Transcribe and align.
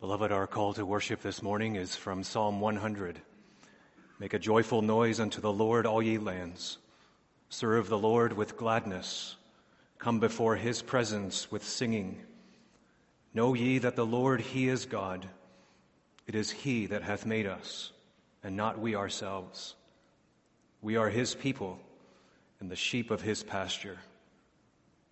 Beloved, 0.00 0.32
our 0.32 0.46
call 0.46 0.72
to 0.72 0.86
worship 0.86 1.20
this 1.20 1.42
morning 1.42 1.76
is 1.76 1.94
from 1.94 2.22
Psalm 2.22 2.58
100. 2.58 3.20
Make 4.18 4.32
a 4.32 4.38
joyful 4.38 4.80
noise 4.80 5.20
unto 5.20 5.42
the 5.42 5.52
Lord, 5.52 5.84
all 5.84 6.02
ye 6.02 6.16
lands. 6.16 6.78
Serve 7.50 7.90
the 7.90 7.98
Lord 7.98 8.32
with 8.32 8.56
gladness. 8.56 9.36
Come 9.98 10.18
before 10.18 10.56
his 10.56 10.80
presence 10.80 11.50
with 11.50 11.62
singing. 11.62 12.18
Know 13.34 13.52
ye 13.52 13.76
that 13.76 13.94
the 13.94 14.06
Lord, 14.06 14.40
he 14.40 14.68
is 14.68 14.86
God. 14.86 15.28
It 16.26 16.34
is 16.34 16.50
he 16.50 16.86
that 16.86 17.02
hath 17.02 17.26
made 17.26 17.46
us, 17.46 17.92
and 18.42 18.56
not 18.56 18.78
we 18.78 18.94
ourselves. 18.94 19.74
We 20.80 20.96
are 20.96 21.10
his 21.10 21.34
people, 21.34 21.78
and 22.58 22.70
the 22.70 22.74
sheep 22.74 23.10
of 23.10 23.20
his 23.20 23.42
pasture. 23.42 23.98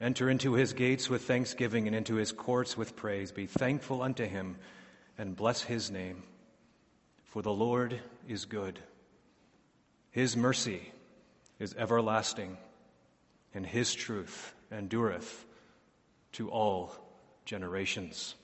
Enter 0.01 0.31
into 0.31 0.55
his 0.55 0.73
gates 0.73 1.11
with 1.11 1.25
thanksgiving, 1.25 1.87
and 1.87 1.95
into 1.95 2.15
his 2.15 2.33
courts 2.33 2.75
with 2.75 2.97
praise. 2.97 3.33
Be 3.33 3.45
thankful 3.45 4.01
unto 4.01 4.25
him 4.25 4.57
and 5.19 5.37
bless 5.37 5.61
his 5.61 5.91
name. 5.91 6.23
For 7.25 7.43
the 7.43 7.53
Lord 7.53 8.01
is 8.29 8.45
good. 8.45 8.79
His 10.13 10.37
mercy 10.37 10.93
is 11.59 11.75
everlasting, 11.77 12.57
and 13.53 13.67
his 13.67 13.95
truth 13.95 14.55
endureth 14.73 15.45
to 16.33 16.49
all 16.51 16.95
generations. 17.45 18.35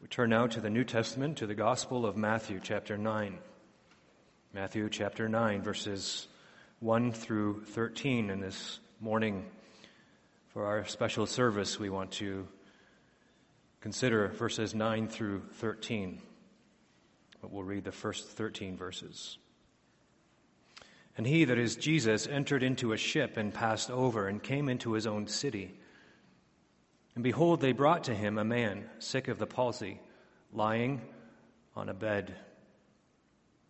We 0.00 0.08
turn 0.08 0.30
now 0.30 0.48
to 0.48 0.60
the 0.60 0.70
New 0.70 0.84
Testament, 0.84 1.38
to 1.38 1.46
the 1.46 1.54
Gospel 1.54 2.06
of 2.06 2.16
Matthew, 2.16 2.58
chapter 2.60 2.98
9. 2.98 3.38
Matthew, 4.52 4.88
chapter 4.88 5.28
9, 5.28 5.62
verses 5.62 6.26
1 6.80 7.12
through 7.12 7.62
13. 7.66 8.30
And 8.30 8.42
this 8.42 8.80
morning, 9.00 9.44
for 10.48 10.66
our 10.66 10.84
special 10.86 11.26
service, 11.26 11.78
we 11.78 11.88
want 11.88 12.10
to 12.12 12.48
consider 13.82 14.28
verses 14.28 14.74
9 14.74 15.08
through 15.08 15.42
13. 15.54 16.22
But 17.40 17.52
we'll 17.52 17.64
read 17.64 17.84
the 17.84 17.92
first 17.92 18.28
13 18.28 18.76
verses. 18.76 19.36
And 21.18 21.26
he, 21.26 21.44
that 21.44 21.58
is 21.58 21.76
Jesus, 21.76 22.26
entered 22.26 22.62
into 22.62 22.92
a 22.92 22.96
ship 22.96 23.36
and 23.36 23.52
passed 23.52 23.90
over 23.90 24.28
and 24.28 24.42
came 24.42 24.68
into 24.68 24.92
his 24.92 25.06
own 25.06 25.26
city. 25.26 25.74
And 27.16 27.24
behold, 27.24 27.60
they 27.60 27.72
brought 27.72 28.04
to 28.04 28.14
him 28.14 28.38
a 28.38 28.44
man 28.44 28.88
sick 29.00 29.28
of 29.28 29.38
the 29.38 29.46
palsy, 29.46 30.00
lying 30.52 31.02
on 31.74 31.88
a 31.88 31.94
bed. 31.94 32.34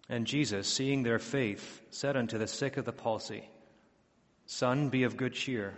And 0.09 0.27
Jesus, 0.27 0.69
seeing 0.69 1.03
their 1.03 1.19
faith, 1.19 1.81
said 1.91 2.17
unto 2.19 2.37
the 2.37 2.47
sick 2.47 2.77
of 2.77 2.85
the 2.85 2.93
palsy, 2.93 3.49
Son, 4.45 4.91
be 4.91 5.05
of 5.05 5.17
good 5.17 5.33
cheer, 5.33 5.75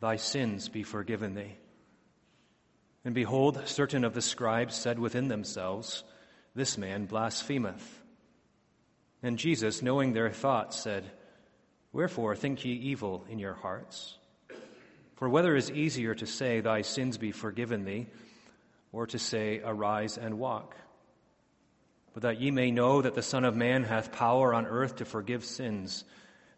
thy 0.00 0.16
sins 0.16 0.68
be 0.68 0.82
forgiven 0.82 1.34
thee. 1.34 1.56
And 3.04 3.14
behold, 3.14 3.62
certain 3.66 4.04
of 4.04 4.14
the 4.14 4.22
scribes 4.22 4.74
said 4.74 4.98
within 4.98 5.28
themselves, 5.28 6.04
This 6.54 6.76
man 6.76 7.06
blasphemeth. 7.06 8.02
And 9.22 9.38
Jesus, 9.38 9.82
knowing 9.82 10.12
their 10.12 10.30
thoughts, 10.30 10.78
said, 10.78 11.04
Wherefore 11.92 12.36
think 12.36 12.64
ye 12.64 12.72
evil 12.72 13.24
in 13.28 13.38
your 13.38 13.54
hearts? 13.54 14.16
For 15.16 15.28
whether 15.28 15.56
is 15.56 15.70
easier 15.70 16.14
to 16.14 16.26
say, 16.26 16.60
Thy 16.60 16.82
sins 16.82 17.18
be 17.18 17.32
forgiven 17.32 17.84
thee, 17.84 18.06
or 18.92 19.06
to 19.08 19.18
say, 19.18 19.60
Arise 19.64 20.18
and 20.18 20.38
walk? 20.38 20.76
But 22.12 22.22
that 22.22 22.40
ye 22.40 22.50
may 22.50 22.70
know 22.70 23.02
that 23.02 23.14
the 23.14 23.22
Son 23.22 23.44
of 23.44 23.56
Man 23.56 23.84
hath 23.84 24.12
power 24.12 24.54
on 24.54 24.66
earth 24.66 24.96
to 24.96 25.04
forgive 25.04 25.44
sins, 25.44 26.04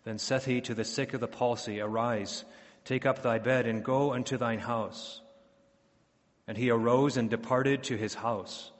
then 0.05 0.19
saith 0.19 0.45
he 0.45 0.61
to 0.63 0.75
the 0.75 0.85
sick 0.85 1.15
of 1.15 1.20
the 1.20 1.29
palsy, 1.29 1.81
Arise, 1.81 2.45
take 2.85 3.07
up 3.07 3.23
thy 3.23 3.39
bed, 3.39 3.67
and 3.67 3.85
go 3.85 4.13
unto 4.13 4.37
thine 4.37 4.59
house. 4.59 5.22
And 6.47 6.57
he 6.57 6.71
arose 6.71 7.17
and 7.17 7.31
departed 7.31 7.85
to 7.85 7.97
his 7.97 8.15
house. 8.15 8.73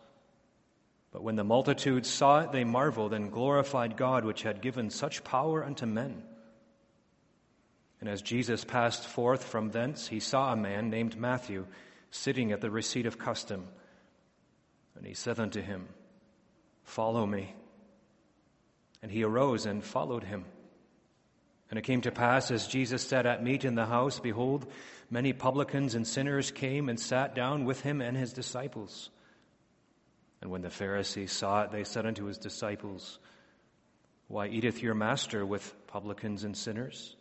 But 1.13 1.23
when 1.23 1.37
the 1.37 1.45
multitudes 1.45 2.09
saw 2.09 2.41
it, 2.41 2.53
they 2.53 2.65
marveled 2.65 3.13
and 3.13 3.31
glorified 3.31 3.97
God, 3.97 4.25
which 4.25 4.43
had 4.43 4.63
given 4.63 4.91
such 4.91 5.23
power 5.23 5.65
unto 5.65 5.87
men. 5.87 6.22
And 8.01 8.09
as 8.09 8.22
Jesus 8.22 8.65
passed 8.65 9.06
forth 9.06 9.45
from 9.45 9.71
thence, 9.71 10.09
he 10.09 10.19
saw 10.19 10.53
a 10.53 10.56
man 10.56 10.91
named 10.91 11.17
Matthew 11.17 11.67
sitting 12.11 12.51
at 12.51 12.61
the 12.61 12.71
receipt 12.71 13.06
of 13.06 13.19
custom. 13.19 13.69
And 14.97 15.06
he 15.06 15.15
said 15.15 15.39
unto 15.39 15.61
him, 15.61 15.89
Follow 16.83 17.25
me. 17.27 17.55
And 19.03 19.11
he 19.11 19.22
arose 19.22 19.67
and 19.67 19.84
followed 19.84 20.25
him. 20.25 20.47
And 21.72 21.78
it 21.78 21.84
came 21.84 22.03
to 22.03 22.12
pass, 22.12 22.50
as 22.50 22.66
Jesus 22.66 23.03
sat 23.03 23.25
at 23.25 23.43
meat 23.43 23.65
in 23.65 23.77
the 23.77 23.87
house, 23.87 24.21
behold, 24.21 24.66
many 25.09 25.33
publicans 25.33 25.94
and 25.94 26.06
sinners 26.06 26.50
came 26.50 26.91
and 26.91 27.00
sat 27.00 27.34
down 27.34 27.65
with 27.65 27.81
him 27.81 28.03
and 28.03 28.15
his 28.15 28.34
disciples. 28.34 29.09
And 30.43 30.50
when 30.50 30.60
the 30.60 30.69
Pharisees 30.69 31.33
saw 31.33 31.62
it, 31.62 31.72
they 31.72 31.84
said 31.84 32.05
unto 32.05 32.27
his 32.27 32.37
disciples, 32.37 33.19
Why 34.28 34.49
eateth 34.49 34.83
your 34.83 34.93
master 34.93 35.47
with 35.47 35.75
publicans 35.87 36.44
and 36.44 36.55
sinners? 36.55 37.16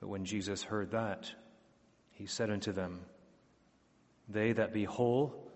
But 0.00 0.08
when 0.08 0.24
Jesus 0.24 0.64
heard 0.64 0.90
that, 0.90 1.30
he 2.14 2.26
said 2.26 2.50
unto 2.50 2.72
them, 2.72 2.98
They 4.28 4.50
that 4.50 4.72
be 4.72 4.82
whole 4.82 5.52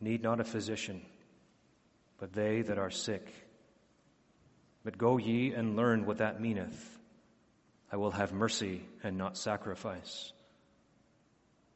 need 0.00 0.24
not 0.24 0.40
a 0.40 0.44
physician, 0.44 1.02
but 2.18 2.32
they 2.32 2.62
that 2.62 2.78
are 2.78 2.90
sick. 2.90 3.32
But 4.84 4.98
go 4.98 5.16
ye 5.16 5.52
and 5.52 5.76
learn 5.76 6.06
what 6.06 6.18
that 6.18 6.40
meaneth. 6.40 6.98
I 7.90 7.96
will 7.96 8.10
have 8.10 8.32
mercy 8.32 8.82
and 9.02 9.16
not 9.16 9.36
sacrifice. 9.36 10.32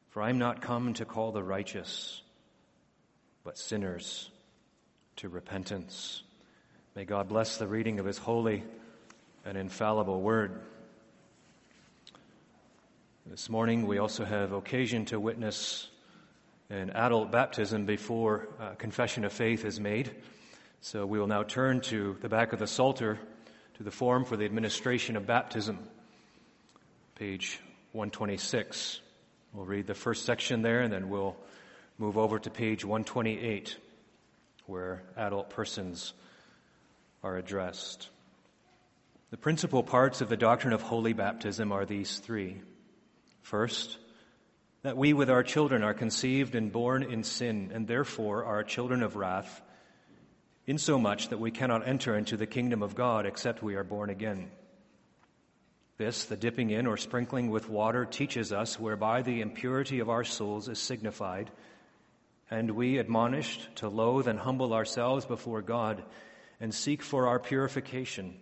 For 0.08 0.22
I 0.22 0.30
am 0.30 0.38
not 0.38 0.62
come 0.62 0.94
to 0.94 1.04
call 1.04 1.30
the 1.30 1.42
righteous, 1.42 2.22
but 3.44 3.58
sinners 3.58 4.30
to 5.16 5.28
repentance. 5.28 6.22
May 6.94 7.04
God 7.04 7.28
bless 7.28 7.58
the 7.58 7.66
reading 7.66 7.98
of 7.98 8.06
his 8.06 8.18
holy 8.18 8.64
and 9.44 9.58
infallible 9.58 10.20
word. 10.20 10.62
This 13.26 13.50
morning 13.50 13.86
we 13.86 13.98
also 13.98 14.24
have 14.24 14.52
occasion 14.52 15.04
to 15.06 15.20
witness 15.20 15.88
an 16.70 16.90
adult 16.90 17.30
baptism 17.30 17.84
before 17.84 18.48
uh, 18.60 18.70
confession 18.70 19.24
of 19.24 19.32
faith 19.32 19.64
is 19.64 19.78
made. 19.78 20.10
So 20.86 21.04
we 21.04 21.18
will 21.18 21.26
now 21.26 21.42
turn 21.42 21.80
to 21.80 22.16
the 22.20 22.28
back 22.28 22.52
of 22.52 22.60
the 22.60 22.68
Psalter 22.68 23.18
to 23.74 23.82
the 23.82 23.90
form 23.90 24.24
for 24.24 24.36
the 24.36 24.44
administration 24.44 25.16
of 25.16 25.26
baptism 25.26 25.80
page 27.16 27.58
126. 27.90 29.00
We'll 29.52 29.64
read 29.64 29.88
the 29.88 29.94
first 29.94 30.24
section 30.24 30.62
there 30.62 30.82
and 30.82 30.92
then 30.92 31.08
we'll 31.08 31.34
move 31.98 32.16
over 32.16 32.38
to 32.38 32.50
page 32.50 32.84
128 32.84 33.76
where 34.66 35.02
adult 35.16 35.50
persons 35.50 36.12
are 37.24 37.36
addressed. 37.36 38.08
The 39.32 39.38
principal 39.38 39.82
parts 39.82 40.20
of 40.20 40.28
the 40.28 40.36
doctrine 40.36 40.72
of 40.72 40.82
holy 40.82 41.14
baptism 41.14 41.72
are 41.72 41.84
these 41.84 42.18
three. 42.18 42.62
First, 43.42 43.98
that 44.82 44.96
we 44.96 45.14
with 45.14 45.30
our 45.30 45.42
children 45.42 45.82
are 45.82 45.94
conceived 45.94 46.54
and 46.54 46.70
born 46.70 47.02
in 47.02 47.24
sin 47.24 47.72
and 47.74 47.88
therefore 47.88 48.44
are 48.44 48.62
children 48.62 49.02
of 49.02 49.16
wrath, 49.16 49.62
insomuch 50.66 51.28
that 51.28 51.38
we 51.38 51.50
cannot 51.50 51.86
enter 51.86 52.16
into 52.16 52.36
the 52.36 52.46
kingdom 52.46 52.82
of 52.82 52.94
God 52.94 53.26
except 53.26 53.62
we 53.62 53.76
are 53.76 53.84
born 53.84 54.10
again. 54.10 54.50
This, 55.98 56.24
the 56.24 56.36
dipping 56.36 56.70
in 56.70 56.86
or 56.86 56.96
sprinkling 56.96 57.50
with 57.50 57.70
water, 57.70 58.04
teaches 58.04 58.52
us 58.52 58.78
whereby 58.78 59.22
the 59.22 59.40
impurity 59.40 60.00
of 60.00 60.10
our 60.10 60.24
souls 60.24 60.68
is 60.68 60.78
signified, 60.78 61.50
and 62.50 62.72
we 62.72 62.98
admonished 62.98 63.68
to 63.76 63.88
loathe 63.88 64.28
and 64.28 64.38
humble 64.38 64.74
ourselves 64.74 65.24
before 65.24 65.62
God 65.62 66.02
and 66.60 66.74
seek 66.74 67.02
for 67.02 67.28
our 67.28 67.38
purification 67.38 68.36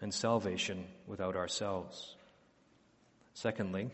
and 0.00 0.12
salvation 0.12 0.84
without 1.06 1.36
ourselves. 1.36 2.16
Secondly, 3.34 3.90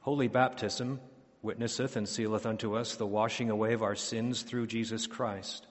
holy 0.00 0.28
baptism 0.28 1.00
witnesseth 1.42 1.96
and 1.96 2.08
sealeth 2.08 2.46
unto 2.46 2.76
us 2.76 2.96
the 2.96 3.06
washing 3.06 3.50
away 3.50 3.74
of 3.74 3.82
our 3.82 3.94
sins 3.94 4.42
through 4.42 4.66
Jesus 4.66 5.06
Christ. 5.06 5.66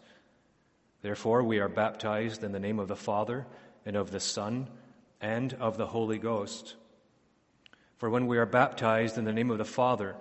Therefore, 1.02 1.44
we 1.44 1.60
are 1.60 1.70
baptized 1.70 2.44
in 2.44 2.52
the 2.52 2.60
name 2.60 2.80
of 2.80 2.88
the 2.88 2.96
Father 2.96 3.46
and 3.86 3.96
of 3.96 4.12
the 4.12 4.20
Son 4.20 4.68
and 5.22 5.54
of 5.54 5.78
the 5.78 5.88
Holy 5.88 6.18
Ghost. 6.18 6.76
For 7.98 8.10
when 8.10 8.28
we 8.28 8.38
are 8.38 8.46
baptized 8.46 9.18
in 9.18 9.26
the 9.26 9.34
name 9.34 9.52
of 9.52 9.58
the 9.58 9.66
Father, 9.66 10.16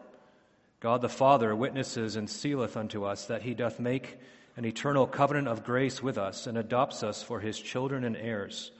God 0.81 1.01
the 1.01 1.09
Father 1.09 1.55
witnesses 1.55 2.17
and 2.17 2.31
sealeth 2.31 2.77
unto 2.77 3.05
us 3.05 3.27
that 3.27 3.43
he 3.43 3.55
doth 3.55 3.81
make 3.81 4.19
an 4.57 4.65
eternal 4.65 5.07
covenant 5.07 5.49
of 5.49 5.65
grace 5.65 6.03
with 6.03 6.19
us 6.19 6.47
and 6.47 6.59
adopts 6.59 7.03
us 7.03 7.23
for 7.23 7.41
his 7.41 7.61
children 7.61 8.05
and 8.05 8.17
heirs, 8.17 8.73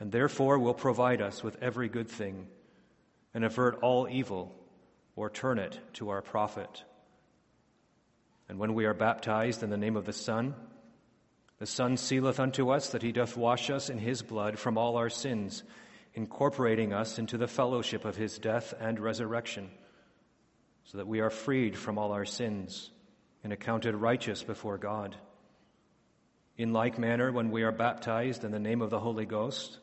and 0.00 0.10
therefore 0.12 0.58
will 0.58 0.74
provide 0.74 1.20
us 1.20 1.42
with 1.42 1.62
every 1.62 1.88
good 1.88 2.08
thing 2.08 2.46
and 3.34 3.44
avert 3.44 3.78
all 3.82 4.08
evil 4.08 4.54
or 5.16 5.28
turn 5.30 5.58
it 5.58 5.78
to 5.94 6.10
our 6.10 6.22
profit. 6.22 6.84
And 8.48 8.58
when 8.58 8.74
we 8.74 8.84
are 8.84 8.94
baptized 8.94 9.62
in 9.62 9.70
the 9.70 9.76
name 9.76 9.96
of 9.96 10.04
the 10.04 10.12
Son, 10.12 10.54
the 11.62 11.66
Son 11.66 11.96
sealeth 11.96 12.40
unto 12.40 12.70
us 12.70 12.88
that 12.88 13.04
he 13.04 13.12
doth 13.12 13.36
wash 13.36 13.70
us 13.70 13.88
in 13.88 13.96
his 13.96 14.20
blood 14.20 14.58
from 14.58 14.76
all 14.76 14.96
our 14.96 15.08
sins, 15.08 15.62
incorporating 16.12 16.92
us 16.92 17.20
into 17.20 17.38
the 17.38 17.46
fellowship 17.46 18.04
of 18.04 18.16
his 18.16 18.36
death 18.40 18.74
and 18.80 18.98
resurrection, 18.98 19.70
so 20.82 20.98
that 20.98 21.06
we 21.06 21.20
are 21.20 21.30
freed 21.30 21.78
from 21.78 21.98
all 21.98 22.10
our 22.10 22.24
sins 22.24 22.90
and 23.44 23.52
accounted 23.52 23.94
righteous 23.94 24.42
before 24.42 24.76
God. 24.76 25.14
In 26.56 26.72
like 26.72 26.98
manner, 26.98 27.30
when 27.30 27.52
we 27.52 27.62
are 27.62 27.70
baptized 27.70 28.42
in 28.42 28.50
the 28.50 28.58
name 28.58 28.82
of 28.82 28.90
the 28.90 28.98
Holy 28.98 29.24
Ghost, 29.24 29.78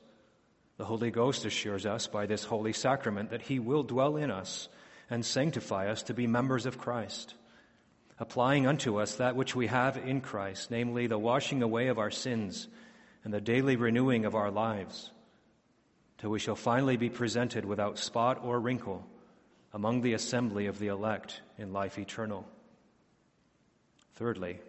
the 0.76 0.84
Holy 0.84 1.12
Ghost 1.12 1.46
assures 1.46 1.86
us 1.86 2.08
by 2.08 2.26
this 2.26 2.44
holy 2.44 2.74
sacrament 2.74 3.30
that 3.30 3.44
He 3.44 3.58
will 3.58 3.84
dwell 3.84 4.18
in 4.18 4.32
us 4.32 4.68
and 5.10 5.26
sanctify 5.26 5.88
us 5.88 6.04
to 6.04 6.14
be 6.14 6.28
members 6.28 6.66
of 6.66 6.78
Christ, 6.78 7.36
applying 8.20 8.68
unto 8.68 9.00
us 9.00 9.16
that 9.16 9.36
which 9.36 9.56
we 9.56 9.68
have 9.68 9.98
in 9.98 10.22
Christ, 10.22 10.70
namely 10.70 11.08
the 11.08 11.18
washing 11.18 11.64
away 11.64 11.88
of 11.88 11.98
our 11.98 12.12
sins 12.12 12.68
and 13.24 13.34
the 13.34 13.42
daily 13.42 13.76
renewing 13.76 14.26
of 14.26 14.36
our 14.36 14.52
lives, 14.52 15.12
till 16.18 16.30
we 16.30 16.40
shall 16.40 16.56
finally 16.56 16.98
be 16.98 17.10
presented 17.10 17.64
without 17.64 17.98
spot 17.98 18.42
or 18.44 18.60
wrinkle 18.60 19.06
among 19.74 20.02
the 20.02 20.14
assembly 20.14 20.66
of 20.68 20.80
the 20.80 20.88
elect 20.88 21.42
in 21.58 21.72
life 21.72 21.98
eternal. 21.98 22.46
Thirdly, 24.16 24.60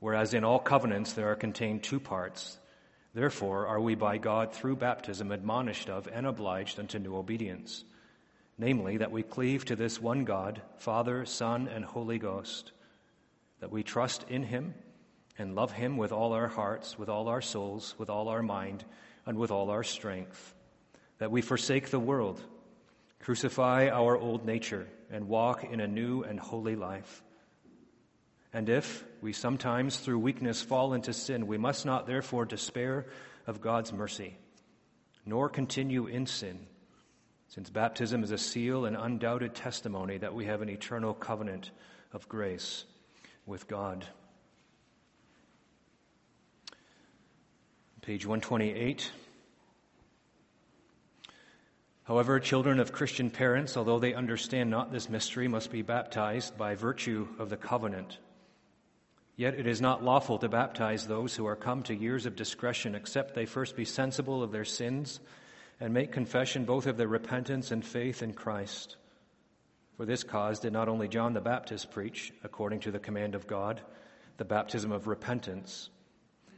whereas 0.00 0.32
in 0.32 0.44
all 0.44 0.58
covenants 0.58 1.12
there 1.12 1.30
are 1.30 1.36
contained 1.36 1.82
two 1.82 2.00
parts, 2.00 2.58
Therefore 3.14 3.68
are 3.68 3.80
we 3.80 3.94
by 3.94 4.18
God 4.18 4.52
through 4.52 4.76
baptism 4.76 5.30
admonished 5.30 5.88
of 5.88 6.08
and 6.12 6.26
obliged 6.26 6.80
unto 6.80 6.98
new 6.98 7.14
obedience, 7.14 7.84
namely, 8.58 8.98
that 8.98 9.10
we 9.10 9.22
cleave 9.22 9.64
to 9.64 9.76
this 9.76 10.00
one 10.00 10.24
God, 10.24 10.62
Father, 10.76 11.24
Son, 11.26 11.68
and 11.68 11.84
Holy 11.84 12.18
Ghost, 12.18 12.72
that 13.60 13.72
we 13.72 13.82
trust 13.82 14.24
in 14.28 14.42
him 14.42 14.74
and 15.38 15.54
love 15.54 15.72
him 15.72 15.96
with 15.96 16.12
all 16.12 16.32
our 16.32 16.48
hearts, 16.48 16.98
with 16.98 17.08
all 17.08 17.28
our 17.28 17.40
souls, 17.40 17.94
with 17.98 18.10
all 18.10 18.28
our 18.28 18.42
mind, 18.42 18.84
and 19.26 19.38
with 19.38 19.50
all 19.50 19.70
our 19.70 19.82
strength, 19.82 20.54
that 21.18 21.30
we 21.30 21.42
forsake 21.42 21.90
the 21.90 21.98
world, 21.98 22.40
crucify 23.20 23.88
our 23.88 24.16
old 24.16 24.44
nature, 24.44 24.86
and 25.10 25.28
walk 25.28 25.64
in 25.64 25.80
a 25.80 25.88
new 25.88 26.22
and 26.22 26.38
holy 26.38 26.76
life. 26.76 27.22
And 28.52 28.68
if 28.68 29.04
we 29.20 29.32
sometimes 29.32 29.96
through 29.96 30.20
weakness 30.20 30.62
fall 30.62 30.92
into 30.92 31.12
sin, 31.12 31.48
we 31.48 31.58
must 31.58 31.84
not 31.84 32.06
therefore 32.06 32.44
despair 32.44 33.06
of 33.46 33.60
God's 33.60 33.92
mercy, 33.92 34.36
nor 35.26 35.48
continue 35.48 36.06
in 36.06 36.26
sin, 36.26 36.66
since 37.54 37.70
baptism 37.70 38.24
is 38.24 38.32
a 38.32 38.38
seal 38.38 38.84
and 38.84 38.96
undoubted 38.96 39.54
testimony 39.54 40.18
that 40.18 40.34
we 40.34 40.46
have 40.46 40.60
an 40.60 40.68
eternal 40.68 41.14
covenant 41.14 41.70
of 42.12 42.28
grace 42.28 42.84
with 43.46 43.68
God. 43.68 44.04
Page 48.02 48.26
128. 48.26 49.08
However, 52.02 52.40
children 52.40 52.80
of 52.80 52.90
Christian 52.90 53.30
parents, 53.30 53.76
although 53.76 54.00
they 54.00 54.14
understand 54.14 54.68
not 54.68 54.90
this 54.90 55.08
mystery, 55.08 55.46
must 55.46 55.70
be 55.70 55.82
baptized 55.82 56.58
by 56.58 56.74
virtue 56.74 57.28
of 57.38 57.50
the 57.50 57.56
covenant 57.56 58.18
Yet 59.36 59.54
it 59.54 59.66
is 59.66 59.80
not 59.80 60.04
lawful 60.04 60.38
to 60.38 60.48
baptize 60.48 61.06
those 61.06 61.34
who 61.34 61.46
are 61.46 61.56
come 61.56 61.82
to 61.84 61.94
years 61.94 62.24
of 62.24 62.36
discretion, 62.36 62.94
except 62.94 63.34
they 63.34 63.46
first 63.46 63.74
be 63.74 63.84
sensible 63.84 64.44
of 64.44 64.52
their 64.52 64.64
sins 64.64 65.18
and 65.84 65.92
make 65.92 66.12
confession 66.12 66.64
both 66.64 66.86
of 66.86 66.96
their 66.96 67.06
repentance 67.06 67.70
and 67.70 67.84
faith 67.84 68.22
in 68.22 68.32
Christ. 68.32 68.96
For 69.98 70.06
this 70.06 70.24
cause 70.24 70.60
did 70.60 70.72
not 70.72 70.88
only 70.88 71.08
John 71.08 71.34
the 71.34 71.42
Baptist 71.42 71.90
preach, 71.90 72.32
according 72.42 72.80
to 72.80 72.90
the 72.90 72.98
command 72.98 73.34
of 73.34 73.46
God, 73.46 73.82
the 74.38 74.46
baptism 74.46 74.92
of 74.92 75.06
repentance, 75.06 75.90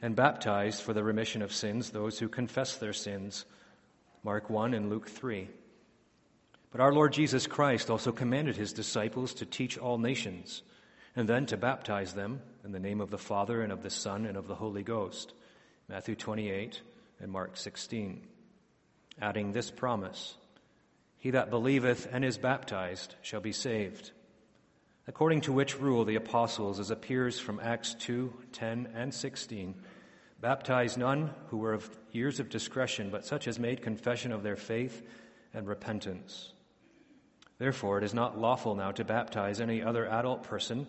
and 0.01 0.15
baptized 0.15 0.81
for 0.81 0.93
the 0.93 1.03
remission 1.03 1.43
of 1.43 1.53
sins 1.53 1.91
those 1.91 2.21
who 2.21 2.29
confess 2.29 2.77
their 2.77 2.93
sins. 2.93 3.47
Mark 4.23 4.49
1 4.49 4.75
and 4.75 4.91
Luke 4.91 5.09
3. 5.09 5.49
But 6.71 6.81
our 6.81 6.93
Lord 6.93 7.13
Jesus 7.13 7.49
Christ 7.49 7.91
also 7.91 8.13
commanded 8.13 8.57
his 8.57 8.73
disciples 8.73 9.35
to 9.35 9.45
teach 9.45 9.77
all 9.77 9.99
nations 9.99 10.63
and 11.17 11.29
then 11.29 11.47
to 11.47 11.57
baptize 11.57 12.15
them 12.15 12.43
in 12.65 12.71
the 12.71 12.79
name 12.79 13.01
of 13.01 13.11
the 13.11 13.19
Father 13.19 13.61
and 13.63 13.73
of 13.73 13.83
the 13.83 13.91
Son 13.91 14.25
and 14.25 14.37
of 14.37 14.47
the 14.47 14.55
Holy 14.55 14.85
Ghost. 14.85 15.35
Matthew 15.89 16.15
28 16.15 16.81
and 17.19 17.33
Mark 17.33 17.57
16. 17.57 18.23
Adding 19.21 19.53
this 19.53 19.71
promise 19.71 20.37
He 21.17 21.31
that 21.31 21.51
believeth 21.51 22.09
and 22.13 22.25
is 22.25 22.39
baptized 22.39 23.15
shall 23.23 23.41
be 23.41 23.53
saved. 23.53 24.13
According 25.09 25.43
to 25.43 25.53
which 25.53 25.79
rule 25.79 26.05
the 26.05 26.17
apostles, 26.17 26.81
as 26.81 26.91
appears 26.91 27.39
from 27.39 27.61
Acts 27.61 27.95
2 27.95 28.33
10 28.53 28.89
and 28.95 29.15
16, 29.15 29.75
baptized 30.41 30.99
none 30.99 31.31
who 31.49 31.59
were 31.59 31.73
of 31.73 31.89
years 32.13 32.41
of 32.41 32.51
discretion, 32.51 33.11
but 33.11 33.25
such 33.25 33.47
as 33.47 33.59
made 33.59 33.83
confession 33.83 34.33
of 34.33 34.43
their 34.43 34.57
faith 34.57 35.03
and 35.55 35.67
repentance. 35.67 36.53
Therefore, 37.59 37.99
it 37.99 38.05
is 38.05 38.15
not 38.15 38.39
lawful 38.39 38.75
now 38.75 38.91
to 38.93 39.05
baptize 39.05 39.61
any 39.61 39.83
other 39.83 40.07
adult 40.07 40.43
person 40.43 40.87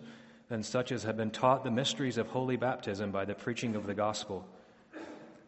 than 0.48 0.62
such 0.62 0.92
as 0.92 1.04
have 1.04 1.16
been 1.16 1.30
taught 1.30 1.64
the 1.64 1.70
mysteries 1.70 2.18
of 2.18 2.26
holy 2.26 2.56
baptism 2.56 3.10
by 3.10 3.24
the 3.24 3.34
preaching 3.34 3.74
of 3.74 3.86
the 3.86 3.94
gospel, 3.94 4.46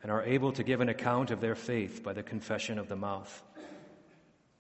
and 0.03 0.11
are 0.11 0.23
able 0.23 0.53
to 0.53 0.63
give 0.63 0.81
an 0.81 0.89
account 0.89 1.31
of 1.31 1.41
their 1.41 1.55
faith 1.55 2.03
by 2.03 2.13
the 2.13 2.23
confession 2.23 2.79
of 2.79 2.89
the 2.89 2.97
mouth. 2.97 3.43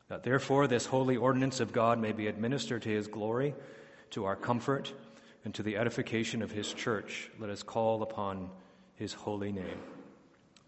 That 0.08 0.22
therefore 0.22 0.66
this 0.66 0.86
holy 0.86 1.16
ordinance 1.16 1.60
of 1.60 1.72
God 1.72 1.98
may 1.98 2.12
be 2.12 2.26
administered 2.26 2.82
to 2.82 2.88
his 2.88 3.06
glory, 3.06 3.54
to 4.10 4.24
our 4.24 4.36
comfort, 4.36 4.92
and 5.44 5.54
to 5.54 5.62
the 5.62 5.76
edification 5.76 6.42
of 6.42 6.50
his 6.50 6.72
church, 6.72 7.30
let 7.38 7.50
us 7.50 7.62
call 7.62 8.02
upon 8.02 8.50
his 8.96 9.14
holy 9.14 9.52
name. 9.52 9.78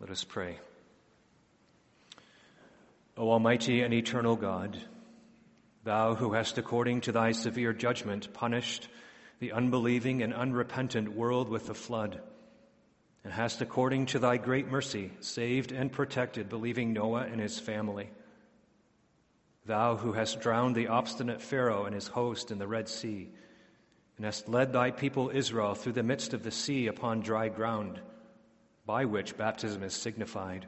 Let 0.00 0.10
us 0.10 0.24
pray. 0.24 0.58
O 3.16 3.30
Almighty 3.30 3.82
and 3.82 3.92
eternal 3.92 4.36
God, 4.36 4.78
Thou 5.84 6.14
who 6.14 6.32
hast, 6.32 6.58
according 6.58 7.02
to 7.02 7.12
thy 7.12 7.32
severe 7.32 7.72
judgment, 7.72 8.32
punished 8.32 8.88
the 9.40 9.52
unbelieving 9.52 10.22
and 10.22 10.32
unrepentant 10.32 11.12
world 11.12 11.48
with 11.48 11.66
the 11.66 11.74
flood, 11.74 12.20
and 13.24 13.32
hast, 13.32 13.60
according 13.60 14.06
to 14.06 14.18
thy 14.18 14.36
great 14.36 14.68
mercy, 14.68 15.12
saved 15.20 15.72
and 15.72 15.92
protected 15.92 16.48
believing 16.48 16.92
Noah 16.92 17.22
and 17.22 17.40
his 17.40 17.58
family. 17.58 18.10
Thou 19.64 19.96
who 19.96 20.12
hast 20.12 20.40
drowned 20.40 20.74
the 20.74 20.88
obstinate 20.88 21.40
Pharaoh 21.40 21.84
and 21.84 21.94
his 21.94 22.08
host 22.08 22.50
in 22.50 22.58
the 22.58 22.66
Red 22.66 22.88
Sea, 22.88 23.30
and 24.16 24.26
hast 24.26 24.48
led 24.48 24.72
thy 24.72 24.90
people 24.90 25.30
Israel 25.32 25.74
through 25.74 25.92
the 25.92 26.02
midst 26.02 26.34
of 26.34 26.42
the 26.42 26.50
sea 26.50 26.88
upon 26.88 27.20
dry 27.20 27.48
ground, 27.48 28.00
by 28.84 29.04
which 29.04 29.36
baptism 29.36 29.82
is 29.82 29.94
signified, 29.94 30.66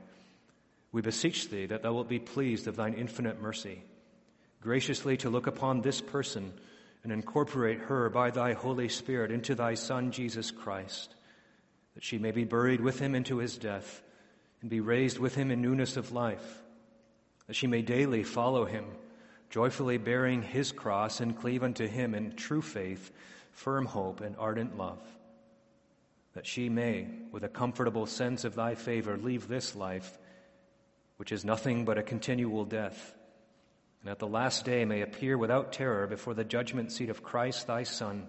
we 0.92 1.02
beseech 1.02 1.50
thee 1.50 1.66
that 1.66 1.82
thou 1.82 1.92
wilt 1.92 2.08
be 2.08 2.20
pleased 2.20 2.68
of 2.68 2.76
thine 2.76 2.94
infinite 2.94 3.40
mercy 3.42 3.82
graciously 4.64 5.18
to 5.18 5.28
look 5.28 5.46
upon 5.46 5.82
this 5.82 6.00
person 6.00 6.50
and 7.02 7.12
incorporate 7.12 7.80
her 7.80 8.08
by 8.08 8.30
thy 8.30 8.54
Holy 8.54 8.88
Spirit 8.88 9.30
into 9.30 9.54
thy 9.54 9.74
Son, 9.74 10.10
Jesus 10.10 10.50
Christ, 10.50 11.14
that 11.94 12.04
she 12.04 12.18
may 12.18 12.30
be 12.30 12.44
buried 12.44 12.80
with 12.80 12.98
him 12.98 13.14
into 13.14 13.38
his 13.38 13.56
death 13.56 14.02
and 14.60 14.70
be 14.70 14.80
raised 14.80 15.18
with 15.18 15.34
him 15.34 15.50
in 15.50 15.62
newness 15.62 15.96
of 15.96 16.12
life, 16.12 16.62
that 17.46 17.56
she 17.56 17.66
may 17.66 17.82
daily 17.82 18.22
follow 18.22 18.64
him, 18.64 18.84
joyfully 19.50 19.98
bearing 19.98 20.42
his 20.42 20.72
cross 20.72 21.20
and 21.20 21.38
cleave 21.38 21.62
unto 21.62 21.86
him 21.86 22.14
in 22.14 22.34
true 22.34 22.62
faith, 22.62 23.12
firm 23.52 23.86
hope, 23.86 24.20
and 24.20 24.36
ardent 24.38 24.76
love, 24.76 25.02
that 26.32 26.46
she 26.46 26.68
may, 26.68 27.06
with 27.30 27.44
a 27.44 27.48
comfortable 27.48 28.06
sense 28.06 28.44
of 28.44 28.54
thy 28.54 28.74
favor, 28.74 29.16
leave 29.16 29.46
this 29.46 29.76
life, 29.76 30.18
which 31.16 31.30
is 31.30 31.44
nothing 31.44 31.84
but 31.84 31.98
a 31.98 32.02
continual 32.02 32.64
death 32.64 33.14
and 34.04 34.10
at 34.10 34.18
the 34.18 34.26
last 34.26 34.66
day 34.66 34.84
may 34.84 35.00
appear 35.00 35.38
without 35.38 35.72
terror 35.72 36.06
before 36.06 36.34
the 36.34 36.44
judgment 36.44 36.92
seat 36.92 37.08
of 37.08 37.22
Christ 37.22 37.66
thy 37.66 37.84
Son, 37.84 38.26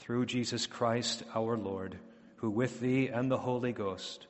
through 0.00 0.26
Jesus 0.26 0.66
Christ 0.66 1.22
our 1.34 1.56
Lord, 1.56 1.98
who 2.42 2.50
with 2.50 2.80
thee 2.80 3.06
and 3.06 3.30
the 3.30 3.38
Holy 3.38 3.72
Ghost, 3.72 4.26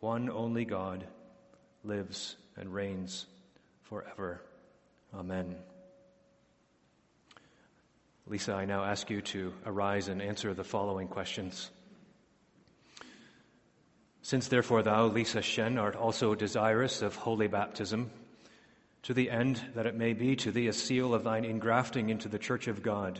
one 0.00 0.28
only 0.28 0.66
God, 0.66 1.06
lives 1.84 2.36
and 2.54 2.72
reigns 2.72 3.24
forever. 3.84 4.42
Amen. 5.14 5.56
Lisa, 8.26 8.52
I 8.52 8.66
now 8.66 8.84
ask 8.84 9.08
you 9.08 9.22
to 9.22 9.54
arise 9.64 10.08
and 10.08 10.20
answer 10.20 10.52
the 10.52 10.64
following 10.64 11.08
questions. 11.08 11.70
Since 14.20 14.48
therefore 14.48 14.82
thou, 14.82 15.06
Lisa 15.06 15.40
Shen, 15.40 15.78
art 15.78 15.96
also 15.96 16.34
desirous 16.34 17.00
of 17.00 17.16
holy 17.16 17.48
baptism, 17.48 18.10
to 19.04 19.14
the 19.14 19.30
end 19.30 19.62
that 19.74 19.86
it 19.86 19.94
may 19.94 20.12
be 20.12 20.36
to 20.36 20.52
thee 20.52 20.68
a 20.68 20.74
seal 20.74 21.14
of 21.14 21.24
thine 21.24 21.44
ingrafting 21.44 22.10
into 22.10 22.28
the 22.28 22.38
church 22.38 22.68
of 22.68 22.82
God, 22.82 23.18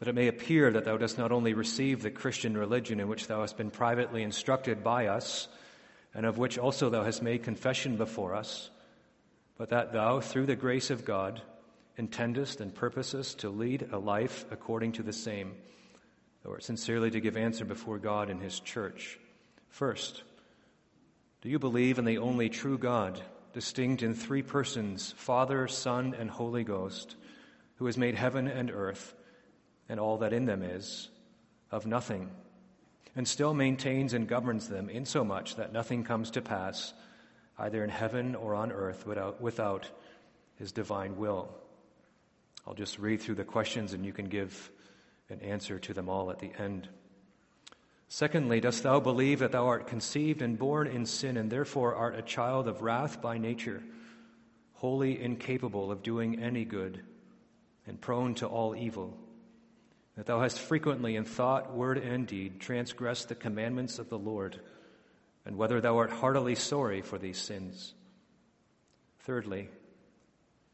that 0.00 0.08
it 0.08 0.14
may 0.14 0.28
appear 0.28 0.72
that 0.72 0.84
thou 0.84 0.96
dost 0.96 1.18
not 1.18 1.30
only 1.30 1.54
receive 1.54 2.02
the 2.02 2.10
Christian 2.10 2.56
religion 2.56 2.98
in 2.98 3.08
which 3.08 3.26
thou 3.26 3.42
hast 3.42 3.56
been 3.56 3.70
privately 3.70 4.22
instructed 4.22 4.82
by 4.82 5.06
us, 5.06 5.46
and 6.14 6.26
of 6.26 6.38
which 6.38 6.58
also 6.58 6.90
thou 6.90 7.04
hast 7.04 7.22
made 7.22 7.44
confession 7.44 7.96
before 7.96 8.34
us, 8.34 8.70
but 9.56 9.70
that 9.70 9.92
thou, 9.92 10.20
through 10.20 10.46
the 10.46 10.56
grace 10.56 10.90
of 10.90 11.04
God, 11.04 11.40
intendest 11.96 12.60
and 12.60 12.74
purposest 12.74 13.40
to 13.40 13.50
lead 13.50 13.90
a 13.92 13.98
life 13.98 14.46
according 14.50 14.92
to 14.92 15.02
the 15.02 15.12
same, 15.12 15.52
art 16.44 16.64
sincerely 16.64 17.10
to 17.10 17.20
give 17.20 17.36
answer 17.36 17.64
before 17.64 17.98
God 17.98 18.30
in 18.30 18.40
his 18.40 18.58
church. 18.58 19.18
First, 19.68 20.22
do 21.42 21.50
you 21.50 21.58
believe 21.58 21.98
in 21.98 22.04
the 22.04 22.18
only 22.18 22.48
true 22.48 22.78
God? 22.78 23.20
distinct 23.52 24.02
in 24.02 24.14
three 24.14 24.42
persons 24.42 25.12
Father, 25.16 25.66
Son, 25.68 26.14
and 26.18 26.30
Holy 26.30 26.64
Ghost, 26.64 27.16
who 27.76 27.86
has 27.86 27.96
made 27.96 28.14
heaven 28.14 28.46
and 28.46 28.70
earth 28.70 29.14
and 29.90 30.00
all 30.00 30.16
that 30.18 30.32
in 30.32 30.46
them 30.46 30.62
is, 30.62 31.10
of 31.70 31.84
nothing, 31.84 32.30
and 33.14 33.28
still 33.28 33.52
maintains 33.52 34.14
and 34.14 34.26
governs 34.26 34.68
them 34.68 34.88
insomuch 34.88 35.56
that 35.56 35.72
nothing 35.72 36.04
comes 36.04 36.30
to 36.30 36.40
pass, 36.40 36.94
either 37.58 37.84
in 37.84 37.90
heaven 37.90 38.34
or 38.34 38.54
on 38.54 38.72
earth, 38.72 39.06
without, 39.06 39.40
without 39.42 39.90
his 40.54 40.72
divine 40.72 41.16
will. 41.16 41.50
I'll 42.66 42.74
just 42.74 42.98
read 42.98 43.20
through 43.20 43.34
the 43.34 43.44
questions 43.44 43.92
and 43.92 44.06
you 44.06 44.12
can 44.12 44.28
give 44.28 44.70
an 45.28 45.40
answer 45.40 45.78
to 45.80 45.92
them 45.92 46.08
all 46.08 46.30
at 46.30 46.38
the 46.38 46.52
end. 46.58 46.88
Secondly, 48.08 48.60
dost 48.60 48.82
thou 48.82 49.00
believe 49.00 49.40
that 49.40 49.52
thou 49.52 49.66
art 49.66 49.86
conceived 49.86 50.40
and 50.40 50.58
born 50.58 50.86
in 50.86 51.04
sin, 51.04 51.36
and 51.36 51.50
therefore 51.50 51.94
art 51.94 52.16
a 52.16 52.22
child 52.22 52.66
of 52.68 52.80
wrath 52.80 53.20
by 53.20 53.38
nature, 53.38 53.82
wholly 54.72 55.20
incapable 55.20 55.92
of 55.92 56.02
doing 56.02 56.42
any 56.42 56.64
good? 56.64 57.02
and 57.86 58.00
prone 58.00 58.34
to 58.36 58.46
all 58.46 58.76
evil, 58.76 59.18
that 60.20 60.26
thou 60.26 60.40
hast 60.42 60.58
frequently 60.58 61.16
in 61.16 61.24
thought, 61.24 61.74
word, 61.74 61.96
and 61.96 62.26
deed 62.26 62.60
transgressed 62.60 63.30
the 63.30 63.34
commandments 63.34 63.98
of 63.98 64.10
the 64.10 64.18
Lord, 64.18 64.60
and 65.46 65.56
whether 65.56 65.80
thou 65.80 65.96
art 65.96 66.10
heartily 66.10 66.56
sorry 66.56 67.00
for 67.00 67.16
these 67.16 67.38
sins. 67.38 67.94
Thirdly, 69.20 69.70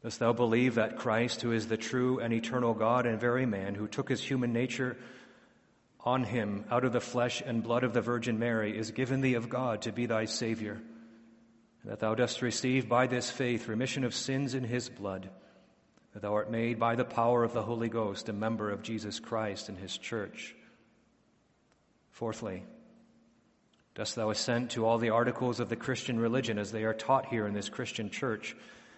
dost 0.03 0.19
thou 0.19 0.33
believe 0.33 0.75
that 0.75 0.97
Christ, 0.97 1.39
who 1.41 1.53
is 1.53 1.69
the 1.69 1.77
true 1.77 2.19
and 2.19 2.33
eternal 2.33 2.73
God 2.73 3.05
and 3.05 3.21
very 3.21 3.45
man, 3.45 3.73
who 3.73 3.87
took 3.87 4.09
his 4.09 4.21
human 4.21 4.51
nature 4.51 4.97
on 6.01 6.25
him 6.25 6.65
out 6.69 6.83
of 6.83 6.91
the 6.91 6.99
flesh 6.99 7.41
and 7.45 7.63
blood 7.63 7.85
of 7.85 7.93
the 7.93 8.01
Virgin 8.01 8.39
Mary, 8.39 8.77
is 8.77 8.91
given 8.91 9.21
thee 9.21 9.35
of 9.35 9.47
God 9.47 9.83
to 9.83 9.93
be 9.93 10.07
thy 10.07 10.25
Savior, 10.25 10.73
and 11.83 11.91
that 11.93 12.01
thou 12.01 12.15
dost 12.15 12.41
receive 12.41 12.89
by 12.89 13.07
this 13.07 13.31
faith 13.31 13.69
remission 13.69 14.03
of 14.03 14.13
sins 14.13 14.55
in 14.55 14.65
his 14.65 14.89
blood? 14.89 15.29
That 16.17 16.23
thou 16.23 16.33
art 16.33 16.49
made 16.49 16.79
by 16.79 16.95
the 16.95 17.05
power 17.05 17.43
of 17.43 17.53
the 17.53 17.61
Holy 17.61 17.89
Ghost 17.89 18.27
a 18.27 18.33
member 18.33 18.71
of 18.71 18.81
Jesus 18.81 19.19
Christ 19.19 19.69
and 19.69 19.77
his 19.77 19.95
church. 19.95 20.55
Fourthly, 22.09 22.63
dost 23.93 24.15
thou 24.15 24.31
assent 24.31 24.71
to 24.71 24.87
all 24.87 24.97
the 24.97 25.11
articles 25.11 25.59
of 25.59 25.69
the 25.69 25.75
Christian 25.75 26.19
religion 26.19 26.57
as 26.57 26.71
they 26.71 26.85
are 26.85 26.93
taught 26.95 27.27
here 27.27 27.45
in 27.45 27.53
this 27.53 27.69
Christian 27.69 28.09
church, 28.09 28.55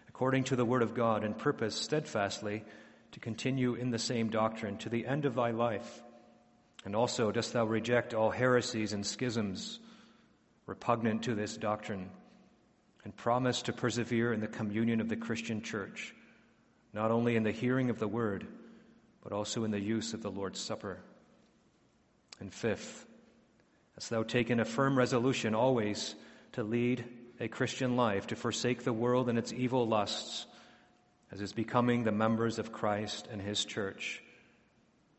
according 0.08 0.46
to 0.46 0.56
the 0.56 0.64
Word 0.64 0.82
of 0.82 0.94
God, 0.94 1.26
and 1.26 1.38
purpose 1.38 1.76
steadfastly 1.76 2.64
to 3.12 3.20
continue 3.20 3.74
in 3.74 3.90
the 3.90 4.00
same 4.00 4.30
doctrine 4.30 4.78
to 4.78 4.88
the 4.88 5.06
end 5.06 5.26
of 5.26 5.36
thy 5.36 5.52
life? 5.52 6.02
And 6.86 6.96
also, 6.96 7.34
dost 7.34 7.52
thou 7.52 7.66
reject 7.66 8.14
all 8.14 8.32
heresies 8.32 8.94
and 8.94 9.06
schisms 9.06 9.80
repugnant 10.66 11.24
to 11.24 11.36
this 11.36 11.58
doctrine, 11.58 12.12
and 13.04 13.14
promise 13.14 13.64
to 13.64 13.74
persevere 13.74 14.32
in 14.32 14.40
the 14.40 14.48
communion 14.48 15.02
of 15.02 15.10
the 15.10 15.18
Christian 15.18 15.62
church? 15.62 16.16
Not 16.94 17.12
only 17.12 17.36
in 17.36 17.44
the 17.44 17.52
hearing 17.52 17.90
of 17.90 18.00
the 18.00 18.08
word, 18.08 18.48
but 19.24 19.32
also 19.32 19.64
in 19.64 19.72
the 19.72 19.80
use 19.80 20.14
of 20.14 20.22
the 20.22 20.32
Lord's 20.32 20.60
Supper. 20.60 21.00
And 22.40 22.54
fifth, 22.54 23.06
hast 23.96 24.10
thou 24.10 24.24
taken 24.24 24.60
a 24.60 24.66
firm 24.66 24.98
resolution 24.98 25.54
always 25.54 26.16
to 26.54 26.64
lead 26.64 27.04
a 27.40 27.48
Christian 27.48 27.96
life, 27.96 28.28
to 28.28 28.36
forsake 28.36 28.84
the 28.84 28.94
world 28.94 29.30
and 29.30 29.38
its 29.38 29.54
evil 29.54 29.88
lusts, 29.88 30.46
as 31.32 31.42
is 31.42 31.54
becoming 31.54 32.04
the 32.04 32.12
members 32.12 32.60
of 32.60 32.72
Christ 32.72 33.28
and 33.32 33.42
his 33.42 33.64
church, 33.66 34.22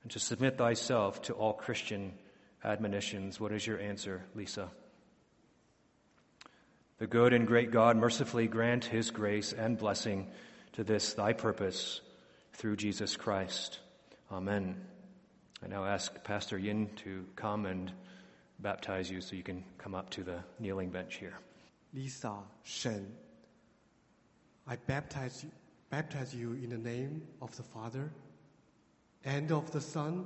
and 0.03 0.11
to 0.13 0.19
submit 0.19 0.59
thyself 0.59 1.23
to 1.23 1.35
all 1.35 1.53
Christian 1.53 2.13
admonitions? 2.65 3.39
What 3.39 3.53
is 3.53 3.67
your 3.67 3.79
answer, 3.79 4.23
Lisa? 4.35 4.71
The 6.99 7.07
good 7.07 7.33
and 7.33 7.47
great 7.47 7.71
God 7.71 7.97
mercifully 7.97 8.47
grant 8.47 8.85
his 8.85 9.11
grace 9.11 9.53
and 9.55 9.79
blessing 9.79 10.31
to 10.73 10.85
this 10.85 11.15
thy 11.15 11.33
purpose 11.33 12.01
through 12.53 12.77
Jesus 12.77 13.17
Christ. 13.17 13.79
Amen. 14.31 14.77
I 15.63 15.69
now 15.69 15.85
ask 15.85 16.23
Pastor 16.25 16.59
Yin 16.59 16.91
to 16.97 17.27
come 17.37 17.67
and 17.67 17.93
baptize 18.59 19.11
you 19.11 19.21
so 19.21 19.37
you 19.37 19.43
can 19.43 19.65
come 19.79 19.95
up 19.95 20.11
to 20.11 20.23
the 20.23 20.43
kneeling 20.59 20.91
bench 20.91 21.17
here. 21.17 21.35
Lisa 21.93 22.35
Shen, 22.63 23.07
I 24.67 24.77
baptize 24.77 25.43
you, 25.43 25.51
baptize 25.91 26.35
you 26.35 26.53
in 26.53 26.71
the 26.71 26.79
name 26.79 27.23
of 27.43 27.57
the 27.57 27.63
Father 27.63 28.11
and 29.25 29.51
of 29.51 29.71
the 29.73 29.81
Son 29.81 30.25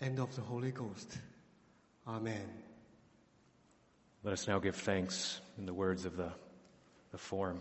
and 0.00 0.18
of 0.18 0.34
the 0.34 0.42
Holy 0.42 0.72
Ghost. 0.72 1.18
Amen. 2.06 2.48
Let 4.22 4.32
us 4.32 4.48
now 4.48 4.58
give 4.58 4.76
thanks 4.76 5.40
in 5.58 5.66
the 5.66 5.74
words 5.74 6.04
of 6.06 6.16
the, 6.16 6.32
the 7.12 7.18
form. 7.18 7.60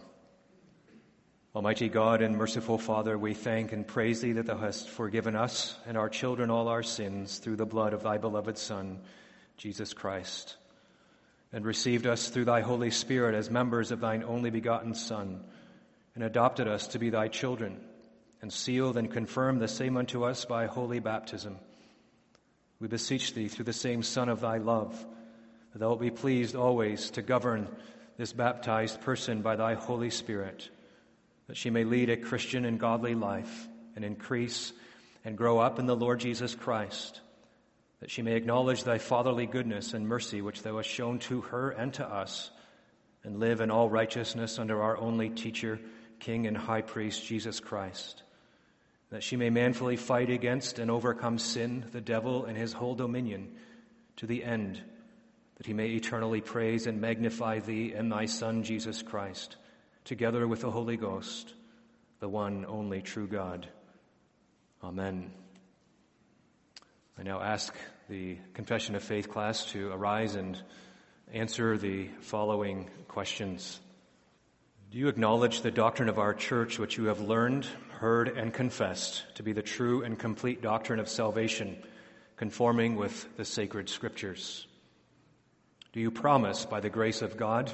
Almighty 1.56 1.90
God 1.90 2.22
and 2.22 2.38
merciful 2.38 2.78
Father, 2.78 3.18
we 3.18 3.34
thank 3.34 3.72
and 3.72 3.88
praise 3.88 4.22
Thee 4.22 4.34
that 4.34 4.46
Thou 4.46 4.58
hast 4.58 4.88
forgiven 4.88 5.36
us 5.36 5.76
and 5.88 5.98
our 5.98 6.08
children 6.08 6.52
all 6.52 6.68
our 6.68 6.84
sins 6.84 7.40
through 7.40 7.56
the 7.56 7.66
blood 7.66 7.94
of 7.94 8.04
Thy 8.04 8.20
beloved 8.20 8.56
Son, 8.56 9.00
Jesus 9.58 9.92
Christ, 9.96 10.58
and 11.52 11.66
received 11.66 12.06
us 12.06 12.30
through 12.30 12.46
Thy 12.46 12.62
Holy 12.62 12.92
Spirit 12.92 13.34
as 13.34 13.50
members 13.50 13.90
of 13.90 14.00
Thine 14.00 14.24
only 14.24 14.52
begotten 14.52 14.94
Son, 14.94 15.44
and 16.14 16.24
adopted 16.24 16.68
us 16.68 16.90
to 16.90 17.00
be 17.00 17.10
Thy 17.10 17.30
children, 17.30 17.80
and 18.44 18.54
sealed 18.54 18.96
and 18.96 19.12
confirmed 19.12 19.60
the 19.60 19.68
same 19.68 19.98
unto 19.98 20.26
us 20.26 20.46
by 20.46 20.68
holy 20.68 21.00
baptism. 21.00 21.58
We 22.80 22.88
beseech 22.88 23.34
Thee 23.34 23.48
through 23.48 23.66
the 23.66 23.74
same 23.74 24.04
Son 24.04 24.30
of 24.30 24.42
Thy 24.42 24.60
love, 24.60 25.04
that 25.74 25.80
Thou 25.80 25.88
wilt 25.88 26.00
be 26.00 26.12
pleased 26.12 26.56
always 26.56 27.10
to 27.12 27.24
govern 27.24 27.68
this 28.18 28.34
baptized 28.34 29.02
person 29.02 29.42
by 29.42 29.56
Thy 29.56 29.74
Holy 29.74 30.12
Spirit 30.12 30.70
that 31.50 31.58
she 31.58 31.72
may 31.72 31.84
lead 31.84 32.12
a 32.12 32.16
Christian 32.16 32.64
and 32.64 32.80
godly 32.80 33.16
life 33.16 33.68
and 33.96 34.06
increase 34.06 34.72
and 35.26 35.36
grow 35.36 35.58
up 35.58 35.80
in 35.80 35.88
the 35.88 35.96
Lord 35.96 36.20
Jesus 36.20 36.54
Christ, 36.54 37.22
that 38.02 38.12
she 38.12 38.22
may 38.22 38.36
acknowledge 38.36 38.84
thy 38.84 39.00
fatherly 39.00 39.48
goodness 39.48 39.96
and 39.96 40.08
mercy 40.08 40.44
which 40.44 40.62
thou 40.62 40.78
hast 40.78 40.88
shown 40.88 41.18
to 41.20 41.42
her 41.42 41.72
and 41.72 41.92
to 41.96 42.06
us, 42.06 42.52
and 43.24 43.40
live 43.40 43.62
in 43.62 43.72
all 43.72 43.90
righteousness 43.90 44.60
under 44.60 44.80
our 44.80 44.96
only 45.00 45.28
teacher, 45.32 45.80
King, 46.20 46.46
and 46.46 46.56
High 46.56 46.84
Priest, 46.84 47.26
Jesus 47.26 47.60
Christ, 47.60 48.22
that 49.10 49.24
she 49.24 49.36
may 49.36 49.50
manfully 49.50 49.96
fight 49.96 50.30
against 50.30 50.78
and 50.78 50.92
overcome 50.92 51.40
sin, 51.40 51.84
the 51.92 52.00
devil, 52.00 52.46
and 52.46 52.56
his 52.56 52.74
whole 52.74 52.94
dominion, 52.94 53.56
to 54.18 54.28
the 54.28 54.44
end 54.44 54.80
that 55.58 55.66
he 55.66 55.74
may 55.74 55.88
eternally 55.88 56.42
praise 56.42 56.86
and 56.86 57.02
magnify 57.02 57.58
thee 57.60 57.92
and 57.94 58.12
thy 58.12 58.26
Son, 58.26 58.62
Jesus 58.62 59.02
Christ 59.02 59.58
together 60.10 60.48
with 60.48 60.62
the 60.62 60.72
Holy 60.72 60.98
Ghost, 60.98 61.54
the 62.20 62.28
one 62.28 62.66
only 62.68 63.00
true 63.00 63.28
God. 63.28 63.68
Amen. 64.84 65.30
I 67.16 67.22
now 67.22 67.40
ask 67.40 67.76
the 68.10 68.40
Confession 68.56 68.96
of 68.96 69.04
Faith 69.04 69.30
class 69.30 69.68
to 69.68 69.92
arise 69.92 70.34
and 70.34 70.60
answer 71.32 71.78
the 71.78 72.08
following 72.22 72.90
questions. 73.08 73.80
Do 74.90 74.98
you 74.98 75.10
acknowledge 75.10 75.62
the 75.62 75.70
doctrine 75.70 76.10
of 76.10 76.18
our 76.18 76.34
church, 76.34 76.80
which 76.80 76.98
you 76.98 77.06
have 77.06 77.22
learned, 77.22 77.68
heard, 78.00 78.30
and 78.30 78.52
confessed 78.52 79.26
to 79.36 79.44
be 79.44 79.54
the 79.54 79.62
true 79.62 80.04
and 80.04 80.18
complete 80.18 80.64
doctrine 80.64 81.00
of 81.00 81.08
salvation, 81.08 81.78
conforming 82.36 82.96
with 82.96 83.38
the 83.38 83.46
sacred 83.46 83.88
scriptures? 83.88 84.66
Do 85.94 86.00
you 86.00 86.10
promise, 86.10 86.66
by 86.66 86.80
the 86.80 86.90
grace 86.90 87.22
of 87.22 87.38
God, 87.38 87.72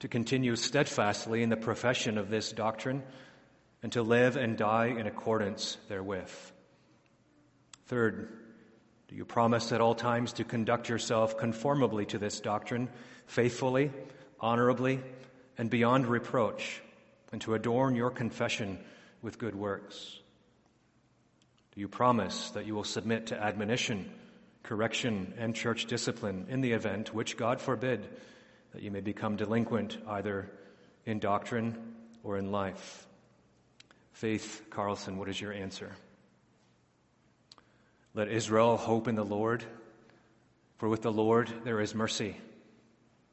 to 0.00 0.08
continue 0.08 0.56
steadfastly 0.56 1.42
in 1.42 1.48
the 1.48 1.56
profession 1.56 2.18
of 2.18 2.30
this 2.30 2.52
doctrine 2.52 3.02
and 3.82 3.92
to 3.92 4.02
live 4.02 4.36
and 4.36 4.56
die 4.56 4.86
in 4.86 5.06
accordance 5.06 5.76
therewith. 5.88 6.32
Third, 7.86 8.28
do 9.08 9.16
you 9.16 9.24
promise 9.24 9.72
at 9.72 9.80
all 9.80 9.94
times 9.94 10.34
to 10.34 10.44
conduct 10.44 10.88
yourself 10.88 11.36
conformably 11.36 12.06
to 12.06 12.18
this 12.18 12.40
doctrine, 12.40 12.88
faithfully, 13.26 13.90
honorably, 14.38 15.00
and 15.58 15.68
beyond 15.68 16.06
reproach, 16.06 16.82
and 17.32 17.40
to 17.42 17.54
adorn 17.54 17.94
your 17.94 18.10
confession 18.10 18.78
with 19.22 19.38
good 19.38 19.54
works? 19.54 20.18
Do 21.74 21.80
you 21.80 21.88
promise 21.88 22.50
that 22.50 22.66
you 22.66 22.74
will 22.74 22.84
submit 22.84 23.26
to 23.26 23.42
admonition, 23.42 24.10
correction, 24.62 25.34
and 25.36 25.54
church 25.54 25.86
discipline 25.86 26.46
in 26.48 26.60
the 26.60 26.72
event, 26.72 27.12
which 27.12 27.36
God 27.36 27.60
forbid, 27.60 28.08
that 28.72 28.82
you 28.82 28.90
may 28.90 29.00
become 29.00 29.36
delinquent 29.36 29.98
either 30.08 30.50
in 31.04 31.18
doctrine 31.18 31.94
or 32.22 32.36
in 32.36 32.52
life. 32.52 33.06
Faith 34.12 34.62
Carlson, 34.70 35.16
what 35.16 35.28
is 35.28 35.40
your 35.40 35.52
answer? 35.52 35.90
Let 38.14 38.28
Israel 38.28 38.76
hope 38.76 39.08
in 39.08 39.14
the 39.14 39.24
Lord, 39.24 39.64
for 40.78 40.88
with 40.88 41.02
the 41.02 41.12
Lord 41.12 41.52
there 41.64 41.80
is 41.80 41.94
mercy, 41.94 42.36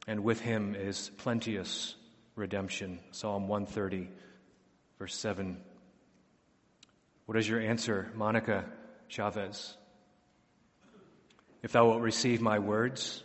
and 0.07 0.23
with 0.23 0.39
him 0.39 0.75
is 0.75 1.11
plenteous 1.17 1.95
redemption. 2.35 2.99
Psalm 3.11 3.47
130, 3.47 4.09
verse 4.99 5.15
7. 5.15 5.57
What 7.25 7.37
is 7.37 7.49
your 7.49 7.59
answer, 7.59 8.11
Monica 8.15 8.65
Chavez? 9.07 9.75
If 11.63 11.71
thou 11.71 11.87
wilt 11.87 12.01
receive 12.01 12.39
my 12.39 12.59
words, 12.59 13.23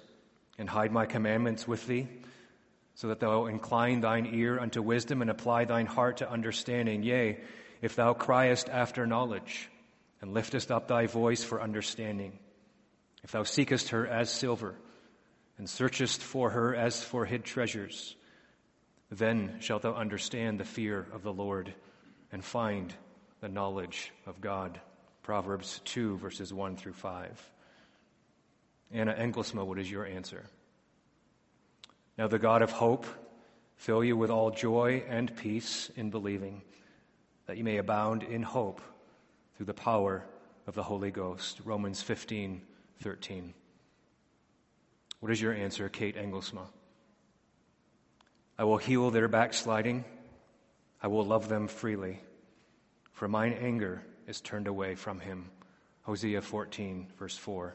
and 0.59 0.68
hide 0.68 0.92
my 0.92 1.06
commandments 1.06 1.66
with 1.66 1.87
thee, 1.87 2.09
so 2.94 3.09
that 3.09 3.21
thou 3.21 3.47
incline 3.47 4.00
thine 4.00 4.26
ear 4.32 4.59
unto 4.61 4.82
wisdom 4.82 5.23
and 5.23 5.30
apply 5.30 5.64
thine 5.64 5.87
heart 5.87 6.18
to 6.18 6.30
understanding. 6.30 7.02
Yea, 7.02 7.38
if 7.80 7.97
thou 7.97 8.12
criest 8.12 8.68
after 8.68 9.06
knowledge 9.06 9.71
and 10.21 10.35
liftest 10.35 10.71
up 10.71 10.88
thy 10.88 11.06
voice 11.06 11.42
for 11.42 11.61
understanding, 11.61 12.38
if 13.25 13.32
thou 13.32 13.42
seekest 13.42 13.90
her 13.90 14.06
as 14.06 14.30
silver 14.30 14.75
and 15.59 15.68
searchest 15.68 16.23
for 16.23 16.50
her 16.50 16.75
as 16.75 17.02
for 17.02 17.25
hid 17.25 17.44
treasures, 17.44 18.16
then 19.11 19.56
shalt 19.61 19.82
thou 19.82 19.94
understand 19.94 20.59
the 20.59 20.64
fear 20.64 21.06
of 21.12 21.23
the 21.23 21.32
Lord 21.32 21.75
and 22.30 22.44
find 22.44 22.94
the 23.40 23.49
knowledge 23.49 24.12
of 24.26 24.40
God. 24.40 24.80
Proverbs 25.23 25.80
2, 25.85 26.16
verses 26.18 26.52
1 26.52 26.76
through 26.76 26.94
5. 26.94 27.51
Anna 28.92 29.14
Engelsma, 29.14 29.64
what 29.64 29.78
is 29.78 29.90
your 29.90 30.04
answer? 30.04 30.44
Now 32.18 32.28
the 32.28 32.38
God 32.38 32.62
of 32.62 32.70
hope 32.70 33.06
fill 33.76 34.04
you 34.04 34.16
with 34.16 34.30
all 34.30 34.50
joy 34.50 35.02
and 35.08 35.34
peace 35.34 35.90
in 35.96 36.11
believing, 36.11 36.62
that 37.46 37.56
you 37.56 37.64
may 37.64 37.78
abound 37.78 38.22
in 38.22 38.42
hope 38.42 38.80
through 39.56 39.66
the 39.66 39.75
power 39.75 40.25
of 40.66 40.75
the 40.75 40.82
Holy 40.82 41.11
Ghost. 41.11 41.61
Romans 41.64 42.02
15, 42.02 42.62
13. 43.00 43.54
What 45.20 45.32
is 45.32 45.40
your 45.40 45.52
answer, 45.52 45.88
Kate 45.88 46.16
Engelsma? 46.16 46.66
I 48.58 48.64
will 48.64 48.76
heal 48.76 49.11
their 49.11 49.28
backsliding. 49.28 50.04
I 51.02 51.08
will 51.08 51.25
love 51.25 51.49
them 51.49 51.66
freely, 51.66 52.20
for 53.12 53.26
mine 53.26 53.54
anger 53.54 54.04
is 54.28 54.40
turned 54.40 54.68
away 54.68 54.94
from 54.94 55.18
him. 55.18 55.50
Hosea 56.02 56.42
14, 56.42 57.08
verse 57.18 57.37
4. 57.37 57.75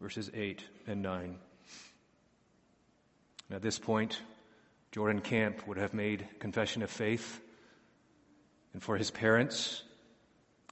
verses 0.00 0.30
8 0.34 0.62
and 0.86 1.02
9. 1.02 1.38
at 3.50 3.62
this 3.62 3.78
point, 3.78 4.20
Jordan 4.92 5.20
Camp 5.20 5.66
would 5.66 5.78
have 5.78 5.94
made 5.94 6.26
confession 6.38 6.82
of 6.82 6.90
faith, 6.90 7.40
and 8.72 8.82
for 8.82 8.96
his 8.96 9.10
parents, 9.10 9.82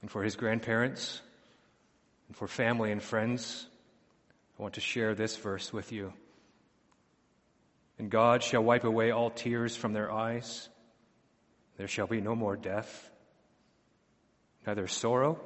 and 0.01 0.11
for 0.11 0.23
his 0.23 0.35
grandparents, 0.35 1.21
and 2.27 2.37
for 2.37 2.47
family 2.47 2.91
and 2.91 3.01
friends, 3.01 3.65
I 4.57 4.61
want 4.61 4.75
to 4.75 4.81
share 4.81 5.15
this 5.15 5.35
verse 5.35 5.73
with 5.73 5.91
you. 5.91 6.13
And 7.97 8.09
God 8.09 8.43
shall 8.43 8.63
wipe 8.63 8.83
away 8.83 9.11
all 9.11 9.29
tears 9.29 9.75
from 9.75 9.93
their 9.93 10.11
eyes. 10.11 10.69
There 11.77 11.87
shall 11.87 12.07
be 12.07 12.21
no 12.21 12.35
more 12.35 12.55
death, 12.55 13.09
neither 14.65 14.87
sorrow 14.87 15.39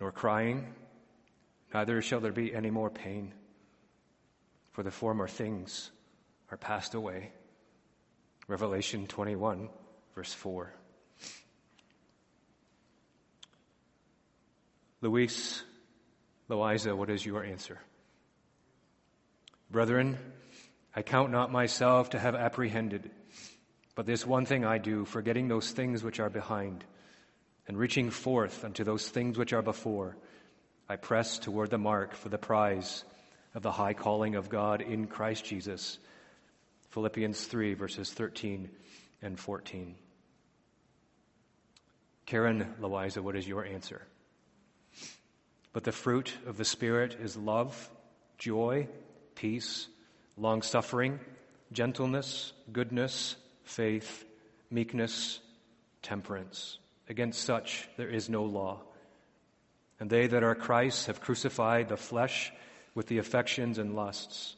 nor 0.00 0.12
crying, 0.12 0.66
neither 1.74 2.02
shall 2.02 2.20
there 2.20 2.32
be 2.32 2.54
any 2.54 2.70
more 2.70 2.90
pain, 2.90 3.32
for 4.72 4.82
the 4.82 4.90
former 4.90 5.28
things 5.28 5.90
are 6.50 6.56
passed 6.56 6.94
away. 6.94 7.32
Revelation 8.48 9.06
21, 9.06 9.68
verse 10.14 10.32
4. 10.34 10.72
Luis, 15.00 15.62
Loiza, 16.48 16.96
what 16.96 17.10
is 17.10 17.24
your 17.24 17.42
answer? 17.42 17.78
Brethren, 19.70 20.18
I 20.94 21.02
count 21.02 21.32
not 21.32 21.50
myself 21.50 22.10
to 22.10 22.18
have 22.18 22.34
apprehended, 22.34 23.10
but 23.94 24.06
this 24.06 24.26
one 24.26 24.44
thing 24.44 24.64
I 24.64 24.78
do, 24.78 25.04
forgetting 25.04 25.48
those 25.48 25.70
things 25.70 26.04
which 26.04 26.20
are 26.20 26.30
behind, 26.30 26.84
and 27.66 27.78
reaching 27.78 28.10
forth 28.10 28.64
unto 28.64 28.84
those 28.84 29.08
things 29.08 29.38
which 29.38 29.52
are 29.52 29.62
before, 29.62 30.16
I 30.92 30.96
press 30.96 31.38
toward 31.38 31.70
the 31.70 31.78
mark 31.78 32.14
for 32.14 32.28
the 32.28 32.36
prize 32.36 33.02
of 33.54 33.62
the 33.62 33.72
high 33.72 33.94
calling 33.94 34.34
of 34.34 34.50
God 34.50 34.82
in 34.82 35.06
Christ 35.06 35.42
Jesus. 35.42 35.98
Philippians 36.90 37.46
3, 37.46 37.72
verses 37.72 38.12
13 38.12 38.68
and 39.22 39.40
14. 39.40 39.94
Karen 42.26 42.74
Loiza, 42.78 43.22
what 43.22 43.36
is 43.36 43.48
your 43.48 43.64
answer? 43.64 44.02
But 45.72 45.84
the 45.84 45.92
fruit 45.92 46.34
of 46.46 46.58
the 46.58 46.64
Spirit 46.66 47.16
is 47.22 47.38
love, 47.38 47.90
joy, 48.36 48.86
peace, 49.34 49.88
long 50.36 50.60
suffering, 50.60 51.20
gentleness, 51.72 52.52
goodness, 52.70 53.36
faith, 53.64 54.26
meekness, 54.70 55.40
temperance. 56.02 56.76
Against 57.08 57.42
such 57.42 57.88
there 57.96 58.10
is 58.10 58.28
no 58.28 58.44
law. 58.44 58.82
And 60.02 60.10
they 60.10 60.26
that 60.26 60.42
are 60.42 60.56
Christ 60.56 61.06
have 61.06 61.20
crucified 61.20 61.88
the 61.88 61.96
flesh 61.96 62.52
with 62.92 63.06
the 63.06 63.18
affections 63.18 63.78
and 63.78 63.94
lusts. 63.94 64.56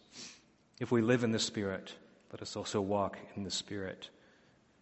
If 0.80 0.90
we 0.90 1.02
live 1.02 1.22
in 1.22 1.32
the 1.32 1.38
Spirit, 1.38 1.92
let 2.32 2.40
us 2.40 2.56
also 2.56 2.80
walk 2.80 3.18
in 3.36 3.44
the 3.44 3.50
Spirit. 3.50 4.08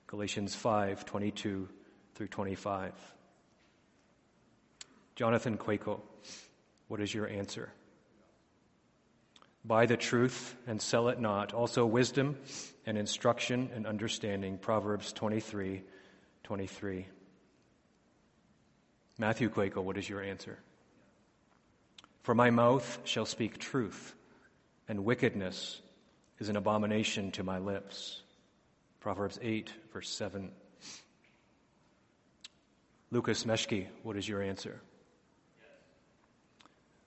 Galatians 0.07 0.55
5 0.55 1.05
22 1.05 1.69
through 2.15 2.29
25. 2.29 2.93
Jonathan 5.17 5.59
Quaco, 5.59 6.01
what 6.87 7.01
is 7.01 7.13
your 7.13 7.27
answer? 7.27 7.69
Buy 9.65 9.87
the 9.87 9.97
truth 9.97 10.55
and 10.69 10.81
sell 10.81 11.09
it 11.09 11.19
not. 11.19 11.53
Also, 11.53 11.85
wisdom 11.85 12.37
and 12.87 12.97
instruction 12.97 13.69
and 13.75 13.85
understanding. 13.85 14.59
Proverbs 14.59 15.13
23 15.13 15.83
23. 16.45 17.09
Matthew 19.23 19.51
Quaco, 19.51 19.81
what 19.85 19.97
is 19.99 20.09
your 20.09 20.21
answer? 20.21 20.59
For 22.25 22.35
my 22.35 22.51
mouth 22.51 22.99
shall 23.05 23.25
speak 23.25 23.57
truth, 23.57 24.17
and 24.89 25.05
wickedness 25.05 25.81
is 26.41 26.49
an 26.49 26.57
abomination 26.57 27.31
to 27.31 27.45
my 27.45 27.61
lips. 27.61 28.21
Proverbs 28.99 29.39
8, 29.41 29.73
verse 29.93 30.09
7. 30.09 30.51
Lucas 33.13 33.45
Meshki, 33.45 33.87
what 34.03 34.17
is 34.17 34.29
your 34.29 34.43
answer? 34.43 34.81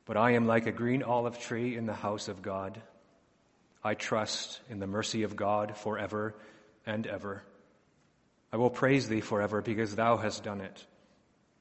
But 0.06 0.16
I 0.16 0.36
am 0.36 0.48
like 0.48 0.68
a 0.68 0.72
green 0.72 1.04
olive 1.04 1.38
tree 1.38 1.76
in 1.76 1.86
the 1.86 1.94
house 1.94 2.30
of 2.30 2.42
God. 2.42 2.82
I 3.84 3.94
trust 3.94 4.62
in 4.70 4.80
the 4.80 4.88
mercy 4.88 5.24
of 5.24 5.36
God 5.36 5.76
forever 5.76 6.34
and 6.86 7.06
ever. 7.08 7.44
I 8.54 8.56
will 8.56 8.70
praise 8.70 9.10
thee 9.10 9.20
forever 9.20 9.62
because 9.62 9.98
thou 9.98 10.16
hast 10.16 10.46
done 10.46 10.62
it, 10.62 10.86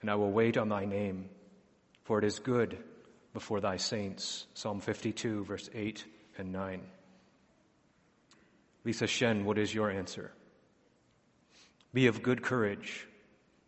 and 0.05 0.11
I 0.11 0.17
will 0.17 0.31
wait 0.31 0.59
on 0.59 0.69
thy 0.69 0.85
name, 0.85 1.31
for 2.03 2.19
it 2.19 2.27
is 2.27 2.39
good 2.39 2.77
before 3.33 3.63
thy 3.63 3.79
saints. 3.79 4.45
Psalm 4.53 4.81
52, 4.81 5.45
verse 5.45 5.71
8 5.75 6.05
and 6.37 6.53
9. 6.53 6.83
Lisa 8.85 9.07
Shen, 9.07 9.47
what 9.47 9.57
is 9.57 9.75
your 9.75 9.91
answer? 9.91 10.31
Be 11.95 12.09
of 12.09 12.23
good 12.23 12.43
courage, 12.43 13.07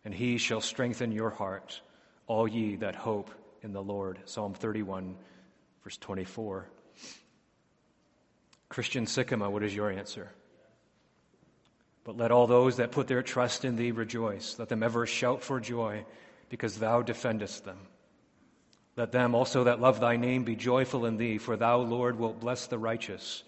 and 0.05 0.13
he 0.13 0.37
shall 0.37 0.61
strengthen 0.61 1.11
your 1.11 1.31
heart, 1.31 1.81
all 2.27 2.47
ye 2.47 2.75
that 2.75 2.93
hope 2.93 3.31
in 3.63 3.73
the 3.73 3.81
Lord. 3.81 4.19
Psalm 4.25 4.53
31, 4.53 5.15
verse 5.83 5.97
24. 5.97 6.67
Christian 8.69 9.07
Sycama, 9.07 9.49
what 9.49 9.63
is 9.63 9.73
your 9.73 9.89
answer? 9.89 10.29
But 12.03 12.15
let 12.15 12.29
all 12.29 12.45
those 12.45 12.77
that 12.77 12.91
put 12.91 13.07
their 13.07 13.23
trust 13.23 13.65
in 13.65 13.75
thee 13.75 13.89
rejoice. 13.89 14.59
Let 14.59 14.69
them 14.69 14.83
ever 14.83 15.07
shout 15.07 15.41
for 15.41 15.59
joy, 15.59 16.05
because 16.49 16.77
thou 16.77 17.01
defendest 17.01 17.65
them. 17.65 17.79
Let 18.95 19.11
them 19.11 19.35
also 19.35 19.65
that 19.65 19.79
love 19.79 19.99
thy 19.99 20.17
name 20.17 20.43
be 20.43 20.55
joyful 20.55 21.05
in 21.05 21.17
thee, 21.17 21.37
for 21.37 21.55
thou, 21.55 21.77
Lord, 21.77 22.17
wilt 22.17 22.39
bless 22.39 22.67
the 22.67 22.79
righteous 22.79 23.43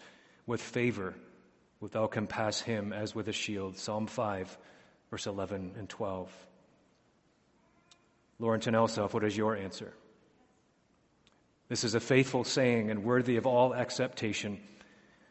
with 0.45 0.61
favor 0.61 1.15
wilt 1.79 1.93
thou 1.93 2.07
compass 2.07 2.61
him 2.61 2.91
as 2.93 3.15
with 3.15 3.27
a 3.27 3.33
shield. 3.33 3.77
Psalm 3.77 4.07
5, 4.07 4.57
verse 5.11 5.27
11 5.27 5.75
and 5.77 5.87
12. 5.87 6.31
Laurenton 8.39 8.73
Elshoff, 8.73 9.13
what 9.13 9.23
is 9.23 9.35
your 9.35 9.55
answer? 9.55 9.93
This 11.67 11.83
is 11.83 11.93
a 11.93 11.99
faithful 11.99 12.43
saying 12.43 12.89
and 12.89 13.03
worthy 13.03 13.37
of 13.37 13.45
all 13.45 13.75
acceptation 13.75 14.59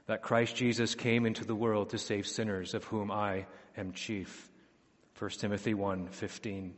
that 0.07 0.23
Christ 0.23 0.57
Jesus 0.57 0.95
came 0.95 1.27
into 1.27 1.45
the 1.45 1.55
world 1.55 1.91
to 1.91 1.99
save 1.99 2.27
sinners, 2.27 2.75
of 2.75 2.85
whom 2.85 3.11
I 3.11 3.47
am 3.77 3.93
chief. 3.93 4.49
1 5.19 5.31
Timothy 5.33 5.75
1 5.75 6.09
15. 6.09 6.75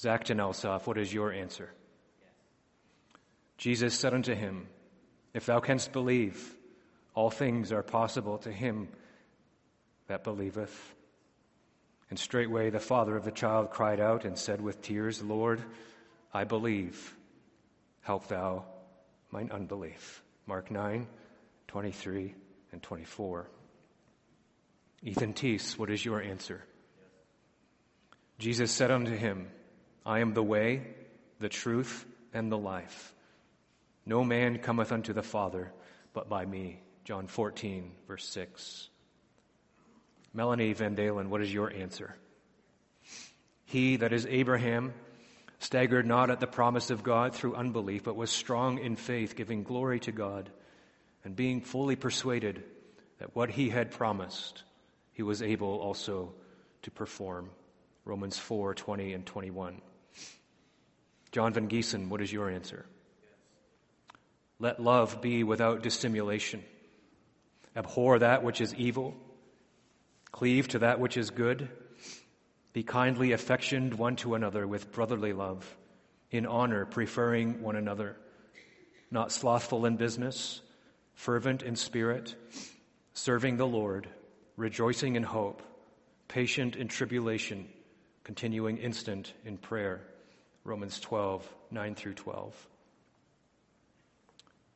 Zachton 0.00 0.38
Elshoff, 0.38 0.86
what 0.86 0.96
is 0.96 1.12
your 1.12 1.30
answer? 1.30 1.70
Jesus 3.58 3.94
said 3.94 4.14
unto 4.14 4.34
him, 4.34 4.66
If 5.34 5.44
thou 5.46 5.60
canst 5.60 5.92
believe, 5.92 6.56
All 7.14 7.30
things 7.30 7.72
are 7.72 7.82
possible 7.82 8.38
to 8.38 8.52
him 8.52 8.88
that 10.06 10.24
believeth. 10.24 10.94
And 12.08 12.18
straightway 12.18 12.70
the 12.70 12.80
father 12.80 13.16
of 13.16 13.24
the 13.24 13.30
child 13.30 13.70
cried 13.70 14.00
out 14.00 14.24
and 14.24 14.38
said 14.38 14.60
with 14.60 14.80
tears, 14.80 15.22
Lord, 15.22 15.62
I 16.32 16.44
believe. 16.44 17.16
Help 18.02 18.28
thou 18.28 18.64
mine 19.30 19.50
unbelief. 19.52 20.22
Mark 20.46 20.70
9, 20.70 21.06
23 21.68 22.34
and 22.72 22.82
24. 22.82 23.48
Ethan 25.02 25.34
Teese, 25.34 25.78
what 25.78 25.90
is 25.90 26.04
your 26.04 26.20
answer? 26.20 26.64
Jesus 28.38 28.70
said 28.70 28.90
unto 28.90 29.14
him, 29.14 29.48
I 30.04 30.20
am 30.20 30.34
the 30.34 30.42
way, 30.42 30.82
the 31.38 31.48
truth, 31.48 32.06
and 32.32 32.50
the 32.50 32.58
life. 32.58 33.14
No 34.06 34.24
man 34.24 34.58
cometh 34.58 34.92
unto 34.92 35.12
the 35.12 35.22
Father 35.22 35.72
but 36.12 36.28
by 36.28 36.44
me. 36.44 36.80
John 37.04 37.26
14, 37.26 37.92
verse 38.06 38.24
6. 38.28 38.88
Melanie 40.32 40.72
Van 40.72 40.94
Dalen, 40.94 41.30
what 41.30 41.42
is 41.42 41.52
your 41.52 41.72
answer? 41.72 42.14
He, 43.64 43.96
that 43.96 44.12
is 44.12 44.26
Abraham, 44.26 44.92
staggered 45.58 46.06
not 46.06 46.30
at 46.30 46.40
the 46.40 46.46
promise 46.46 46.90
of 46.90 47.02
God 47.02 47.34
through 47.34 47.54
unbelief, 47.54 48.04
but 48.04 48.16
was 48.16 48.30
strong 48.30 48.78
in 48.78 48.96
faith, 48.96 49.36
giving 49.36 49.62
glory 49.62 50.00
to 50.00 50.12
God, 50.12 50.50
and 51.24 51.36
being 51.36 51.60
fully 51.60 51.96
persuaded 51.96 52.62
that 53.18 53.34
what 53.34 53.50
he 53.50 53.68
had 53.68 53.90
promised, 53.90 54.62
he 55.12 55.22
was 55.22 55.42
able 55.42 55.78
also 55.78 56.32
to 56.82 56.90
perform. 56.90 57.50
Romans 58.04 58.38
4 58.38 58.74
20 58.74 59.12
and 59.12 59.26
21. 59.26 59.82
John 61.32 61.52
Van 61.52 61.68
Giesen, 61.68 62.08
what 62.08 62.20
is 62.20 62.32
your 62.32 62.50
answer? 62.50 62.86
Let 64.58 64.82
love 64.82 65.22
be 65.22 65.44
without 65.44 65.82
dissimulation. 65.82 66.62
Abhor 67.76 68.18
that 68.18 68.42
which 68.42 68.60
is 68.60 68.74
evil. 68.74 69.14
Cleave 70.32 70.68
to 70.68 70.80
that 70.80 71.00
which 71.00 71.16
is 71.16 71.30
good. 71.30 71.68
Be 72.72 72.82
kindly 72.82 73.32
affectioned 73.32 73.94
one 73.94 74.16
to 74.16 74.34
another 74.34 74.66
with 74.66 74.92
brotherly 74.92 75.32
love, 75.32 75.76
in 76.30 76.46
honor, 76.46 76.84
preferring 76.84 77.62
one 77.62 77.76
another, 77.76 78.16
not 79.10 79.32
slothful 79.32 79.86
in 79.86 79.96
business, 79.96 80.60
fervent 81.14 81.62
in 81.62 81.74
spirit, 81.74 82.34
serving 83.12 83.56
the 83.56 83.66
Lord, 83.66 84.08
rejoicing 84.56 85.16
in 85.16 85.22
hope, 85.22 85.62
patient 86.28 86.76
in 86.76 86.86
tribulation, 86.86 87.68
continuing 88.22 88.78
instant 88.78 89.32
in 89.44 89.56
prayer. 89.56 90.02
Romans 90.64 91.00
12, 91.00 91.48
9 91.70 91.94
through 91.94 92.14
12. 92.14 92.68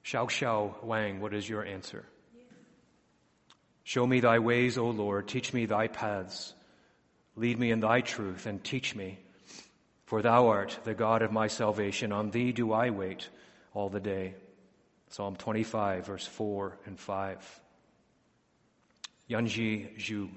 Xiao 0.04 0.26
Xiao 0.26 0.84
Wang, 0.84 1.20
what 1.20 1.34
is 1.34 1.48
your 1.48 1.64
answer? 1.64 2.04
Show 3.84 4.06
me 4.06 4.20
thy 4.20 4.38
ways, 4.38 4.78
O 4.78 4.88
Lord. 4.90 5.28
Teach 5.28 5.52
me 5.52 5.66
thy 5.66 5.88
paths. 5.88 6.54
Lead 7.36 7.58
me 7.58 7.70
in 7.70 7.80
thy 7.80 8.00
truth 8.00 8.46
and 8.46 8.62
teach 8.62 8.94
me. 8.94 9.18
For 10.06 10.22
thou 10.22 10.48
art 10.48 10.78
the 10.84 10.94
God 10.94 11.22
of 11.22 11.32
my 11.32 11.48
salvation. 11.48 12.12
On 12.12 12.30
thee 12.30 12.52
do 12.52 12.72
I 12.72 12.90
wait 12.90 13.28
all 13.74 13.88
the 13.88 14.00
day. 14.00 14.34
Psalm 15.10 15.36
25, 15.36 16.06
verse 16.06 16.26
4 16.26 16.78
and 16.86 16.98
5. 16.98 17.60
Yanji 19.30 19.98
Zhu, 19.98 20.28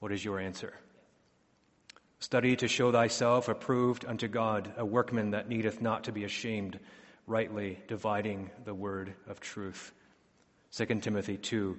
what 0.00 0.12
is 0.12 0.24
your 0.24 0.38
answer? 0.38 0.74
Study 2.20 2.56
to 2.56 2.66
show 2.66 2.90
thyself 2.90 3.48
approved 3.48 4.04
unto 4.04 4.26
God, 4.26 4.72
a 4.76 4.84
workman 4.84 5.30
that 5.30 5.48
needeth 5.48 5.80
not 5.80 6.04
to 6.04 6.12
be 6.12 6.24
ashamed, 6.24 6.80
rightly 7.28 7.78
dividing 7.86 8.50
the 8.64 8.74
word 8.74 9.14
of 9.28 9.38
truth. 9.38 9.92
2 10.72 10.86
Timothy 11.00 11.36
2 11.36 11.78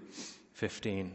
15. 0.54 1.12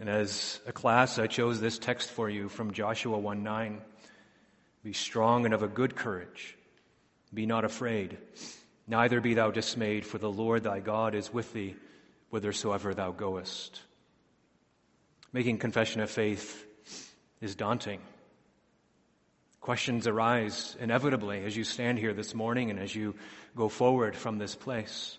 And 0.00 0.08
as 0.08 0.60
a 0.66 0.72
class, 0.72 1.18
I 1.18 1.26
chose 1.26 1.60
this 1.60 1.78
text 1.78 2.10
for 2.10 2.28
you 2.28 2.48
from 2.48 2.72
Joshua 2.72 3.18
1 3.18 3.42
9. 3.42 3.82
Be 4.82 4.92
strong 4.94 5.44
and 5.44 5.52
of 5.52 5.62
a 5.62 5.68
good 5.68 5.94
courage. 5.94 6.56
Be 7.32 7.44
not 7.44 7.64
afraid, 7.64 8.16
neither 8.86 9.20
be 9.20 9.34
thou 9.34 9.50
dismayed, 9.50 10.06
for 10.06 10.18
the 10.18 10.30
Lord 10.30 10.64
thy 10.64 10.80
God 10.80 11.14
is 11.14 11.32
with 11.32 11.52
thee 11.52 11.74
whithersoever 12.30 12.94
thou 12.94 13.10
goest. 13.10 13.80
Making 15.32 15.58
confession 15.58 16.00
of 16.00 16.10
faith 16.10 16.63
is 17.44 17.54
daunting. 17.54 18.00
Questions 19.60 20.06
arise 20.06 20.76
inevitably 20.80 21.44
as 21.44 21.56
you 21.56 21.62
stand 21.62 21.98
here 21.98 22.14
this 22.14 22.34
morning 22.34 22.70
and 22.70 22.80
as 22.80 22.94
you 22.94 23.14
go 23.54 23.68
forward 23.68 24.16
from 24.16 24.38
this 24.38 24.54
place. 24.54 25.18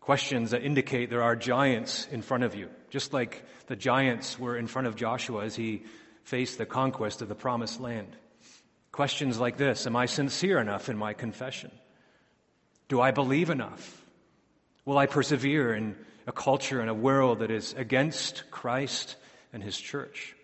Questions 0.00 0.52
that 0.52 0.62
indicate 0.62 1.10
there 1.10 1.22
are 1.22 1.34
giants 1.34 2.06
in 2.12 2.22
front 2.22 2.44
of 2.44 2.54
you, 2.54 2.68
just 2.90 3.12
like 3.12 3.44
the 3.66 3.76
giants 3.76 4.38
were 4.38 4.56
in 4.56 4.66
front 4.66 4.88
of 4.88 4.94
Joshua 4.94 5.44
as 5.44 5.56
he 5.56 5.84
faced 6.22 6.58
the 6.58 6.66
conquest 6.66 7.22
of 7.22 7.28
the 7.28 7.34
promised 7.34 7.80
land. 7.80 8.14
Questions 8.92 9.38
like 9.40 9.56
this 9.56 9.86
Am 9.86 9.96
I 9.96 10.06
sincere 10.06 10.58
enough 10.58 10.88
in 10.88 10.96
my 10.96 11.14
confession? 11.14 11.70
Do 12.88 13.00
I 13.00 13.10
believe 13.10 13.50
enough? 13.50 14.02
Will 14.84 14.98
I 14.98 15.06
persevere 15.06 15.74
in 15.74 15.96
a 16.26 16.32
culture 16.32 16.80
and 16.80 16.90
a 16.90 16.94
world 16.94 17.40
that 17.40 17.50
is 17.50 17.72
against 17.72 18.44
Christ 18.50 19.16
and 19.52 19.62
his 19.62 19.76
church? 19.76 20.36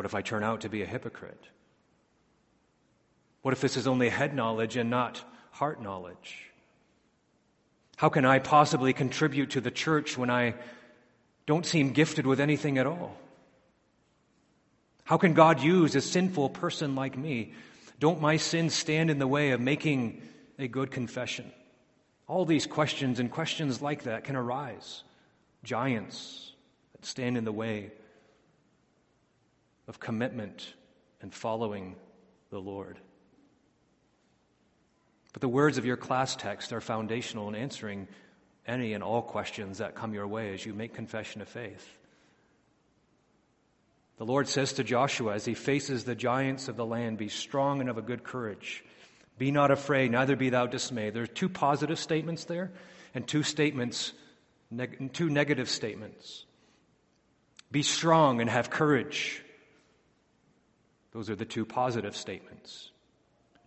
What 0.00 0.06
if 0.06 0.14
I 0.14 0.22
turn 0.22 0.42
out 0.42 0.62
to 0.62 0.70
be 0.70 0.80
a 0.80 0.86
hypocrite? 0.86 1.44
What 3.42 3.52
if 3.52 3.60
this 3.60 3.76
is 3.76 3.86
only 3.86 4.08
head 4.08 4.34
knowledge 4.34 4.78
and 4.78 4.88
not 4.88 5.22
heart 5.50 5.82
knowledge? 5.82 6.50
How 7.98 8.08
can 8.08 8.24
I 8.24 8.38
possibly 8.38 8.94
contribute 8.94 9.50
to 9.50 9.60
the 9.60 9.70
church 9.70 10.16
when 10.16 10.30
I 10.30 10.54
don't 11.44 11.66
seem 11.66 11.90
gifted 11.90 12.26
with 12.26 12.40
anything 12.40 12.78
at 12.78 12.86
all? 12.86 13.14
How 15.04 15.18
can 15.18 15.34
God 15.34 15.60
use 15.60 15.94
a 15.94 16.00
sinful 16.00 16.48
person 16.48 16.94
like 16.94 17.18
me? 17.18 17.52
Don't 17.98 18.22
my 18.22 18.38
sins 18.38 18.72
stand 18.72 19.10
in 19.10 19.18
the 19.18 19.28
way 19.28 19.50
of 19.50 19.60
making 19.60 20.22
a 20.58 20.66
good 20.66 20.90
confession? 20.90 21.52
All 22.26 22.46
these 22.46 22.66
questions 22.66 23.20
and 23.20 23.30
questions 23.30 23.82
like 23.82 24.04
that 24.04 24.24
can 24.24 24.34
arise. 24.34 25.02
Giants 25.62 26.52
that 26.92 27.04
stand 27.04 27.36
in 27.36 27.44
the 27.44 27.52
way 27.52 27.92
of 29.90 29.98
commitment 29.98 30.72
and 31.20 31.34
following 31.34 31.96
the 32.50 32.60
Lord. 32.60 32.96
But 35.32 35.40
the 35.40 35.48
words 35.48 35.78
of 35.78 35.84
your 35.84 35.96
class 35.96 36.36
text 36.36 36.72
are 36.72 36.80
foundational 36.80 37.48
in 37.48 37.56
answering 37.56 38.06
any 38.64 38.92
and 38.92 39.02
all 39.02 39.20
questions 39.20 39.78
that 39.78 39.96
come 39.96 40.14
your 40.14 40.28
way 40.28 40.54
as 40.54 40.64
you 40.64 40.74
make 40.74 40.94
confession 40.94 41.42
of 41.42 41.48
faith. 41.48 41.84
The 44.18 44.24
Lord 44.24 44.46
says 44.46 44.74
to 44.74 44.84
Joshua 44.84 45.34
as 45.34 45.44
he 45.44 45.54
faces 45.54 46.04
the 46.04 46.14
giants 46.14 46.68
of 46.68 46.76
the 46.76 46.86
land, 46.86 47.18
Be 47.18 47.28
strong 47.28 47.80
and 47.80 47.90
of 47.90 47.98
a 47.98 48.02
good 48.02 48.22
courage. 48.22 48.84
Be 49.38 49.50
not 49.50 49.72
afraid, 49.72 50.12
neither 50.12 50.36
be 50.36 50.50
thou 50.50 50.66
dismayed. 50.66 51.14
There 51.14 51.24
are 51.24 51.26
two 51.26 51.48
positive 51.48 51.98
statements 51.98 52.44
there 52.44 52.70
and 53.12 53.26
two 53.26 53.42
statements, 53.42 54.12
neg- 54.70 55.12
two 55.12 55.30
negative 55.30 55.68
statements. 55.68 56.44
Be 57.72 57.82
strong 57.82 58.40
and 58.40 58.48
have 58.48 58.70
courage. 58.70 59.42
Those 61.12 61.30
are 61.30 61.36
the 61.36 61.44
two 61.44 61.64
positive 61.64 62.16
statements. 62.16 62.90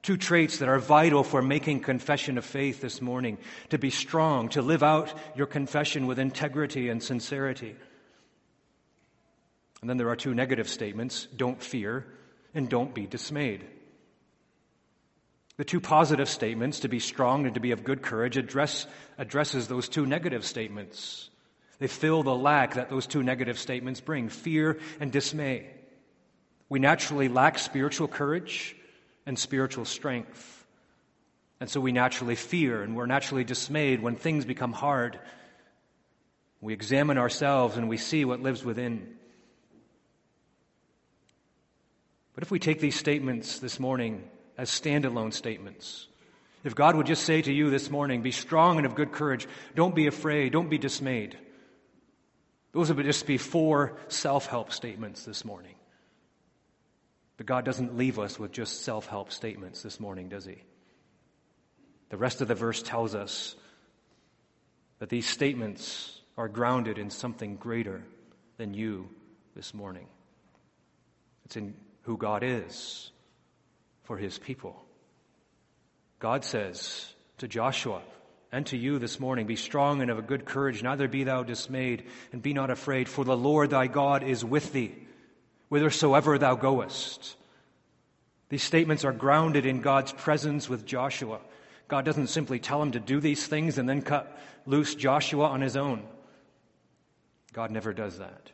Two 0.01 0.17
traits 0.17 0.59
that 0.59 0.69
are 0.69 0.79
vital 0.79 1.23
for 1.23 1.41
making 1.41 1.79
confession 1.79 2.37
of 2.37 2.43
faith 2.43 2.81
this 2.81 3.01
morning 3.01 3.37
to 3.69 3.77
be 3.77 3.89
strong, 3.89 4.49
to 4.49 4.61
live 4.61 4.83
out 4.83 5.13
your 5.35 5.47
confession 5.47 6.07
with 6.07 6.19
integrity 6.19 6.89
and 6.89 7.01
sincerity. 7.01 7.75
And 9.81 9.89
then 9.89 9.97
there 9.97 10.09
are 10.09 10.15
two 10.15 10.33
negative 10.33 10.69
statements 10.69 11.27
don't 11.35 11.61
fear 11.61 12.05
and 12.53 12.69
don't 12.69 12.93
be 12.93 13.07
dismayed. 13.07 13.65
The 15.55 15.65
two 15.65 15.79
positive 15.79 16.29
statements, 16.29 16.79
to 16.79 16.87
be 16.87 16.99
strong 16.99 17.45
and 17.45 17.53
to 17.53 17.59
be 17.59 17.71
of 17.71 17.83
good 17.83 18.01
courage, 18.01 18.37
address, 18.37 18.87
addresses 19.17 19.67
those 19.67 19.87
two 19.87 20.05
negative 20.05 20.45
statements. 20.45 21.29
They 21.79 21.87
fill 21.87 22.23
the 22.23 22.35
lack 22.35 22.73
that 22.73 22.89
those 22.89 23.07
two 23.07 23.23
negative 23.23 23.59
statements 23.59 24.01
bring 24.01 24.29
fear 24.29 24.79
and 24.99 25.11
dismay. 25.11 25.69
We 26.73 26.79
naturally 26.79 27.29
lack 27.29 27.59
spiritual 27.59 28.07
courage 28.07 28.75
and 29.27 29.37
spiritual 29.37 29.85
strength. 29.85 30.65
And 31.59 31.69
so 31.69 31.79
we 31.79 31.91
naturally 31.91 32.33
fear 32.33 32.81
and 32.81 32.95
we're 32.95 33.05
naturally 33.05 33.43
dismayed 33.43 34.01
when 34.01 34.15
things 34.15 34.43
become 34.43 34.73
hard. 34.73 35.19
We 36.61 36.73
examine 36.73 37.19
ourselves 37.19 37.77
and 37.77 37.89
we 37.89 37.97
see 37.97 38.25
what 38.25 38.41
lives 38.41 38.65
within. 38.65 39.07
But 42.33 42.41
if 42.41 42.49
we 42.49 42.57
take 42.57 42.79
these 42.79 42.97
statements 42.97 43.59
this 43.59 43.79
morning 43.79 44.27
as 44.57 44.71
standalone 44.71 45.31
statements, 45.31 46.07
if 46.63 46.73
God 46.73 46.95
would 46.95 47.05
just 47.05 47.23
say 47.23 47.43
to 47.43 47.53
you 47.53 47.69
this 47.69 47.91
morning, 47.91 48.23
be 48.23 48.31
strong 48.31 48.77
and 48.77 48.87
of 48.87 48.95
good 48.95 49.11
courage, 49.11 49.47
don't 49.75 49.93
be 49.93 50.07
afraid, 50.07 50.53
don't 50.53 50.71
be 50.71 50.79
dismayed. 50.79 51.37
Those 52.71 52.91
would 52.91 53.05
just 53.05 53.27
be 53.27 53.37
four 53.37 53.95
self 54.07 54.47
help 54.47 54.71
statements 54.71 55.23
this 55.23 55.45
morning. 55.45 55.72
But 57.43 57.47
God 57.47 57.65
doesn't 57.65 57.97
leave 57.97 58.19
us 58.19 58.39
with 58.39 58.53
just 58.53 58.83
self 58.83 59.05
help 59.05 59.29
statements 59.29 59.81
this 59.81 59.99
morning, 59.99 60.29
does 60.29 60.45
He? 60.45 60.63
The 62.07 62.15
rest 62.15 62.39
of 62.39 62.47
the 62.47 62.55
verse 62.55 62.81
tells 62.81 63.15
us 63.15 63.57
that 64.99 65.09
these 65.09 65.27
statements 65.27 66.21
are 66.37 66.47
grounded 66.47 66.97
in 66.97 67.09
something 67.09 67.57
greater 67.57 68.01
than 68.55 68.73
you 68.73 69.09
this 69.57 69.73
morning. 69.73 70.07
It's 71.43 71.57
in 71.57 71.73
who 72.03 72.15
God 72.15 72.43
is 72.45 73.11
for 74.03 74.15
his 74.15 74.39
people. 74.39 74.81
God 76.19 76.45
says 76.45 77.13
to 77.39 77.49
Joshua 77.49 78.03
and 78.53 78.65
to 78.67 78.77
you 78.77 78.99
this 78.99 79.19
morning, 79.19 79.47
Be 79.47 79.57
strong 79.57 80.01
and 80.01 80.09
of 80.09 80.17
a 80.17 80.21
good 80.21 80.45
courage, 80.45 80.81
neither 80.81 81.09
be 81.09 81.25
thou 81.25 81.43
dismayed, 81.43 82.05
and 82.31 82.41
be 82.41 82.53
not 82.53 82.69
afraid, 82.69 83.09
for 83.09 83.25
the 83.25 83.35
Lord 83.35 83.71
thy 83.71 83.87
God 83.87 84.23
is 84.23 84.45
with 84.45 84.71
thee, 84.71 84.95
whithersoever 85.73 86.37
thou 86.37 86.53
goest. 86.53 87.35
These 88.49 88.61
statements 88.61 89.03
are 89.03 89.11
grounded 89.11 89.65
in 89.65 89.81
God's 89.81 90.11
presence 90.11 90.69
with 90.69 90.85
Joshua. 90.85 91.39
God 91.87 92.05
doesn't 92.05 92.27
simply 92.27 92.59
tell 92.59 92.79
him 92.79 92.91
to 92.91 92.99
do 92.99 93.19
these 93.19 93.47
things 93.47 93.79
and 93.79 93.89
then 93.89 94.03
cut 94.03 94.37
loose 94.67 94.93
Joshua 94.93 95.47
on 95.47 95.61
his 95.61 95.75
own. 95.75 96.03
God 97.53 97.71
never 97.71 97.91
does 97.91 98.19
that. 98.19 98.51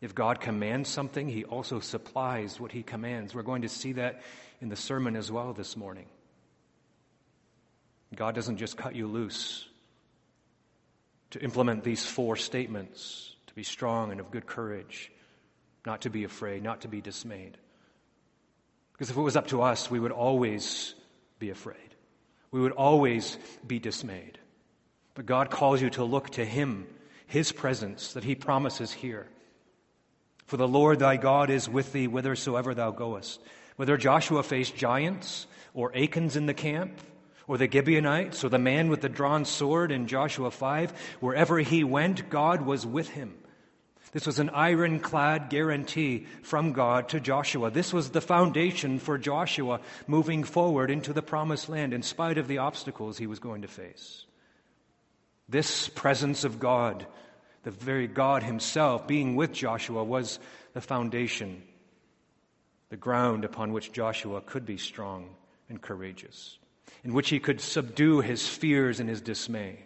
If 0.00 0.14
God 0.14 0.40
commands 0.40 0.88
something, 0.88 1.28
he 1.28 1.42
also 1.42 1.80
supplies 1.80 2.60
what 2.60 2.70
he 2.70 2.84
commands. 2.84 3.34
We're 3.34 3.42
going 3.42 3.62
to 3.62 3.68
see 3.68 3.94
that 3.94 4.22
in 4.60 4.68
the 4.68 4.76
sermon 4.76 5.16
as 5.16 5.32
well 5.32 5.52
this 5.52 5.76
morning. 5.76 6.06
God 8.14 8.36
doesn't 8.36 8.58
just 8.58 8.76
cut 8.76 8.94
you 8.94 9.08
loose 9.08 9.66
to 11.30 11.42
implement 11.42 11.82
these 11.82 12.04
four 12.04 12.36
statements 12.36 13.34
to 13.48 13.54
be 13.54 13.64
strong 13.64 14.12
and 14.12 14.20
of 14.20 14.30
good 14.30 14.46
courage, 14.46 15.10
not 15.86 16.02
to 16.02 16.10
be 16.10 16.24
afraid, 16.24 16.62
not 16.62 16.82
to 16.82 16.88
be 16.88 17.00
dismayed. 17.00 17.56
Because 18.92 19.10
if 19.10 19.16
it 19.16 19.20
was 19.20 19.36
up 19.36 19.48
to 19.48 19.62
us, 19.62 19.90
we 19.90 20.00
would 20.00 20.12
always 20.12 20.94
be 21.38 21.50
afraid. 21.50 21.76
We 22.50 22.60
would 22.60 22.72
always 22.72 23.38
be 23.66 23.78
dismayed. 23.78 24.38
But 25.14 25.26
God 25.26 25.50
calls 25.50 25.80
you 25.80 25.90
to 25.90 26.04
look 26.04 26.30
to 26.30 26.44
Him, 26.44 26.86
His 27.26 27.52
presence 27.52 28.14
that 28.14 28.24
He 28.24 28.34
promises 28.34 28.92
here. 28.92 29.26
For 30.46 30.56
the 30.56 30.68
Lord 30.68 30.98
thy 30.98 31.16
God 31.16 31.50
is 31.50 31.68
with 31.68 31.92
thee 31.92 32.06
whithersoever 32.06 32.74
thou 32.74 32.90
goest. 32.90 33.40
Whether 33.76 33.96
Joshua 33.96 34.42
faced 34.42 34.76
giants 34.76 35.46
or 35.74 35.92
Achans 35.94 36.36
in 36.36 36.46
the 36.46 36.54
camp, 36.54 37.00
or 37.48 37.58
the 37.58 37.70
Gibeonites, 37.70 38.42
or 38.42 38.48
the 38.48 38.58
man 38.58 38.88
with 38.88 39.02
the 39.02 39.08
drawn 39.08 39.44
sword 39.44 39.92
in 39.92 40.08
Joshua 40.08 40.50
5, 40.50 40.92
wherever 41.20 41.58
he 41.58 41.84
went, 41.84 42.28
God 42.28 42.62
was 42.62 42.84
with 42.84 43.08
him. 43.10 43.34
This 44.16 44.24
was 44.24 44.38
an 44.38 44.48
ironclad 44.48 45.50
guarantee 45.50 46.26
from 46.40 46.72
God 46.72 47.10
to 47.10 47.20
Joshua. 47.20 47.70
This 47.70 47.92
was 47.92 48.08
the 48.08 48.22
foundation 48.22 48.98
for 48.98 49.18
Joshua 49.18 49.80
moving 50.06 50.42
forward 50.42 50.90
into 50.90 51.12
the 51.12 51.20
promised 51.20 51.68
land 51.68 51.92
in 51.92 52.00
spite 52.00 52.38
of 52.38 52.48
the 52.48 52.56
obstacles 52.56 53.18
he 53.18 53.26
was 53.26 53.40
going 53.40 53.60
to 53.60 53.68
face. 53.68 54.24
This 55.50 55.90
presence 55.90 56.44
of 56.44 56.58
God, 56.58 57.06
the 57.62 57.70
very 57.70 58.06
God 58.06 58.42
himself 58.42 59.06
being 59.06 59.36
with 59.36 59.52
Joshua, 59.52 60.02
was 60.02 60.38
the 60.72 60.80
foundation, 60.80 61.62
the 62.88 62.96
ground 62.96 63.44
upon 63.44 63.74
which 63.74 63.92
Joshua 63.92 64.40
could 64.40 64.64
be 64.64 64.78
strong 64.78 65.28
and 65.68 65.82
courageous, 65.82 66.56
in 67.04 67.12
which 67.12 67.28
he 67.28 67.38
could 67.38 67.60
subdue 67.60 68.22
his 68.22 68.48
fears 68.48 68.98
and 68.98 69.10
his 69.10 69.20
dismay. 69.20 69.80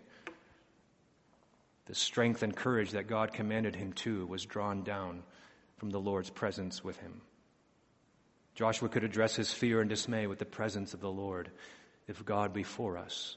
The 1.91 1.97
strength 1.97 2.45
and 2.45 2.55
courage 2.55 2.93
that 2.93 3.09
God 3.09 3.33
commanded 3.33 3.75
him 3.75 3.95
to 3.95 4.25
was 4.25 4.45
drawn 4.45 4.85
down 4.85 5.25
from 5.77 5.91
the 5.91 5.99
Lord's 5.99 6.31
presence 6.31 6.85
with 6.85 6.97
him. 6.99 7.21
Joshua 8.55 8.89
could 8.89 9.03
address 9.03 9.35
his 9.35 9.53
fear 9.53 9.81
and 9.81 9.91
dismay 9.91 10.29
with 10.29 10.39
the 10.39 10.45
presence 10.45 10.95
of 10.95 11.01
the 11.01 11.11
Lord. 11.11 11.51
If 12.07 12.25
God 12.25 12.53
be 12.53 12.63
for 12.63 12.97
us, 12.97 13.37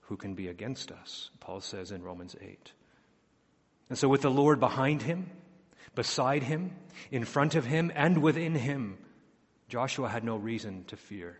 who 0.00 0.18
can 0.18 0.34
be 0.34 0.48
against 0.48 0.92
us? 0.92 1.30
Paul 1.40 1.62
says 1.62 1.90
in 1.90 2.02
Romans 2.02 2.36
8. 2.38 2.72
And 3.88 3.96
so, 3.96 4.06
with 4.06 4.20
the 4.20 4.30
Lord 4.30 4.60
behind 4.60 5.00
him, 5.00 5.30
beside 5.94 6.42
him, 6.42 6.72
in 7.10 7.24
front 7.24 7.54
of 7.54 7.64
him, 7.64 7.90
and 7.94 8.18
within 8.18 8.54
him, 8.54 8.98
Joshua 9.70 10.10
had 10.10 10.24
no 10.24 10.36
reason 10.36 10.84
to 10.88 10.96
fear. 10.98 11.38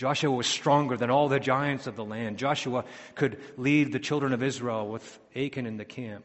Joshua 0.00 0.30
was 0.30 0.46
stronger 0.46 0.96
than 0.96 1.10
all 1.10 1.28
the 1.28 1.38
giants 1.38 1.86
of 1.86 1.94
the 1.94 2.06
land. 2.06 2.38
Joshua 2.38 2.86
could 3.16 3.38
lead 3.58 3.92
the 3.92 3.98
children 3.98 4.32
of 4.32 4.42
Israel 4.42 4.88
with 4.88 5.18
Achan 5.36 5.66
in 5.66 5.76
the 5.76 5.84
camp. 5.84 6.24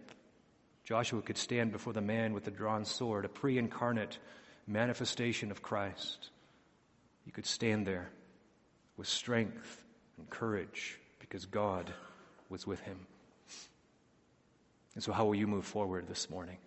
Joshua 0.85 1.21
could 1.21 1.37
stand 1.37 1.73
before 1.73 1.91
the 1.91 1.99
man 1.99 2.31
with 2.31 2.45
the 2.45 2.51
drawn 2.51 2.85
sword, 2.85 3.25
a 3.25 3.27
pre 3.27 3.57
incarnate 3.57 4.17
manifestation 4.65 5.51
of 5.51 5.61
Christ. 5.61 6.29
You 7.25 7.33
could 7.33 7.45
stand 7.45 7.85
there 7.85 8.09
with 8.95 9.09
strength 9.09 9.83
and 10.17 10.29
courage 10.29 10.97
because 11.19 11.45
God 11.45 11.93
was 12.47 12.65
with 12.65 12.79
him. 12.79 13.05
And 14.93 15.03
so, 15.03 15.11
how 15.11 15.25
will 15.25 15.35
you 15.35 15.47
move 15.47 15.65
forward 15.65 16.07
this 16.07 16.29
morning? 16.29 16.59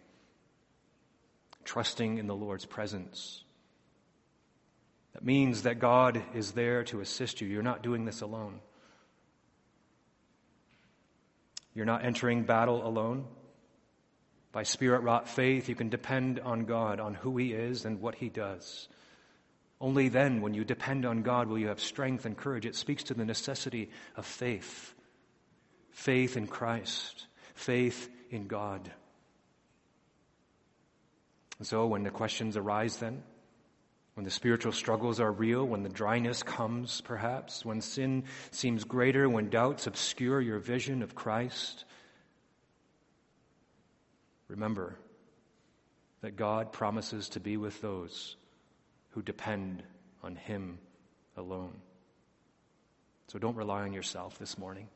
Trusting 1.65 2.19
in 2.19 2.27
the 2.27 2.37
Lord's 2.37 2.67
presence. 2.67 3.45
That 5.15 5.25
means 5.25 5.63
that 5.63 5.79
God 5.79 6.23
is 6.35 6.53
there 6.53 6.85
to 6.85 7.01
assist 7.01 7.41
you. 7.41 7.49
You're 7.49 7.63
not 7.63 7.83
doing 7.83 8.05
this 8.05 8.21
alone. 8.21 8.61
You're 11.75 11.87
not 11.87 12.05
entering 12.05 12.43
battle 12.43 12.87
alone. 12.87 13.27
By 14.53 14.63
spirit 14.63 15.03
wrought 15.03 15.29
faith, 15.29 15.69
you 15.69 15.75
can 15.75 15.89
depend 15.89 16.41
on 16.41 16.65
God, 16.65 17.01
on 17.01 17.15
who 17.15 17.37
He 17.37 17.53
is 17.53 17.85
and 17.85 18.01
what 18.01 18.15
He 18.17 18.29
does. 18.29 18.89
Only 19.81 20.09
then, 20.09 20.41
when 20.41 20.55
you 20.55 20.65
depend 20.65 21.07
on 21.07 21.23
God, 21.23 21.49
will 21.49 21.59
you 21.59 21.69
have 21.69 21.81
strength 21.81 22.25
and 22.25 22.37
courage. 22.37 22.67
It 22.67 22.75
speaks 22.75 23.05
to 23.05 23.15
the 23.15 23.25
necessity 23.25 23.91
of 24.17 24.27
faith 24.27 24.95
faith 25.91 26.37
in 26.37 26.47
Christ, 26.47 27.27
faith 27.55 28.09
in 28.31 28.47
God. 28.47 28.91
And 31.59 31.67
so, 31.67 31.87
when 31.87 32.05
the 32.05 32.11
questions 32.11 32.57
arise, 32.57 32.97
then, 32.99 33.23
when 34.19 34.25
the 34.25 34.33
spiritual 34.33 34.73
struggles 34.73 35.21
are 35.21 35.31
real, 35.31 35.65
when 35.65 35.85
the 35.85 35.89
dryness 35.89 36.43
comes, 36.43 37.01
perhaps, 37.03 37.65
when 37.65 37.81
sin 37.81 38.25
seems 38.51 38.83
greater, 38.83 39.29
when 39.29 39.49
doubts 39.49 39.87
obscure 39.87 40.41
your 40.41 40.59
vision 40.59 41.05
of 41.05 41.15
Christ, 41.15 41.85
remember 44.49 44.97
that 46.21 46.35
God 46.35 46.73
promises 46.73 47.29
to 47.29 47.39
be 47.39 47.57
with 47.57 47.81
those 47.81 48.35
who 49.11 49.23
depend 49.23 49.85
on 50.25 50.35
Him 50.35 50.81
alone. 51.37 51.75
So 53.29 53.39
don't 53.39 53.55
rely 53.55 53.83
on 53.83 53.93
yourself 53.93 54.37
this 54.37 54.59
morning. 54.59 54.89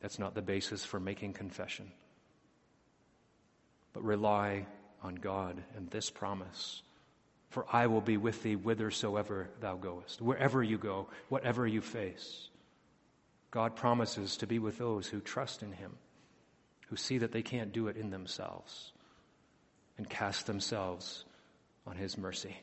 That's 0.00 0.18
not 0.18 0.34
the 0.34 0.40
basis 0.40 0.82
for 0.82 0.98
making 0.98 1.34
confession. 1.34 1.92
But 3.92 4.02
rely 4.02 4.64
on 5.02 5.16
God 5.16 5.62
and 5.76 5.90
this 5.90 6.08
promise. 6.08 6.80
For 7.48 7.66
I 7.70 7.86
will 7.86 8.00
be 8.00 8.16
with 8.16 8.42
thee 8.42 8.54
whithersoever 8.54 9.48
thou 9.60 9.76
goest, 9.76 10.20
wherever 10.20 10.62
you 10.62 10.78
go, 10.78 11.08
whatever 11.28 11.66
you 11.66 11.80
face. 11.80 12.48
God 13.50 13.76
promises 13.76 14.36
to 14.38 14.46
be 14.46 14.58
with 14.58 14.78
those 14.78 15.06
who 15.06 15.20
trust 15.20 15.62
in 15.62 15.72
Him, 15.72 15.96
who 16.88 16.96
see 16.96 17.18
that 17.18 17.32
they 17.32 17.42
can't 17.42 17.72
do 17.72 17.88
it 17.88 17.96
in 17.96 18.10
themselves, 18.10 18.92
and 19.96 20.08
cast 20.08 20.46
themselves 20.46 21.24
on 21.86 21.96
His 21.96 22.18
mercy. 22.18 22.56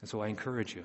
And 0.00 0.08
so 0.08 0.20
I 0.20 0.28
encourage 0.28 0.74
you 0.74 0.84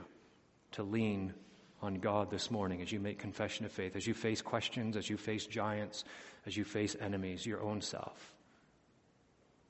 to 0.72 0.84
lean 0.84 1.34
on 1.82 1.96
God 1.96 2.32
this 2.32 2.50
morning 2.50 2.82
as 2.82 2.92
you 2.92 3.00
make 3.00 3.20
confession 3.20 3.66
of 3.66 3.72
faith, 3.72 3.96
as 3.96 4.08
you 4.08 4.14
face 4.14 4.42
questions, 4.42 4.96
as 4.96 5.10
you 5.10 5.18
face 5.18 5.46
giants, 5.46 6.06
as 6.46 6.56
you 6.56 6.64
face 6.64 6.96
enemies, 7.00 7.46
your 7.46 7.62
own 7.62 7.82
self. 7.82 8.34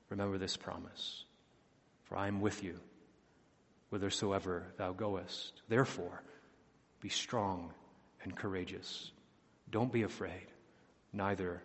Remember 0.08 0.38
this 0.38 0.56
promise 0.56 1.24
For 2.04 2.16
I 2.16 2.28
am 2.28 2.40
with 2.40 2.62
you 2.62 2.78
whithersoever 3.90 4.64
thou 4.76 4.92
goest. 4.92 5.62
Therefore, 5.68 6.22
be 7.00 7.08
strong 7.08 7.72
and 8.24 8.36
courageous. 8.36 9.12
Don't 9.70 9.92
be 9.92 10.02
afraid, 10.02 10.46
neither 11.12 11.62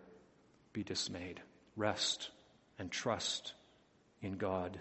be 0.74 0.84
dismayed. 0.84 1.42
Rest 1.76 2.30
and 2.78 2.92
trust 2.92 3.54
in 4.22 4.38
God 4.38 4.78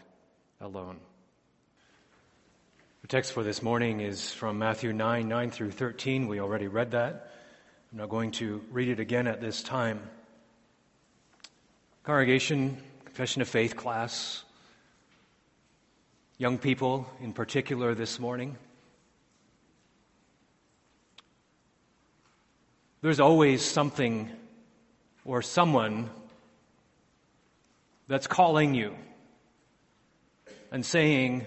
alone. 0.61 0.99
The 3.03 3.09
text 3.09 3.33
for 3.33 3.43
this 3.43 3.63
morning 3.63 4.01
is 4.01 4.33
from 4.33 4.59
Matthew 4.59 4.93
9, 4.93 5.29
9 5.29 5.51
through 5.51 5.71
13. 5.71 6.27
We 6.27 6.41
already 6.41 6.69
read 6.69 6.91
that. 6.91 7.33
I'm 7.91 7.99
not 7.99 8.11
going 8.11 8.33
to 8.33 8.63
read 8.71 8.89
it 8.89 9.01
again 9.01 9.27
at 9.27 9.41
this 9.41 9.63
time. 9.63 10.03
Congregation, 12.03 12.77
Confession 13.05 13.41
of 13.41 13.49
Faith 13.49 13.77
class, 13.77 14.45
young 16.39 16.57
people 16.57 17.07
in 17.21 17.33
particular 17.33 17.95
this 17.95 18.21
morning. 18.21 18.57
There's 23.01 23.21
always 23.21 23.61
something 23.63 24.31
or 25.25 25.43
someone 25.43 26.11
that's 28.07 28.27
calling 28.27 28.75
you 28.75 28.95
and 30.71 30.87
saying, 30.87 31.45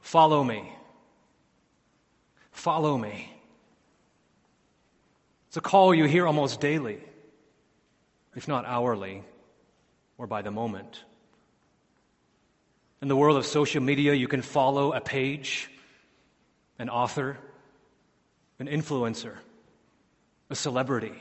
Follow 0.00 0.42
me. 0.42 0.72
Follow 2.50 2.96
me. 2.96 3.30
It's 5.48 5.56
a 5.56 5.60
call 5.60 5.94
you 5.94 6.04
hear 6.04 6.26
almost 6.26 6.60
daily. 6.60 7.00
if 8.34 8.48
not 8.48 8.64
hourly 8.64 9.22
or 10.16 10.26
by 10.26 10.40
the 10.40 10.50
moment. 10.50 11.04
In 13.02 13.08
the 13.08 13.16
world 13.16 13.36
of 13.38 13.46
social 13.46 13.82
media, 13.82 14.12
you 14.14 14.28
can 14.28 14.42
follow 14.42 14.92
a 14.92 15.00
page, 15.00 15.70
an 16.78 16.90
author, 16.90 17.38
an 18.58 18.66
influencer, 18.66 19.36
a 20.50 20.54
celebrity. 20.54 21.14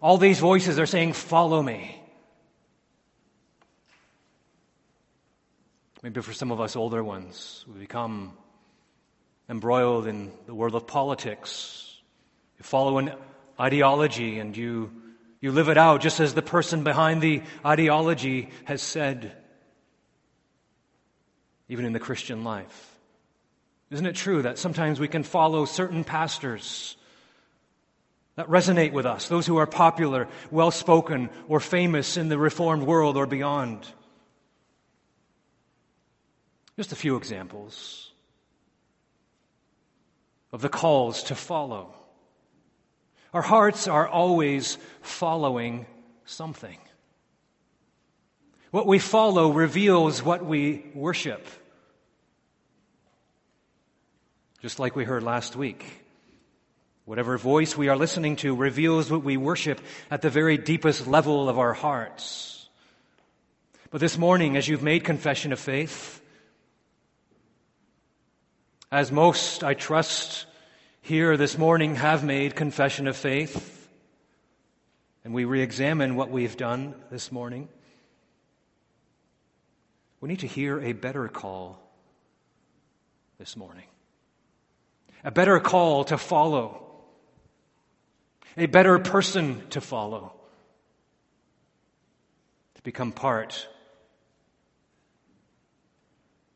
All 0.00 0.16
these 0.16 0.38
voices 0.38 0.78
are 0.78 0.86
saying, 0.86 1.14
Follow 1.14 1.60
me. 1.60 2.00
Maybe 6.02 6.20
for 6.20 6.34
some 6.34 6.52
of 6.52 6.60
us 6.60 6.76
older 6.76 7.02
ones, 7.02 7.64
we 7.66 7.80
become 7.80 8.36
embroiled 9.48 10.06
in 10.06 10.32
the 10.46 10.54
world 10.54 10.74
of 10.74 10.86
politics. 10.86 12.00
You 12.58 12.62
follow 12.62 12.98
an 12.98 13.14
ideology 13.58 14.38
and 14.38 14.56
you, 14.56 14.92
you 15.40 15.50
live 15.50 15.68
it 15.68 15.78
out 15.78 16.02
just 16.02 16.20
as 16.20 16.34
the 16.34 16.42
person 16.42 16.84
behind 16.84 17.22
the 17.22 17.42
ideology 17.64 18.50
has 18.64 18.82
said, 18.82 19.32
even 21.68 21.84
in 21.84 21.92
the 21.92 22.00
Christian 22.00 22.44
life. 22.44 22.98
Isn't 23.90 24.06
it 24.06 24.16
true 24.16 24.42
that 24.42 24.58
sometimes 24.58 24.98
we 24.98 25.08
can 25.08 25.22
follow 25.22 25.64
certain 25.64 26.04
pastors 26.04 26.96
that 28.36 28.48
resonate 28.48 28.92
with 28.92 29.06
us, 29.06 29.28
those 29.28 29.46
who 29.46 29.58
are 29.58 29.66
popular, 29.66 30.28
well 30.50 30.70
spoken, 30.70 31.30
or 31.48 31.60
famous 31.60 32.16
in 32.16 32.28
the 32.28 32.38
Reformed 32.38 32.82
world 32.82 33.16
or 33.16 33.26
beyond? 33.26 33.86
Just 36.76 36.92
a 36.92 36.96
few 36.96 37.16
examples 37.16 38.10
of 40.52 40.60
the 40.60 40.68
calls 40.68 41.24
to 41.24 41.34
follow. 41.34 41.94
Our 43.32 43.42
hearts 43.42 43.88
are 43.88 44.08
always 44.08 44.78
following 45.02 45.86
something. 46.24 46.78
What 48.74 48.88
we 48.88 48.98
follow 48.98 49.52
reveals 49.52 50.20
what 50.20 50.44
we 50.44 50.84
worship. 50.96 51.46
Just 54.62 54.80
like 54.80 54.96
we 54.96 55.04
heard 55.04 55.22
last 55.22 55.54
week. 55.54 55.86
Whatever 57.04 57.38
voice 57.38 57.76
we 57.76 57.86
are 57.86 57.96
listening 57.96 58.34
to 58.38 58.52
reveals 58.52 59.12
what 59.12 59.22
we 59.22 59.36
worship 59.36 59.80
at 60.10 60.22
the 60.22 60.28
very 60.28 60.58
deepest 60.58 61.06
level 61.06 61.48
of 61.48 61.56
our 61.56 61.72
hearts. 61.72 62.68
But 63.92 64.00
this 64.00 64.18
morning, 64.18 64.56
as 64.56 64.66
you've 64.66 64.82
made 64.82 65.04
confession 65.04 65.52
of 65.52 65.60
faith, 65.60 66.20
as 68.90 69.12
most, 69.12 69.62
I 69.62 69.74
trust, 69.74 70.46
here 71.00 71.36
this 71.36 71.56
morning 71.56 71.94
have 71.94 72.24
made 72.24 72.56
confession 72.56 73.06
of 73.06 73.16
faith, 73.16 73.88
and 75.24 75.32
we 75.32 75.44
re 75.44 75.62
examine 75.62 76.16
what 76.16 76.30
we've 76.30 76.56
done 76.56 76.96
this 77.12 77.30
morning, 77.30 77.68
we 80.24 80.28
need 80.28 80.38
to 80.38 80.46
hear 80.46 80.80
a 80.80 80.94
better 80.94 81.28
call 81.28 81.78
this 83.38 83.58
morning. 83.58 83.84
A 85.22 85.30
better 85.30 85.60
call 85.60 86.04
to 86.04 86.16
follow. 86.16 86.82
A 88.56 88.64
better 88.64 88.98
person 88.98 89.68
to 89.68 89.82
follow. 89.82 90.32
To 92.76 92.82
become 92.82 93.12
part 93.12 93.68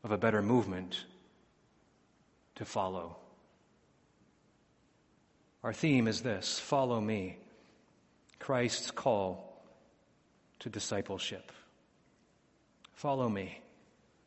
of 0.03 0.11
a 0.11 0.17
better 0.17 0.41
movement 0.41 1.05
to 2.55 2.65
follow. 2.65 3.17
Our 5.63 5.73
theme 5.73 6.07
is 6.07 6.21
this 6.21 6.57
follow 6.57 6.99
me, 6.99 7.37
Christ's 8.39 8.89
call 8.89 9.61
to 10.57 10.69
discipleship. 10.69 11.51
Follow 12.99 13.29
me, 13.29 13.61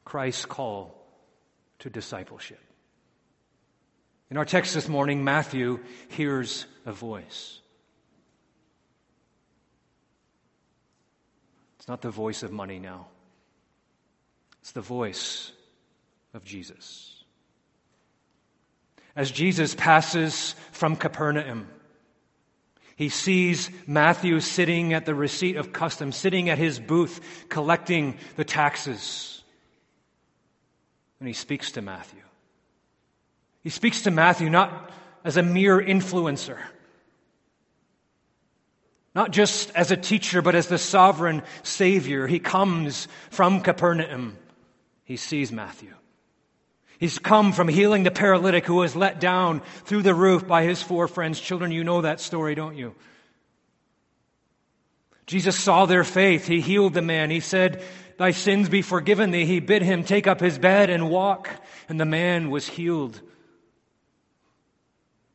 Christ's 0.02 0.46
call 0.46 0.96
to 1.80 1.90
discipleship. 1.90 2.58
In 4.30 4.38
our 4.38 4.46
text 4.46 4.72
this 4.72 4.88
morning, 4.88 5.24
Matthew 5.24 5.80
hears 6.08 6.64
a 6.86 6.92
voice. 6.92 7.60
It's 11.76 11.86
not 11.86 12.00
the 12.00 12.08
voice 12.08 12.42
of 12.42 12.50
money 12.50 12.78
now, 12.78 13.08
it's 14.62 14.72
the 14.72 14.80
voice 14.80 15.52
of 16.32 16.42
Jesus 16.42 17.22
as 19.14 19.30
Jesus 19.30 19.74
passes 19.74 20.54
from 20.70 20.96
Capernaum. 20.96 21.68
He 23.02 23.08
sees 23.08 23.68
Matthew 23.84 24.38
sitting 24.38 24.92
at 24.92 25.06
the 25.06 25.14
receipt 25.16 25.56
of 25.56 25.72
custom, 25.72 26.12
sitting 26.12 26.48
at 26.48 26.56
his 26.56 26.78
booth, 26.78 27.20
collecting 27.48 28.16
the 28.36 28.44
taxes. 28.44 29.42
And 31.18 31.26
he 31.26 31.34
speaks 31.34 31.72
to 31.72 31.82
Matthew. 31.82 32.20
He 33.64 33.70
speaks 33.70 34.02
to 34.02 34.12
Matthew 34.12 34.50
not 34.50 34.92
as 35.24 35.36
a 35.36 35.42
mere 35.42 35.80
influencer, 35.80 36.58
not 39.16 39.32
just 39.32 39.72
as 39.74 39.90
a 39.90 39.96
teacher, 39.96 40.40
but 40.40 40.54
as 40.54 40.68
the 40.68 40.78
sovereign 40.78 41.42
Savior. 41.64 42.28
He 42.28 42.38
comes 42.38 43.08
from 43.30 43.62
Capernaum. 43.62 44.38
He 45.02 45.16
sees 45.16 45.50
Matthew. 45.50 45.92
He's 47.02 47.18
come 47.18 47.52
from 47.52 47.66
healing 47.66 48.04
the 48.04 48.12
paralytic 48.12 48.64
who 48.64 48.76
was 48.76 48.94
let 48.94 49.18
down 49.18 49.62
through 49.86 50.02
the 50.02 50.14
roof 50.14 50.46
by 50.46 50.62
his 50.62 50.80
four 50.80 51.08
friends. 51.08 51.40
Children, 51.40 51.72
you 51.72 51.82
know 51.82 52.02
that 52.02 52.20
story, 52.20 52.54
don't 52.54 52.76
you? 52.76 52.94
Jesus 55.26 55.58
saw 55.58 55.86
their 55.86 56.04
faith. 56.04 56.46
He 56.46 56.60
healed 56.60 56.94
the 56.94 57.02
man. 57.02 57.28
He 57.28 57.40
said, 57.40 57.82
Thy 58.18 58.30
sins 58.30 58.68
be 58.68 58.82
forgiven 58.82 59.32
thee. 59.32 59.46
He 59.46 59.58
bid 59.58 59.82
him 59.82 60.04
take 60.04 60.28
up 60.28 60.38
his 60.38 60.60
bed 60.60 60.90
and 60.90 61.10
walk, 61.10 61.50
and 61.88 61.98
the 61.98 62.04
man 62.04 62.50
was 62.50 62.68
healed. 62.68 63.20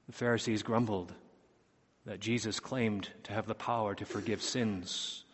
The 0.06 0.14
Pharisees 0.14 0.64
grumbled 0.64 1.12
that 2.06 2.22
Jesus 2.22 2.62
claimed 2.62 3.10
to 3.24 3.34
have 3.34 3.46
the 3.46 3.54
power 3.54 3.94
to 3.94 4.06
forgive 4.06 4.42
sins. 4.42 5.26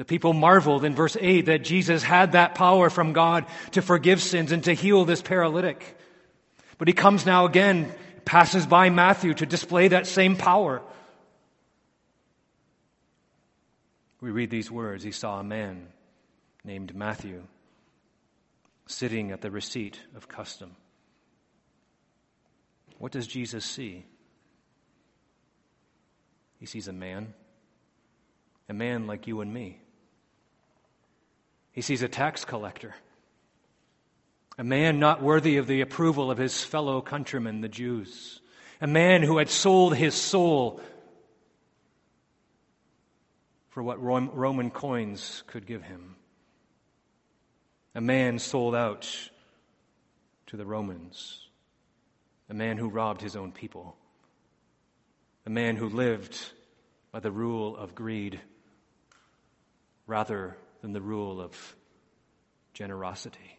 The 0.00 0.06
people 0.06 0.32
marveled 0.32 0.86
in 0.86 0.94
verse 0.94 1.14
8 1.20 1.42
that 1.42 1.62
Jesus 1.62 2.02
had 2.02 2.32
that 2.32 2.54
power 2.54 2.88
from 2.88 3.12
God 3.12 3.44
to 3.72 3.82
forgive 3.82 4.22
sins 4.22 4.50
and 4.50 4.64
to 4.64 4.72
heal 4.72 5.04
this 5.04 5.20
paralytic. 5.20 5.94
But 6.78 6.88
he 6.88 6.94
comes 6.94 7.26
now 7.26 7.44
again, 7.44 7.92
passes 8.24 8.66
by 8.66 8.88
Matthew 8.88 9.34
to 9.34 9.44
display 9.44 9.88
that 9.88 10.06
same 10.06 10.36
power. 10.36 10.80
We 14.22 14.30
read 14.30 14.48
these 14.48 14.70
words 14.70 15.04
He 15.04 15.12
saw 15.12 15.38
a 15.38 15.44
man 15.44 15.88
named 16.64 16.96
Matthew 16.96 17.42
sitting 18.86 19.32
at 19.32 19.42
the 19.42 19.50
receipt 19.50 20.00
of 20.16 20.28
custom. 20.28 20.76
What 22.96 23.12
does 23.12 23.26
Jesus 23.26 23.66
see? 23.66 24.06
He 26.58 26.64
sees 26.64 26.88
a 26.88 26.92
man, 26.94 27.34
a 28.66 28.72
man 28.72 29.06
like 29.06 29.26
you 29.26 29.42
and 29.42 29.52
me. 29.52 29.79
He 31.72 31.82
sees 31.82 32.02
a 32.02 32.08
tax 32.08 32.44
collector, 32.44 32.94
a 34.58 34.64
man 34.64 34.98
not 34.98 35.22
worthy 35.22 35.56
of 35.56 35.66
the 35.66 35.80
approval 35.80 36.30
of 36.30 36.38
his 36.38 36.64
fellow 36.64 37.00
countrymen, 37.00 37.60
the 37.60 37.68
Jews, 37.68 38.40
a 38.80 38.86
man 38.86 39.22
who 39.22 39.38
had 39.38 39.48
sold 39.48 39.94
his 39.94 40.14
soul 40.14 40.80
for 43.68 43.82
what 43.82 44.02
Roman 44.02 44.70
coins 44.70 45.44
could 45.46 45.66
give 45.66 45.82
him. 45.82 46.16
A 47.94 48.00
man 48.00 48.38
sold 48.38 48.74
out 48.74 49.30
to 50.46 50.56
the 50.56 50.66
Romans. 50.66 51.46
A 52.48 52.54
man 52.54 52.78
who 52.78 52.88
robbed 52.88 53.20
his 53.20 53.36
own 53.36 53.52
people. 53.52 53.96
A 55.46 55.50
man 55.50 55.76
who 55.76 55.88
lived 55.88 56.36
by 57.12 57.20
the 57.20 57.30
rule 57.30 57.76
of 57.76 57.94
greed 57.94 58.40
rather 60.06 60.56
than 60.82 60.92
the 60.92 61.00
rule 61.00 61.40
of 61.40 61.76
generosity. 62.72 63.58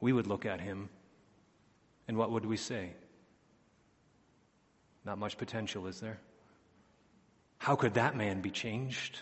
We 0.00 0.12
would 0.12 0.26
look 0.26 0.44
at 0.44 0.60
him, 0.60 0.90
and 2.08 2.16
what 2.16 2.30
would 2.30 2.44
we 2.44 2.56
say? 2.56 2.90
Not 5.04 5.18
much 5.18 5.38
potential, 5.38 5.86
is 5.86 6.00
there? 6.00 6.18
How 7.58 7.76
could 7.76 7.94
that 7.94 8.16
man 8.16 8.40
be 8.40 8.50
changed? 8.50 9.20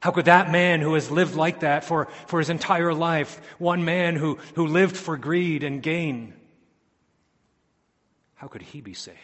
How 0.00 0.10
could 0.10 0.26
that 0.26 0.50
man 0.50 0.80
who 0.80 0.94
has 0.94 1.10
lived 1.10 1.34
like 1.34 1.60
that 1.60 1.84
for, 1.84 2.08
for 2.26 2.38
his 2.38 2.50
entire 2.50 2.92
life, 2.92 3.40
one 3.58 3.84
man 3.84 4.16
who, 4.16 4.38
who 4.54 4.66
lived 4.66 4.96
for 4.96 5.16
greed 5.16 5.64
and 5.64 5.82
gain, 5.82 6.34
how 8.34 8.48
could 8.48 8.62
he 8.62 8.82
be 8.82 8.92
saved? 8.92 9.18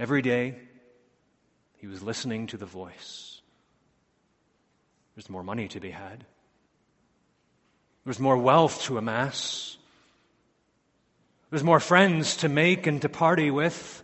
Every 0.00 0.22
day, 0.22 0.54
he 1.76 1.86
was 1.86 2.02
listening 2.02 2.46
to 2.46 2.56
the 2.56 2.64
voice. 2.64 3.42
There's 5.14 5.28
more 5.28 5.42
money 5.42 5.68
to 5.68 5.78
be 5.78 5.90
had, 5.90 6.24
there's 8.06 8.18
more 8.18 8.38
wealth 8.38 8.84
to 8.84 8.96
amass. 8.96 9.76
There's 11.50 11.64
more 11.64 11.80
friends 11.80 12.38
to 12.38 12.48
make 12.48 12.86
and 12.86 13.02
to 13.02 13.08
party 13.08 13.50
with. 13.50 14.02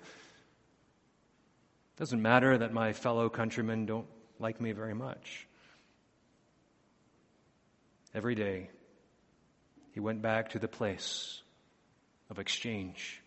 Doesn't 1.96 2.20
matter 2.20 2.58
that 2.58 2.74
my 2.74 2.92
fellow 2.92 3.28
countrymen 3.28 3.86
don't 3.86 4.08
like 4.38 4.60
me 4.60 4.72
very 4.72 4.94
much. 4.94 5.46
Every 8.14 8.34
day, 8.34 8.68
he 9.92 10.00
went 10.00 10.22
back 10.22 10.50
to 10.50 10.58
the 10.58 10.68
place 10.68 11.40
of 12.28 12.40
exchange, 12.40 13.22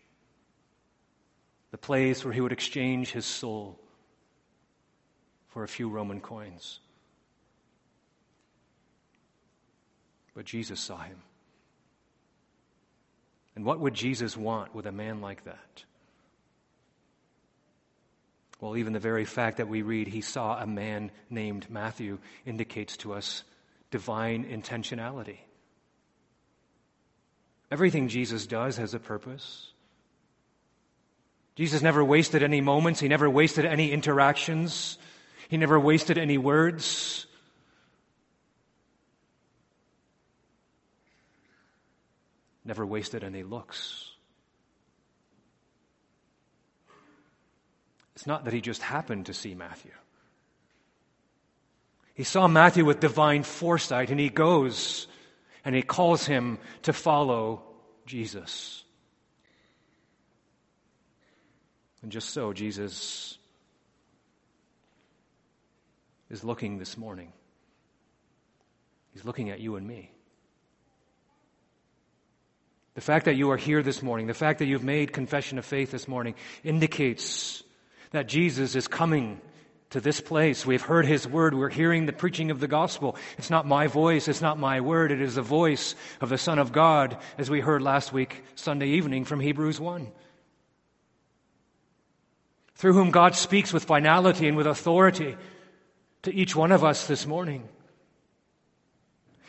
the 1.70 1.78
place 1.78 2.24
where 2.24 2.32
he 2.32 2.40
would 2.40 2.52
exchange 2.52 3.12
his 3.12 3.26
soul 3.26 3.78
for 5.48 5.64
a 5.64 5.68
few 5.68 5.88
Roman 5.88 6.20
coins. 6.20 6.80
But 10.34 10.44
Jesus 10.44 10.80
saw 10.80 10.98
him. 10.98 11.22
And 13.56 13.64
what 13.64 13.80
would 13.80 13.94
Jesus 13.94 14.36
want 14.36 14.74
with 14.74 14.86
a 14.86 14.92
man 14.92 15.20
like 15.20 15.44
that? 15.44 15.84
Well, 18.60 18.76
even 18.76 18.92
the 18.92 18.98
very 18.98 19.24
fact 19.24 19.56
that 19.56 19.68
we 19.68 19.82
read 19.82 20.06
he 20.06 20.20
saw 20.20 20.60
a 20.60 20.66
man 20.66 21.10
named 21.30 21.68
Matthew 21.70 22.18
indicates 22.44 22.96
to 22.98 23.14
us 23.14 23.42
divine 23.90 24.44
intentionality. 24.44 25.38
Everything 27.70 28.08
Jesus 28.08 28.46
does 28.46 28.76
has 28.76 28.94
a 28.94 28.98
purpose. 28.98 29.72
Jesus 31.60 31.82
never 31.82 32.02
wasted 32.02 32.42
any 32.42 32.62
moments, 32.62 33.00
he 33.00 33.08
never 33.08 33.28
wasted 33.28 33.66
any 33.66 33.92
interactions, 33.92 34.96
he 35.50 35.58
never 35.58 35.78
wasted 35.78 36.16
any 36.16 36.38
words. 36.38 37.26
Never 42.64 42.86
wasted 42.86 43.22
any 43.22 43.42
looks. 43.42 44.10
It's 48.14 48.26
not 48.26 48.46
that 48.46 48.54
he 48.54 48.62
just 48.62 48.80
happened 48.80 49.26
to 49.26 49.34
see 49.34 49.54
Matthew. 49.54 49.92
He 52.14 52.24
saw 52.24 52.48
Matthew 52.48 52.86
with 52.86 53.00
divine 53.00 53.42
foresight, 53.42 54.08
and 54.08 54.18
he 54.18 54.30
goes 54.30 55.08
and 55.62 55.74
he 55.74 55.82
calls 55.82 56.24
him 56.24 56.58
to 56.84 56.94
follow 56.94 57.60
Jesus. 58.06 58.82
And 62.02 62.10
just 62.10 62.30
so, 62.30 62.52
Jesus 62.52 63.36
is 66.30 66.44
looking 66.44 66.78
this 66.78 66.96
morning. 66.96 67.32
He's 69.12 69.24
looking 69.24 69.50
at 69.50 69.60
you 69.60 69.76
and 69.76 69.86
me. 69.86 70.10
The 72.94 73.00
fact 73.00 73.26
that 73.26 73.34
you 73.34 73.50
are 73.50 73.56
here 73.56 73.82
this 73.82 74.02
morning, 74.02 74.26
the 74.26 74.34
fact 74.34 74.58
that 74.58 74.66
you've 74.66 74.84
made 74.84 75.12
confession 75.12 75.58
of 75.58 75.64
faith 75.64 75.90
this 75.90 76.08
morning, 76.08 76.34
indicates 76.64 77.62
that 78.10 78.28
Jesus 78.28 78.74
is 78.74 78.88
coming 78.88 79.40
to 79.90 80.00
this 80.00 80.20
place. 80.20 80.64
We've 80.64 80.82
heard 80.82 81.06
his 81.06 81.26
word. 81.26 81.54
We're 81.54 81.68
hearing 81.68 82.06
the 82.06 82.12
preaching 82.12 82.50
of 82.50 82.60
the 82.60 82.68
gospel. 82.68 83.16
It's 83.38 83.50
not 83.50 83.66
my 83.66 83.86
voice. 83.86 84.28
It's 84.28 84.40
not 84.40 84.58
my 84.58 84.80
word. 84.80 85.12
It 85.12 85.20
is 85.20 85.34
the 85.34 85.42
voice 85.42 85.94
of 86.20 86.28
the 86.28 86.38
Son 86.38 86.58
of 86.58 86.72
God, 86.72 87.16
as 87.38 87.50
we 87.50 87.60
heard 87.60 87.82
last 87.82 88.12
week, 88.12 88.42
Sunday 88.54 88.88
evening 88.88 89.24
from 89.24 89.40
Hebrews 89.40 89.80
1. 89.80 90.10
Through 92.80 92.94
whom 92.94 93.10
God 93.10 93.36
speaks 93.36 93.74
with 93.74 93.84
finality 93.84 94.48
and 94.48 94.56
with 94.56 94.66
authority 94.66 95.36
to 96.22 96.34
each 96.34 96.56
one 96.56 96.72
of 96.72 96.82
us 96.82 97.06
this 97.06 97.26
morning. 97.26 97.68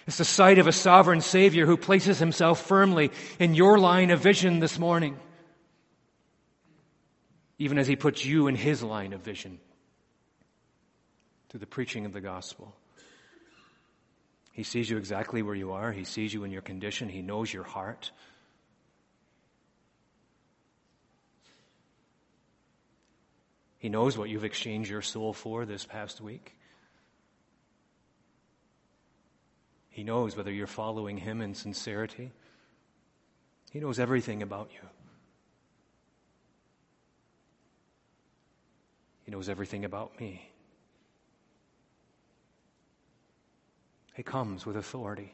It's 0.06 0.18
the 0.18 0.26
sight 0.26 0.60
of 0.60 0.68
a 0.68 0.74
sovereign 0.74 1.22
Savior 1.22 1.66
who 1.66 1.78
places 1.78 2.20
himself 2.20 2.60
firmly 2.68 3.10
in 3.40 3.56
your 3.56 3.80
line 3.80 4.12
of 4.12 4.20
vision 4.20 4.60
this 4.60 4.78
morning, 4.78 5.18
even 7.58 7.78
as 7.78 7.88
he 7.88 7.96
puts 7.96 8.26
you 8.26 8.48
in 8.50 8.56
his 8.56 8.84
line 8.84 9.14
of 9.14 9.22
vision 9.22 9.60
through 11.48 11.62
the 11.62 11.66
preaching 11.66 12.06
of 12.06 12.12
the 12.12 12.20
gospel. 12.20 12.76
He 14.52 14.64
sees 14.64 14.90
you 14.90 14.98
exactly 14.98 15.42
where 15.42 15.56
you 15.56 15.72
are, 15.72 15.94
He 15.94 16.04
sees 16.04 16.34
you 16.34 16.44
in 16.44 16.52
your 16.52 16.64
condition, 16.64 17.08
He 17.08 17.22
knows 17.22 17.54
your 17.54 17.64
heart. 17.64 18.12
He 23.82 23.90
knows 23.90 24.16
what 24.16 24.30
you've 24.30 24.46
exchanged 24.46 24.92
your 24.92 25.02
soul 25.02 25.34
for 25.34 25.66
this 25.66 25.86
past 25.86 26.22
week. 26.22 26.56
He 29.90 30.04
knows 30.04 30.38
whether 30.38 30.52
you're 30.52 30.68
following 30.68 31.18
Him 31.18 31.42
in 31.42 31.56
sincerity. 31.56 32.32
He 33.72 33.80
knows 33.80 33.98
everything 33.98 34.44
about 34.44 34.70
you. 34.72 34.88
He 39.24 39.32
knows 39.32 39.50
everything 39.50 39.84
about 39.84 40.20
me. 40.20 40.48
He 44.14 44.22
comes 44.22 44.64
with 44.64 44.78
authority. 44.78 45.34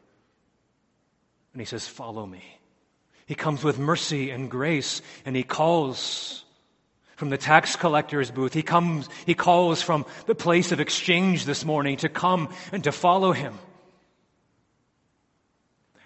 And 1.51 1.61
he 1.61 1.65
says, 1.65 1.85
Follow 1.85 2.25
me. 2.25 2.45
He 3.25 3.35
comes 3.35 3.61
with 3.61 3.77
mercy 3.77 4.29
and 4.29 4.49
grace, 4.49 5.01
and 5.25 5.35
he 5.35 5.43
calls 5.43 6.45
from 7.17 7.29
the 7.29 7.37
tax 7.37 7.75
collector's 7.75 8.29
booth. 8.31 8.53
He 8.53 8.61
comes, 8.61 9.09
he 9.25 9.33
calls 9.33 9.81
from 9.81 10.05
the 10.27 10.35
place 10.35 10.71
of 10.71 10.79
exchange 10.79 11.45
this 11.45 11.65
morning 11.65 11.97
to 11.97 12.09
come 12.09 12.49
and 12.71 12.83
to 12.85 12.91
follow 12.91 13.33
him. 13.33 13.57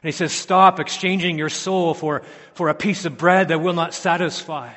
And 0.02 0.08
he 0.08 0.14
says, 0.14 0.32
Stop 0.32 0.80
exchanging 0.80 1.38
your 1.38 1.50
soul 1.50 1.94
for, 1.94 2.24
for 2.54 2.70
a 2.70 2.74
piece 2.74 3.04
of 3.04 3.18
bread 3.18 3.50
that 3.50 3.60
will 3.60 3.74
not 3.74 3.94
satisfy, 3.94 4.72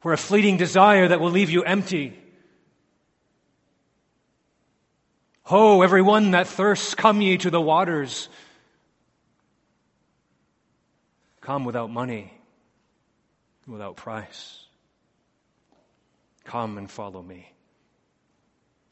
for 0.00 0.12
a 0.12 0.16
fleeting 0.16 0.56
desire 0.56 1.08
that 1.08 1.20
will 1.20 1.32
leave 1.32 1.50
you 1.50 1.64
empty. 1.64 2.16
Ho, 5.42 5.82
everyone 5.82 6.30
that 6.30 6.46
thirsts, 6.46 6.94
come 6.94 7.20
ye 7.20 7.38
to 7.38 7.50
the 7.50 7.60
waters. 7.60 8.28
Come 11.40 11.64
without 11.64 11.90
money, 11.90 12.37
without 13.68 13.96
price. 13.96 14.64
Come 16.44 16.78
and 16.78 16.90
follow 16.90 17.22
me. 17.22 17.52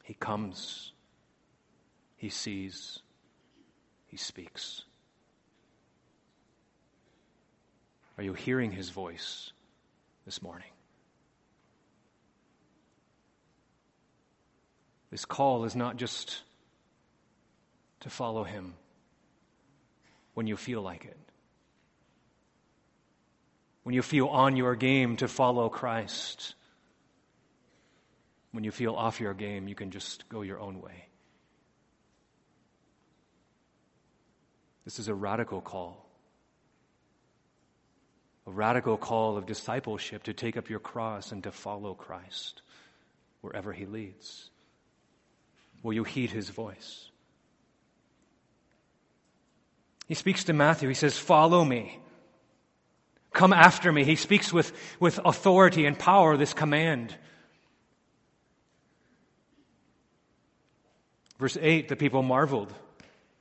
He 0.04 0.14
comes, 0.14 0.92
he 2.16 2.28
sees, 2.28 3.00
he 4.06 4.16
speaks. 4.16 4.82
Are 8.18 8.22
you 8.22 8.34
hearing 8.34 8.70
his 8.70 8.90
voice 8.90 9.52
this 10.24 10.40
morning? 10.42 10.70
This 15.10 15.24
call 15.24 15.64
is 15.64 15.74
not 15.74 15.96
just 15.96 16.42
to 18.00 18.10
follow 18.10 18.44
Him 18.44 18.74
when 20.34 20.46
you 20.46 20.56
feel 20.56 20.82
like 20.82 21.04
it. 21.04 21.16
When 23.86 23.94
you 23.94 24.02
feel 24.02 24.26
on 24.26 24.56
your 24.56 24.74
game 24.74 25.14
to 25.18 25.28
follow 25.28 25.68
Christ. 25.68 26.56
When 28.50 28.64
you 28.64 28.72
feel 28.72 28.96
off 28.96 29.20
your 29.20 29.32
game, 29.32 29.68
you 29.68 29.76
can 29.76 29.92
just 29.92 30.28
go 30.28 30.42
your 30.42 30.58
own 30.58 30.80
way. 30.80 31.06
This 34.84 34.98
is 34.98 35.06
a 35.06 35.14
radical 35.14 35.60
call. 35.60 36.04
A 38.48 38.50
radical 38.50 38.96
call 38.96 39.36
of 39.36 39.46
discipleship 39.46 40.24
to 40.24 40.32
take 40.32 40.56
up 40.56 40.68
your 40.68 40.80
cross 40.80 41.30
and 41.30 41.44
to 41.44 41.52
follow 41.52 41.94
Christ 41.94 42.62
wherever 43.40 43.72
He 43.72 43.86
leads. 43.86 44.50
Will 45.84 45.92
you 45.92 46.02
heed 46.02 46.32
His 46.32 46.50
voice? 46.50 47.08
He 50.08 50.14
speaks 50.14 50.42
to 50.42 50.52
Matthew. 50.52 50.88
He 50.88 50.94
says, 50.96 51.16
Follow 51.16 51.64
me. 51.64 52.00
Come 53.36 53.52
after 53.52 53.92
me. 53.92 54.02
He 54.02 54.16
speaks 54.16 54.50
with, 54.50 54.72
with 54.98 55.20
authority 55.22 55.84
and 55.84 55.98
power, 55.98 56.38
this 56.38 56.54
command. 56.54 57.14
Verse 61.38 61.58
8 61.60 61.90
the 61.90 61.96
people 61.96 62.22
marveled 62.22 62.72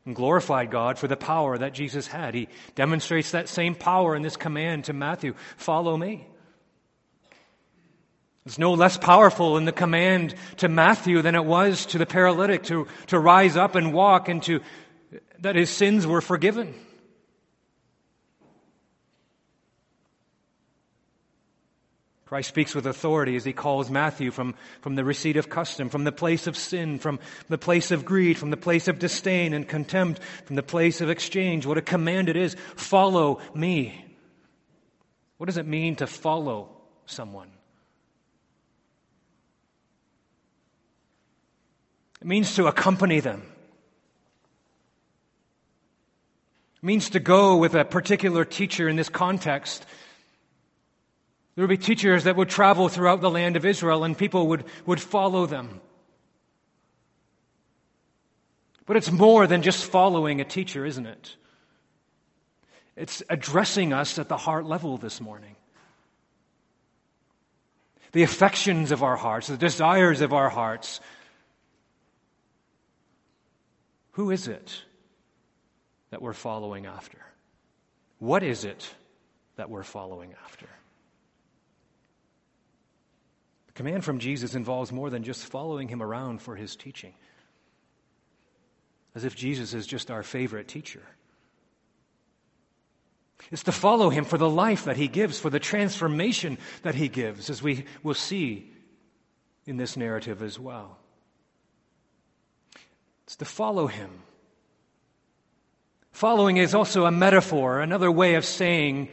and 0.05 0.13
glorified 0.13 0.69
God 0.69 0.99
for 0.99 1.07
the 1.07 1.15
power 1.15 1.57
that 1.57 1.73
Jesus 1.73 2.07
had. 2.07 2.33
He 2.33 2.49
demonstrates 2.75 3.31
that 3.31 3.47
same 3.47 3.73
power 3.73 4.17
in 4.17 4.21
this 4.21 4.35
command 4.35 4.83
to 4.85 4.93
Matthew 4.93 5.33
follow 5.55 5.95
me. 5.95 6.27
It's 8.45 8.59
no 8.59 8.73
less 8.73 8.97
powerful 8.97 9.55
in 9.55 9.63
the 9.63 9.71
command 9.71 10.35
to 10.57 10.67
Matthew 10.67 11.21
than 11.21 11.35
it 11.35 11.45
was 11.45 11.85
to 11.87 11.97
the 11.97 12.05
paralytic 12.05 12.63
to, 12.63 12.87
to 13.07 13.17
rise 13.17 13.55
up 13.55 13.75
and 13.75 13.93
walk 13.93 14.27
and 14.27 14.43
to 14.43 14.59
that 15.39 15.55
his 15.55 15.69
sins 15.69 16.05
were 16.05 16.19
forgiven. 16.19 16.75
Christ 22.35 22.49
speaks 22.49 22.75
with 22.75 22.85
authority 22.85 23.37
as 23.37 23.45
he 23.45 23.53
calls 23.53 23.89
Matthew 23.89 24.29
from, 24.29 24.55
from 24.81 24.95
the 24.95 25.05
receipt 25.05 25.37
of 25.37 25.47
custom, 25.47 25.87
from 25.87 26.03
the 26.03 26.11
place 26.11 26.47
of 26.47 26.57
sin, 26.57 26.99
from 26.99 27.17
the 27.47 27.57
place 27.57 27.91
of 27.91 28.03
greed, 28.03 28.37
from 28.37 28.49
the 28.49 28.57
place 28.57 28.89
of 28.89 28.99
disdain 28.99 29.53
and 29.53 29.65
contempt, 29.65 30.21
from 30.43 30.57
the 30.57 30.61
place 30.61 30.99
of 30.99 31.09
exchange. 31.09 31.65
What 31.65 31.77
a 31.77 31.81
command 31.81 32.27
it 32.27 32.35
is. 32.35 32.57
Follow 32.75 33.39
me. 33.53 34.03
What 35.37 35.45
does 35.45 35.55
it 35.55 35.65
mean 35.65 35.95
to 35.95 36.07
follow 36.07 36.75
someone? 37.05 37.51
It 42.19 42.27
means 42.27 42.53
to 42.55 42.67
accompany 42.67 43.21
them. 43.21 43.43
It 46.75 46.83
means 46.83 47.11
to 47.11 47.21
go 47.21 47.55
with 47.55 47.75
a 47.75 47.85
particular 47.85 48.43
teacher 48.43 48.89
in 48.89 48.97
this 48.97 49.07
context. 49.07 49.85
There 51.55 51.63
would 51.63 51.79
be 51.79 51.83
teachers 51.83 52.25
that 52.25 52.35
would 52.35 52.49
travel 52.49 52.89
throughout 52.89 53.21
the 53.21 53.31
land 53.31 53.55
of 53.55 53.65
Israel 53.65 54.03
and 54.03 54.17
people 54.17 54.47
would, 54.47 54.65
would 54.85 55.01
follow 55.01 55.45
them. 55.45 55.79
But 58.85 58.97
it's 58.97 59.11
more 59.11 59.47
than 59.47 59.61
just 59.61 59.85
following 59.85 60.41
a 60.41 60.45
teacher, 60.45 60.85
isn't 60.85 61.05
it? 61.05 61.35
It's 62.95 63.23
addressing 63.29 63.93
us 63.93 64.19
at 64.19 64.29
the 64.29 64.37
heart 64.37 64.65
level 64.65 64.97
this 64.97 65.19
morning. 65.19 65.55
The 68.11 68.23
affections 68.23 68.91
of 68.91 69.03
our 69.03 69.17
hearts, 69.17 69.47
the 69.47 69.57
desires 69.57 70.21
of 70.21 70.33
our 70.33 70.49
hearts. 70.49 71.01
Who 74.11 74.31
is 74.31 74.47
it 74.47 74.81
that 76.11 76.21
we're 76.21 76.33
following 76.33 76.85
after? 76.85 77.17
What 78.19 78.43
is 78.43 78.63
it 78.63 78.89
that 79.57 79.69
we're 79.69 79.83
following 79.83 80.33
after? 80.45 80.67
The 83.64 83.64
command 83.75 84.03
from 84.03 84.19
Jesus 84.19 84.55
involves 84.55 84.91
more 84.91 85.09
than 85.09 85.23
just 85.23 85.45
following 85.45 85.87
him 85.87 86.01
around 86.01 86.41
for 86.41 86.55
his 86.55 86.75
teaching, 86.75 87.13
as 89.13 89.25
if 89.25 89.35
Jesus 89.35 89.73
is 89.73 89.85
just 89.85 90.09
our 90.09 90.23
favorite 90.23 90.67
teacher. 90.67 91.03
It's 93.51 93.63
to 93.63 93.71
follow 93.71 94.09
him 94.09 94.25
for 94.25 94.37
the 94.37 94.49
life 94.49 94.85
that 94.85 94.97
he 94.97 95.07
gives, 95.07 95.39
for 95.39 95.49
the 95.49 95.59
transformation 95.59 96.57
that 96.81 96.95
he 96.95 97.09
gives, 97.09 97.49
as 97.49 97.61
we 97.61 97.85
will 98.01 98.15
see 98.15 98.71
in 99.65 99.77
this 99.77 99.97
narrative 99.97 100.41
as 100.41 100.59
well. 100.59 100.97
It's 103.25 103.35
to 103.37 103.45
follow 103.45 103.87
him. 103.87 104.09
Following 106.11 106.57
is 106.57 106.73
also 106.73 107.05
a 107.05 107.11
metaphor, 107.11 107.81
another 107.81 108.09
way 108.09 108.35
of 108.35 108.45
saying 108.45 109.09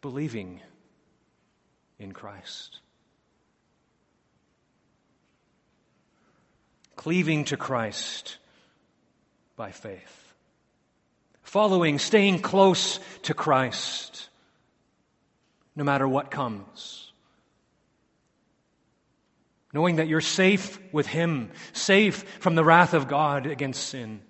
believing 0.00 0.60
in 1.98 2.12
Christ. 2.12 2.78
Cleaving 6.96 7.44
to 7.46 7.56
Christ 7.56 8.38
by 9.56 9.70
faith 9.70 10.28
following, 11.48 11.98
staying 11.98 12.40
close 12.40 13.00
to 13.22 13.32
Christ, 13.32 14.28
no 15.74 15.82
matter 15.82 16.06
what 16.06 16.30
comes. 16.30 17.10
Knowing 19.72 19.96
that 19.96 20.08
you're 20.08 20.20
safe 20.20 20.78
with 20.92 21.06
Him, 21.06 21.50
safe 21.72 22.22
from 22.40 22.54
the 22.54 22.64
wrath 22.64 22.92
of 22.92 23.08
God 23.08 23.46
against 23.46 23.88
sin, 23.88 24.20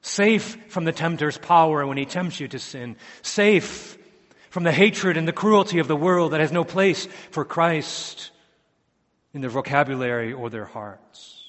safe 0.00 0.56
from 0.68 0.84
the 0.84 0.92
tempter's 0.92 1.36
power 1.36 1.86
when 1.86 1.98
he 1.98 2.06
tempts 2.06 2.40
you 2.40 2.48
to 2.48 2.58
sin, 2.58 2.96
safe 3.20 3.98
from 4.52 4.64
the 4.64 4.70
hatred 4.72 5.16
and 5.16 5.26
the 5.26 5.32
cruelty 5.32 5.78
of 5.78 5.88
the 5.88 5.96
world 5.96 6.32
that 6.32 6.40
has 6.40 6.52
no 6.52 6.62
place 6.62 7.08
for 7.30 7.42
Christ 7.42 8.32
in 9.32 9.40
their 9.40 9.48
vocabulary 9.48 10.34
or 10.34 10.50
their 10.50 10.66
hearts. 10.66 11.42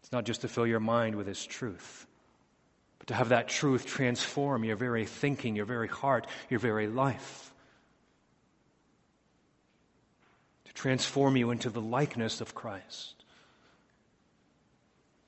It's 0.00 0.10
not 0.10 0.24
just 0.24 0.40
to 0.40 0.48
fill 0.48 0.66
your 0.66 0.80
mind 0.80 1.14
with 1.14 1.26
His 1.26 1.44
truth, 1.44 2.06
but 2.98 3.08
to 3.08 3.14
have 3.14 3.28
that 3.28 3.48
truth 3.48 3.84
transform 3.84 4.64
your 4.64 4.76
very 4.76 5.04
thinking, 5.04 5.56
your 5.56 5.66
very 5.66 5.88
heart, 5.88 6.26
your 6.48 6.58
very 6.58 6.86
life. 6.86 7.52
To 10.64 10.72
transform 10.72 11.36
you 11.36 11.50
into 11.50 11.68
the 11.68 11.82
likeness 11.82 12.40
of 12.40 12.54
Christ. 12.54 13.15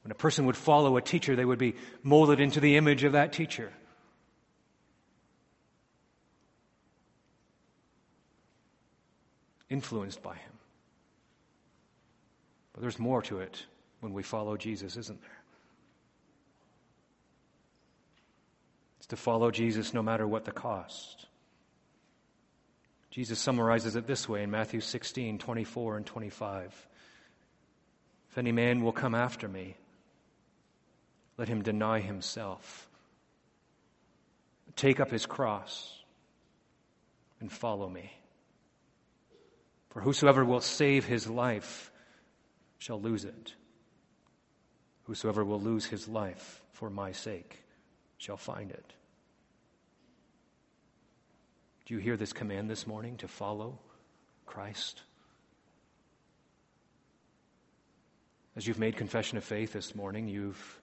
When 0.08 0.12
a 0.12 0.14
person 0.14 0.46
would 0.46 0.56
follow 0.56 0.96
a 0.96 1.02
teacher, 1.02 1.36
they 1.36 1.44
would 1.44 1.58
be 1.58 1.74
molded 2.02 2.40
into 2.40 2.60
the 2.60 2.78
image 2.78 3.04
of 3.04 3.12
that 3.12 3.30
teacher. 3.30 3.70
Influenced 9.68 10.22
by 10.22 10.32
him. 10.32 10.52
But 12.72 12.80
there's 12.80 12.98
more 12.98 13.20
to 13.24 13.40
it 13.40 13.62
when 14.00 14.14
we 14.14 14.22
follow 14.22 14.56
Jesus, 14.56 14.96
isn't 14.96 15.20
there? 15.20 15.42
It's 19.00 19.08
to 19.08 19.16
follow 19.16 19.50
Jesus 19.50 19.92
no 19.92 20.02
matter 20.02 20.26
what 20.26 20.46
the 20.46 20.52
cost. 20.52 21.26
Jesus 23.10 23.38
summarizes 23.38 23.94
it 23.94 24.06
this 24.06 24.26
way 24.26 24.42
in 24.42 24.50
Matthew 24.50 24.80
16, 24.80 25.36
24 25.36 25.98
and 25.98 26.06
25. 26.06 26.88
If 28.30 28.38
any 28.38 28.52
man 28.52 28.82
will 28.82 28.92
come 28.92 29.14
after 29.14 29.46
me, 29.46 29.76
let 31.38 31.48
him 31.48 31.62
deny 31.62 32.00
himself, 32.00 32.88
take 34.76 35.00
up 35.00 35.10
his 35.10 35.24
cross, 35.24 36.02
and 37.40 37.50
follow 37.50 37.88
me. 37.88 38.12
For 39.90 40.02
whosoever 40.02 40.44
will 40.44 40.60
save 40.60 41.06
his 41.06 41.28
life 41.28 41.90
shall 42.78 43.00
lose 43.00 43.24
it. 43.24 43.54
Whosoever 45.04 45.44
will 45.44 45.60
lose 45.60 45.86
his 45.86 46.06
life 46.06 46.60
for 46.72 46.90
my 46.90 47.12
sake 47.12 47.56
shall 48.18 48.36
find 48.36 48.70
it. 48.70 48.92
Do 51.86 51.94
you 51.94 52.00
hear 52.00 52.18
this 52.18 52.34
command 52.34 52.68
this 52.68 52.86
morning 52.86 53.16
to 53.18 53.28
follow 53.28 53.78
Christ? 54.44 55.00
As 58.54 58.66
you've 58.66 58.78
made 58.78 58.96
confession 58.96 59.38
of 59.38 59.44
faith 59.44 59.72
this 59.72 59.94
morning, 59.94 60.28
you've, 60.28 60.80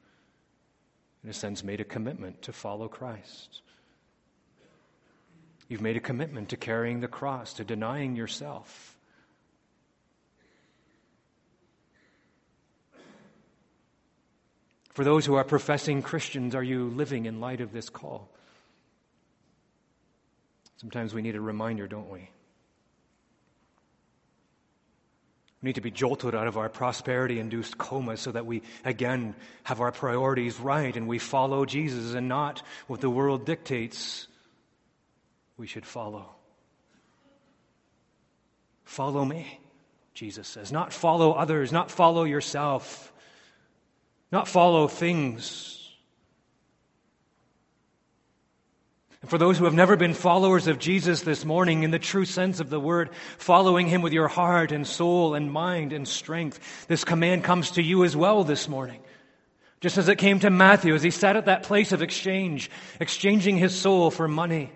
in 1.26 1.32
a 1.32 1.34
sense, 1.34 1.64
made 1.64 1.82
a 1.82 1.84
commitment 1.84 2.44
to 2.44 2.54
follow 2.54 2.88
Christ. 2.88 3.62
You've 5.68 5.82
made 5.82 5.98
a 5.98 6.00
commitment 6.00 6.50
to 6.50 6.56
carrying 6.56 7.00
the 7.00 7.08
cross, 7.08 7.56
to 7.56 7.64
denying 7.64 8.16
yourself. 8.16 8.96
For 14.94 15.04
those 15.04 15.26
who 15.26 15.34
are 15.34 15.44
professing 15.44 16.04
Christians, 16.04 16.54
are 16.54 16.62
you 16.62 16.90
living 16.90 17.26
in 17.26 17.40
light 17.40 17.60
of 17.60 17.74
this 17.74 17.90
call? 17.90 18.30
Sometimes 20.78 21.16
we 21.16 21.24
need 21.24 21.36
a 21.36 21.42
reminder, 21.42 21.88
don't 21.88 22.12
we? 22.12 22.30
Need 25.66 25.76
to 25.76 25.82
be 25.82 25.92
jolted 25.92 26.36
out 26.36 26.48
of 26.48 26.58
our 26.58 26.70
prosperity 26.70 27.40
induced 27.40 27.78
coma 27.78 28.18
so 28.18 28.32
that 28.32 28.46
we 28.46 28.62
again 28.86 29.36
have 29.64 29.82
our 29.82 29.92
priorities 29.92 30.60
right 30.60 30.96
and 30.96 31.08
we 31.08 31.20
follow 31.20 31.66
Jesus 31.66 32.14
and 32.14 32.30
not 32.30 32.62
what 32.88 33.02
the 33.02 33.10
world 33.10 33.46
dictates 33.46 34.28
we 35.58 35.68
should 35.68 35.86
follow. 35.86 36.36
Follow 38.84 39.26
me, 39.26 39.60
Jesus 40.14 40.48
says. 40.48 40.72
Not 40.72 40.94
follow 40.94 41.34
others, 41.34 41.72
not 41.72 41.90
follow 41.90 42.24
yourself 42.24 43.12
not 44.36 44.50
follow 44.50 44.88
things. 44.90 45.85
And 49.26 49.30
for 49.32 49.40
those 49.40 49.58
who 49.58 49.66
have 49.66 49.74
never 49.74 49.98
been 49.98 50.14
followers 50.14 50.68
of 50.68 50.78
Jesus 50.78 51.22
this 51.22 51.46
morning, 51.46 51.82
in 51.82 51.90
the 51.90 51.98
true 51.98 52.26
sense 52.26 52.60
of 52.60 52.70
the 52.70 52.80
word, 52.80 53.10
following 53.40 53.88
him 53.88 54.04
with 54.04 54.14
your 54.14 54.28
heart 54.28 54.72
and 54.72 54.86
soul 54.86 55.34
and 55.34 55.52
mind 55.52 55.94
and 55.94 56.08
strength, 56.08 56.86
this 56.88 57.04
command 57.04 57.44
comes 57.44 57.72
to 57.72 57.82
you 57.82 58.04
as 58.04 58.16
well 58.16 58.44
this 58.44 58.70
morning. 58.70 59.02
Just 59.82 59.98
as 59.98 60.10
it 60.10 60.20
came 60.20 60.42
to 60.42 60.52
Matthew 60.52 60.94
as 60.94 61.02
he 61.02 61.10
sat 61.10 61.38
at 61.38 61.46
that 61.46 61.64
place 61.64 61.92
of 61.92 62.04
exchange, 62.04 62.70
exchanging 63.00 63.58
his 63.58 63.74
soul 63.74 64.12
for 64.12 64.28
money. 64.28 64.72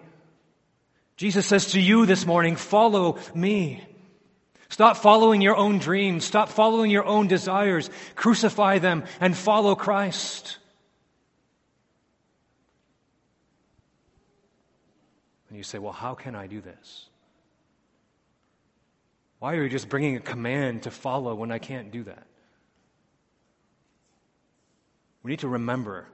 Jesus 1.16 1.46
says 1.46 1.74
to 1.74 1.80
you 1.80 2.08
this 2.08 2.26
morning, 2.26 2.56
follow 2.56 3.20
me. 3.36 3.84
Stop 4.70 4.98
following 4.98 5.42
your 5.42 5.58
own 5.58 5.78
dreams. 5.78 6.26
Stop 6.26 6.50
following 6.50 6.90
your 6.90 7.06
own 7.06 7.28
desires. 7.28 7.88
Crucify 8.16 8.80
them 8.80 9.04
and 9.22 9.38
follow 9.38 9.76
Christ. 9.76 10.58
And 15.50 15.58
you 15.58 15.64
say, 15.64 15.80
well, 15.80 15.94
how 15.94 16.14
can 16.14 16.36
I 16.36 16.48
do 16.48 16.62
this? 16.62 17.08
Why 19.40 19.56
are 19.56 19.64
you 19.64 19.70
just 19.70 19.90
bringing 19.90 20.16
a 20.16 20.20
command 20.20 20.84
to 20.84 20.92
follow 20.92 21.34
when 21.34 21.52
I 21.52 21.60
can't 21.60 21.92
do 21.92 22.04
that? 22.04 22.26
We 25.24 25.32
need 25.32 25.40
to 25.40 25.48
remember 25.48 26.08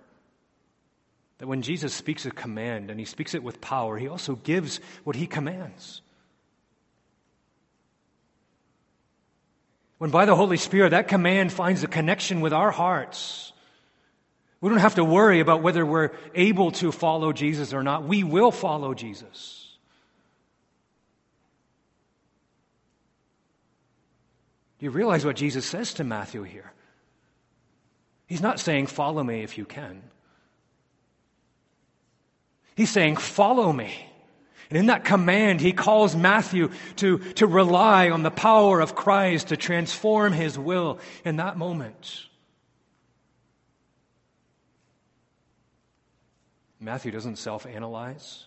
that 1.37 1.47
when 1.47 1.61
Jesus 1.61 1.93
speaks 1.93 2.25
a 2.25 2.31
command 2.31 2.89
and 2.89 2.99
he 2.99 3.05
speaks 3.05 3.33
it 3.33 3.43
with 3.43 3.61
power, 3.61 3.97
he 3.97 4.07
also 4.07 4.35
gives 4.35 4.79
what 5.03 5.15
he 5.15 5.27
commands. 5.27 6.01
When 9.97 10.11
by 10.11 10.25
the 10.25 10.35
Holy 10.35 10.57
Spirit 10.57 10.89
that 10.89 11.07
command 11.07 11.51
finds 11.51 11.83
a 11.83 11.87
connection 11.87 12.41
with 12.41 12.53
our 12.53 12.71
hearts, 12.71 13.53
We 14.65 14.71
don't 14.71 14.79
have 14.79 14.95
to 14.95 15.05
worry 15.05 15.41
about 15.41 15.61
whether 15.61 15.85
we're 15.85 16.09
able 16.33 16.71
to 16.71 16.91
follow 16.91 17.31
Jesus 17.33 17.71
or 17.71 17.83
not. 17.83 18.05
We 18.05 18.23
will 18.23 18.49
follow 18.49 18.95
Jesus. 18.95 19.77
Do 24.79 24.87
you 24.87 24.89
realize 24.89 25.23
what 25.23 25.35
Jesus 25.35 25.67
says 25.67 25.93
to 25.93 26.03
Matthew 26.03 26.41
here? 26.41 26.73
He's 28.25 28.41
not 28.41 28.59
saying, 28.59 28.87
Follow 28.87 29.21
me 29.21 29.43
if 29.43 29.55
you 29.59 29.65
can. 29.65 30.01
He's 32.75 32.89
saying, 32.89 33.17
Follow 33.17 33.71
me. 33.71 33.93
And 34.71 34.79
in 34.79 34.87
that 34.87 35.05
command, 35.05 35.61
he 35.61 35.73
calls 35.73 36.15
Matthew 36.15 36.71
to, 36.95 37.19
to 37.33 37.45
rely 37.45 38.09
on 38.09 38.23
the 38.23 38.31
power 38.31 38.81
of 38.81 38.95
Christ 38.95 39.49
to 39.49 39.57
transform 39.57 40.33
his 40.33 40.57
will 40.57 40.97
in 41.23 41.35
that 41.35 41.55
moment. 41.55 42.25
Matthew 46.85 47.11
doesn't 47.11 47.37
self 47.37 47.65
analyze, 47.65 48.45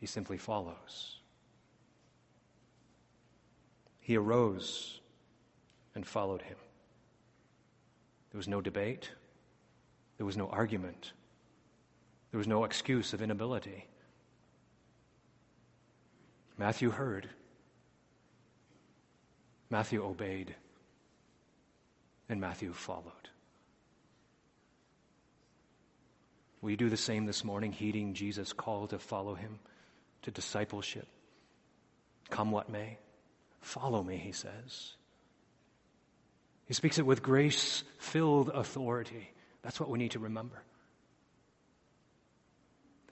he 0.00 0.06
simply 0.06 0.36
follows. 0.36 1.20
He 4.00 4.16
arose 4.16 5.00
and 5.94 6.04
followed 6.04 6.42
him. 6.42 6.56
There 8.32 8.38
was 8.38 8.48
no 8.48 8.60
debate, 8.60 9.12
there 10.16 10.26
was 10.26 10.36
no 10.36 10.48
argument. 10.48 11.12
There 12.32 12.38
was 12.38 12.48
no 12.48 12.64
excuse 12.64 13.14
of 13.14 13.22
inability. 13.22 13.86
Matthew 16.58 16.90
heard. 16.90 17.30
Matthew 19.70 20.04
obeyed. 20.04 20.54
And 22.28 22.38
Matthew 22.38 22.74
followed. 22.74 23.30
Will 26.60 26.70
you 26.70 26.76
do 26.76 26.88
the 26.88 26.96
same 26.96 27.26
this 27.26 27.44
morning, 27.44 27.72
heeding 27.72 28.14
Jesus' 28.14 28.52
call 28.52 28.88
to 28.88 28.98
follow 28.98 29.34
him, 29.34 29.58
to 30.22 30.30
discipleship? 30.30 31.06
Come 32.30 32.50
what 32.50 32.68
may. 32.68 32.98
Follow 33.60 34.02
me, 34.02 34.16
he 34.16 34.32
says. 34.32 34.92
He 36.66 36.74
speaks 36.74 36.98
it 36.98 37.06
with 37.06 37.22
grace 37.22 37.84
filled 37.98 38.50
authority. 38.50 39.30
That's 39.62 39.80
what 39.80 39.88
we 39.88 39.98
need 39.98 40.12
to 40.12 40.18
remember. 40.18 40.62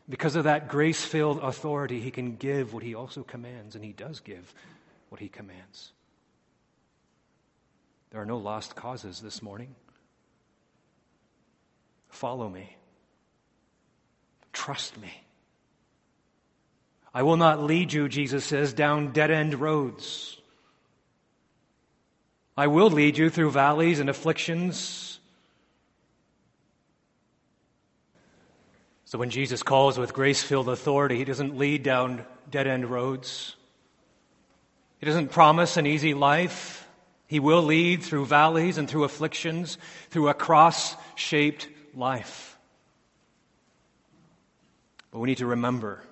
Because 0.08 0.36
of 0.36 0.44
that 0.44 0.68
grace 0.68 1.04
filled 1.04 1.38
authority, 1.42 2.00
he 2.00 2.10
can 2.10 2.36
give 2.36 2.72
what 2.72 2.82
he 2.82 2.94
also 2.94 3.22
commands, 3.22 3.74
and 3.74 3.84
he 3.84 3.92
does 3.92 4.20
give 4.20 4.54
what 5.08 5.20
he 5.20 5.28
commands. 5.28 5.92
There 8.10 8.20
are 8.20 8.26
no 8.26 8.38
lost 8.38 8.76
causes 8.76 9.20
this 9.20 9.42
morning. 9.42 9.74
Follow 12.08 12.48
me. 12.48 12.76
Trust 14.56 14.96
me. 14.98 15.12
I 17.12 17.22
will 17.22 17.36
not 17.36 17.62
lead 17.62 17.92
you, 17.92 18.08
Jesus 18.08 18.44
says, 18.44 18.72
down 18.72 19.12
dead 19.12 19.30
end 19.30 19.54
roads. 19.60 20.38
I 22.56 22.66
will 22.66 22.90
lead 22.90 23.18
you 23.18 23.28
through 23.28 23.50
valleys 23.50 24.00
and 24.00 24.08
afflictions 24.08 25.16
So 29.06 29.18
when 29.18 29.30
Jesus 29.30 29.62
calls 29.62 29.98
with 29.98 30.12
grace 30.12 30.42
filled 30.42 30.68
authority, 30.68 31.16
he 31.16 31.24
doesn't 31.24 31.56
lead 31.56 31.84
down 31.84 32.24
dead 32.50 32.66
end 32.66 32.90
roads. 32.90 33.54
He 34.98 35.06
doesn't 35.06 35.30
promise 35.30 35.76
an 35.76 35.86
easy 35.86 36.12
life. 36.12 36.88
He 37.28 37.38
will 37.38 37.62
lead 37.62 38.02
through 38.02 38.26
valleys 38.26 38.78
and 38.78 38.90
through 38.90 39.04
afflictions, 39.04 39.78
through 40.10 40.28
a 40.28 40.34
cross 40.34 40.96
shaped 41.14 41.68
life. 41.94 42.55
But 45.16 45.20
we 45.20 45.28
need 45.28 45.38
to 45.38 45.46
remember 45.46 46.02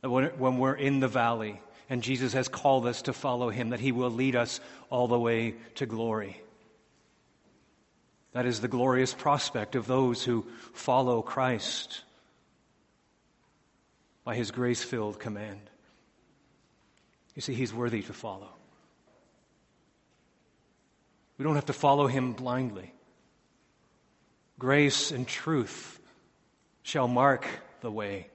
that 0.00 0.08
when 0.08 0.56
we're 0.56 0.72
in 0.72 1.00
the 1.00 1.08
valley 1.08 1.60
and 1.90 2.02
Jesus 2.02 2.32
has 2.32 2.48
called 2.48 2.86
us 2.86 3.02
to 3.02 3.12
follow 3.12 3.50
him, 3.50 3.68
that 3.68 3.80
he 3.80 3.92
will 3.92 4.08
lead 4.08 4.34
us 4.34 4.60
all 4.88 5.08
the 5.08 5.20
way 5.20 5.56
to 5.74 5.84
glory. 5.84 6.40
That 8.32 8.46
is 8.46 8.62
the 8.62 8.68
glorious 8.68 9.12
prospect 9.12 9.74
of 9.74 9.86
those 9.86 10.24
who 10.24 10.46
follow 10.72 11.20
Christ 11.20 12.00
by 14.24 14.36
his 14.36 14.50
grace 14.50 14.82
filled 14.82 15.20
command. 15.20 15.60
You 17.34 17.42
see, 17.42 17.52
he's 17.52 17.74
worthy 17.74 18.00
to 18.00 18.12
follow. 18.14 18.48
We 21.36 21.44
don't 21.44 21.56
have 21.56 21.66
to 21.66 21.74
follow 21.74 22.06
him 22.06 22.32
blindly. 22.32 22.94
Grace 24.58 25.10
and 25.10 25.28
truth 25.28 25.99
shall 26.82 27.08
mark 27.08 27.46
the 27.80 27.90
way 27.90 28.28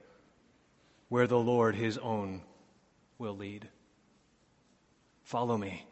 where 1.08 1.26
the 1.26 1.38
Lord, 1.38 1.76
his 1.76 1.98
own, 1.98 2.42
will 3.18 3.36
lead. 3.36 3.68
Follow 5.22 5.56
me. 5.56 5.86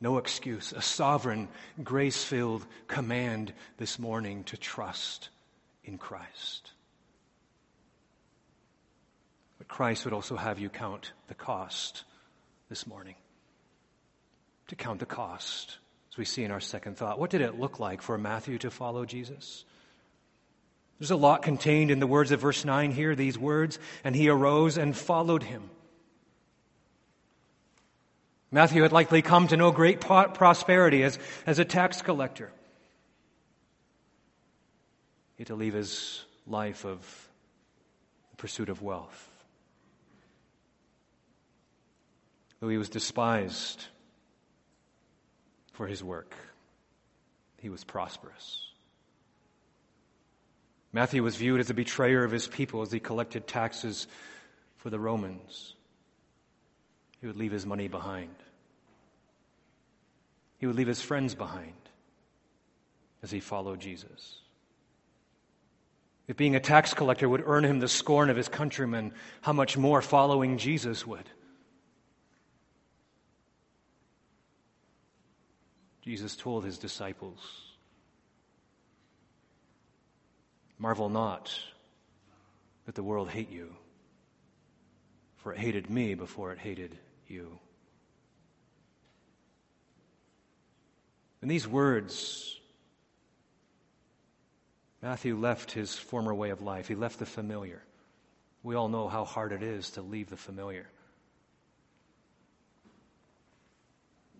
No 0.00 0.18
excuse. 0.18 0.72
A 0.72 0.82
sovereign, 0.82 1.48
grace 1.82 2.24
filled 2.24 2.66
command 2.88 3.52
this 3.76 3.98
morning 3.98 4.44
to 4.44 4.56
trust 4.56 5.28
in 5.84 5.98
Christ. 5.98 6.72
But 9.58 9.68
Christ 9.68 10.04
would 10.04 10.14
also 10.14 10.36
have 10.36 10.58
you 10.58 10.68
count 10.68 11.12
the 11.28 11.34
cost 11.34 12.02
this 12.68 12.86
morning. 12.86 13.14
To 14.68 14.74
count 14.74 14.98
the 14.98 15.06
cost, 15.06 15.78
as 16.10 16.16
we 16.16 16.24
see 16.24 16.42
in 16.42 16.50
our 16.50 16.60
second 16.60 16.96
thought. 16.96 17.18
What 17.20 17.30
did 17.30 17.40
it 17.40 17.60
look 17.60 17.78
like 17.78 18.02
for 18.02 18.18
Matthew 18.18 18.58
to 18.58 18.70
follow 18.70 19.04
Jesus? 19.04 19.64
There's 21.02 21.10
a 21.10 21.16
lot 21.16 21.42
contained 21.42 21.90
in 21.90 21.98
the 21.98 22.06
words 22.06 22.30
of 22.30 22.38
verse 22.38 22.64
9 22.64 22.92
here, 22.92 23.16
these 23.16 23.36
words, 23.36 23.80
and 24.04 24.14
he 24.14 24.28
arose 24.28 24.78
and 24.78 24.96
followed 24.96 25.42
him. 25.42 25.68
Matthew 28.52 28.82
had 28.82 28.92
likely 28.92 29.20
come 29.20 29.48
to 29.48 29.56
know 29.56 29.72
great 29.72 30.00
prosperity 30.00 31.02
as, 31.02 31.18
as 31.44 31.58
a 31.58 31.64
tax 31.64 32.02
collector. 32.02 32.52
He 35.36 35.40
had 35.40 35.48
to 35.48 35.56
leave 35.56 35.74
his 35.74 36.24
life 36.46 36.84
of 36.84 37.28
pursuit 38.36 38.68
of 38.68 38.80
wealth. 38.80 39.28
Though 42.60 42.68
he 42.68 42.78
was 42.78 42.88
despised 42.88 43.86
for 45.72 45.88
his 45.88 46.04
work, 46.04 46.32
he 47.58 47.70
was 47.70 47.82
prosperous. 47.82 48.71
Matthew 50.92 51.22
was 51.22 51.36
viewed 51.36 51.60
as 51.60 51.70
a 51.70 51.74
betrayer 51.74 52.22
of 52.22 52.30
his 52.30 52.46
people 52.46 52.82
as 52.82 52.92
he 52.92 53.00
collected 53.00 53.46
taxes 53.46 54.06
for 54.76 54.90
the 54.90 55.00
Romans. 55.00 55.74
He 57.20 57.26
would 57.26 57.36
leave 57.36 57.52
his 57.52 57.64
money 57.64 57.88
behind. 57.88 58.34
He 60.58 60.66
would 60.66 60.76
leave 60.76 60.86
his 60.86 61.00
friends 61.00 61.34
behind 61.34 61.72
as 63.22 63.30
he 63.30 63.40
followed 63.40 63.80
Jesus. 63.80 64.38
If 66.28 66.36
being 66.36 66.56
a 66.56 66.60
tax 66.60 66.94
collector 66.94 67.28
would 67.28 67.42
earn 67.44 67.64
him 67.64 67.80
the 67.80 67.88
scorn 67.88 68.30
of 68.30 68.36
his 68.36 68.48
countrymen, 68.48 69.12
how 69.40 69.52
much 69.52 69.76
more 69.76 70.02
following 70.02 70.58
Jesus 70.58 71.06
would? 71.06 71.28
Jesus 76.02 76.36
told 76.36 76.64
his 76.64 76.78
disciples, 76.78 77.71
Marvel 80.82 81.08
not 81.08 81.56
that 82.86 82.96
the 82.96 83.04
world 83.04 83.30
hate 83.30 83.52
you, 83.52 83.72
for 85.36 85.52
it 85.52 85.58
hated 85.60 85.88
me 85.88 86.14
before 86.14 86.50
it 86.50 86.58
hated 86.58 86.98
you. 87.28 87.56
In 91.40 91.46
these 91.46 91.68
words, 91.68 92.58
Matthew 95.00 95.36
left 95.36 95.70
his 95.70 95.94
former 95.94 96.34
way 96.34 96.50
of 96.50 96.62
life. 96.62 96.88
He 96.88 96.96
left 96.96 97.20
the 97.20 97.26
familiar. 97.26 97.80
We 98.64 98.74
all 98.74 98.88
know 98.88 99.06
how 99.06 99.24
hard 99.24 99.52
it 99.52 99.62
is 99.62 99.90
to 99.92 100.02
leave 100.02 100.30
the 100.30 100.36
familiar. 100.36 100.88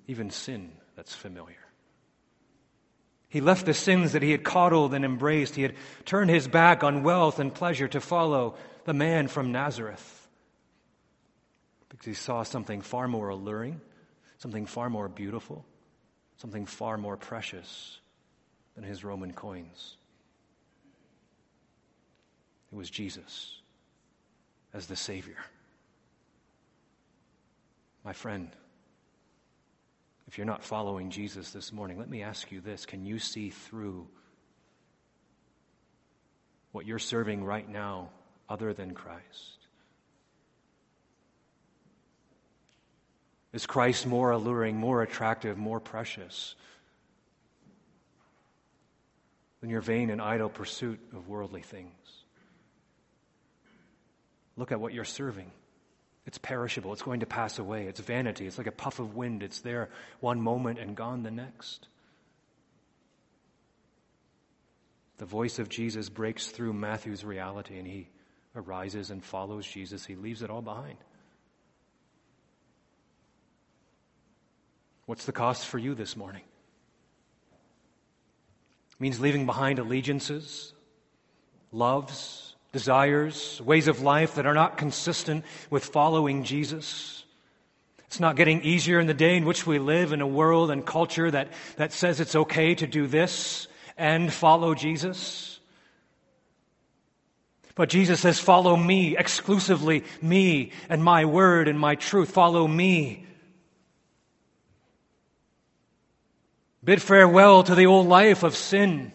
Even 0.09 0.31
sin 0.31 0.73
that's 0.97 1.15
familiar. 1.15 1.62
He 3.33 3.41
left 3.41 3.65
the 3.65 3.73
sins 3.73 4.13
that 4.13 4.21
he 4.21 4.31
had 4.31 4.45
coddled 4.45 4.93
and 4.93 5.07
embraced. 5.07 5.55
He 5.55 5.63
had 5.63 5.73
turned 6.05 6.29
his 6.29 6.47
back 6.47 6.85
on 6.85 7.03
wealth 7.03 7.39
and 7.39 7.53
pleasure 7.53 7.89
to 7.89 7.99
follow 7.99 8.57
the 8.85 8.93
man 8.93 9.27
from 9.27 9.53
Nazareth 9.53 10.29
because 11.89 12.05
he 12.05 12.13
saw 12.13 12.43
something 12.43 12.83
far 12.83 13.09
more 13.09 13.31
alluring, 13.31 13.81
something 14.37 14.67
far 14.67 14.91
more 14.91 15.09
beautiful, 15.09 15.65
something 16.37 16.67
far 16.67 16.99
more 16.99 17.17
precious 17.17 18.01
than 18.75 18.85
his 18.85 19.03
Roman 19.03 19.33
coins. 19.33 19.97
It 22.71 22.77
was 22.77 22.91
Jesus 22.91 23.63
as 24.75 24.89
the 24.89 24.97
Savior. 24.97 25.39
My 28.05 28.13
friend, 28.13 28.51
If 30.33 30.39
you're 30.39 30.47
not 30.47 30.65
following 30.65 31.11
Jesus 31.11 31.51
this 31.51 31.75
morning, 31.75 31.99
let 31.99 32.09
me 32.09 32.23
ask 32.23 32.51
you 32.51 32.63
this 32.63 32.87
can 32.87 33.05
you 33.05 33.19
see 33.19 33.51
through 33.51 34.09
what 36.71 36.87
you're 36.87 36.99
serving 36.99 37.45
right 37.45 37.69
now 37.69 38.09
other 38.49 38.73
than 38.73 38.95
Christ? 38.95 39.59
Is 43.53 43.67
Christ 43.67 44.07
more 44.07 44.31
alluring, 44.31 44.79
more 44.79 45.03
attractive, 45.03 45.59
more 45.59 45.81
precious 45.81 46.55
than 49.61 49.69
your 49.69 49.83
vain 49.83 50.09
and 50.09 50.23
idle 50.23 50.49
pursuit 50.49 50.99
of 51.15 51.29
worldly 51.29 51.61
things? 51.61 51.93
Look 54.57 54.73
at 54.73 54.81
what 54.81 54.95
you're 54.95 55.05
serving. 55.05 55.51
It's 56.27 56.39
perishable. 56.39 56.93
It's 56.93 57.03
going 57.03 57.21
to 57.21 57.27
pass 57.27 57.59
away. 57.59 57.87
It's 57.87 58.01
vanity. 58.01 58.47
It's 58.47 58.59
like 58.59 58.67
a 58.67 58.73
puff 58.73 58.99
of 59.01 59.17
wind. 59.17 59.43
It's 59.43 59.61
there 59.61 59.91
one 60.21 60.41
moment 60.41 60.79
and 60.79 60.95
gone 60.97 61.23
the 61.23 61.31
next. 61.31 61.89
The 65.19 65.27
voice 65.27 65.59
of 65.59 65.69
Jesus 65.69 66.09
breaks 66.09 66.49
through 66.49 66.73
Matthew's 66.73 67.25
reality 67.25 67.79
and 67.79 67.87
he 67.87 68.09
arises 68.55 69.11
and 69.11 69.23
follows 69.25 69.67
Jesus. 69.67 70.05
He 70.05 70.15
leaves 70.15 70.43
it 70.43 70.51
all 70.51 70.63
behind. 70.63 70.99
What's 75.07 75.25
the 75.25 75.33
cost 75.33 75.67
for 75.67 75.79
you 75.79 75.95
this 75.95 76.17
morning? 76.17 76.43
It 78.93 79.01
means 79.01 79.21
leaving 79.21 79.47
behind 79.47 79.79
allegiances, 79.79 80.73
loves, 81.73 82.52
desires, 82.73 83.61
ways 83.63 83.87
of 83.87 84.01
life 84.01 84.35
that 84.37 84.47
are 84.47 84.55
not 84.55 84.79
consistent 84.79 85.45
with 85.71 85.85
following 85.85 86.43
Jesus. 86.43 87.25
It's 88.07 88.21
not 88.21 88.37
getting 88.37 88.63
easier 88.63 88.99
in 88.99 89.07
the 89.07 89.15
day 89.15 89.37
in 89.37 89.45
which 89.45 89.67
we 89.67 89.79
live 89.79 90.13
in 90.13 90.21
a 90.21 90.27
world 90.27 90.71
and 90.71 90.85
culture 90.85 91.31
that, 91.31 91.49
that 91.77 91.93
says 91.93 92.21
it's 92.21 92.35
okay 92.35 92.75
to 92.75 92.87
do 92.87 93.07
this 93.07 93.69
and 93.97 94.33
follow 94.33 94.75
Jesus. 94.75 95.61
But 97.75 97.89
Jesus 97.89 98.21
says, 98.21 98.39
follow 98.39 98.77
me, 98.77 99.17
exclusively 99.17 100.05
me 100.21 100.73
and 100.89 101.03
my 101.03 101.25
word 101.25 101.69
and 101.69 101.79
my 101.79 101.95
truth. 101.95 102.31
Follow 102.31 102.67
me. 102.67 103.27
Bid 106.85 107.01
farewell 107.01 107.63
to 107.63 107.75
the 107.75 107.87
old 107.87 108.09
life 108.09 108.43
of 108.43 108.57
sin. 108.57 109.13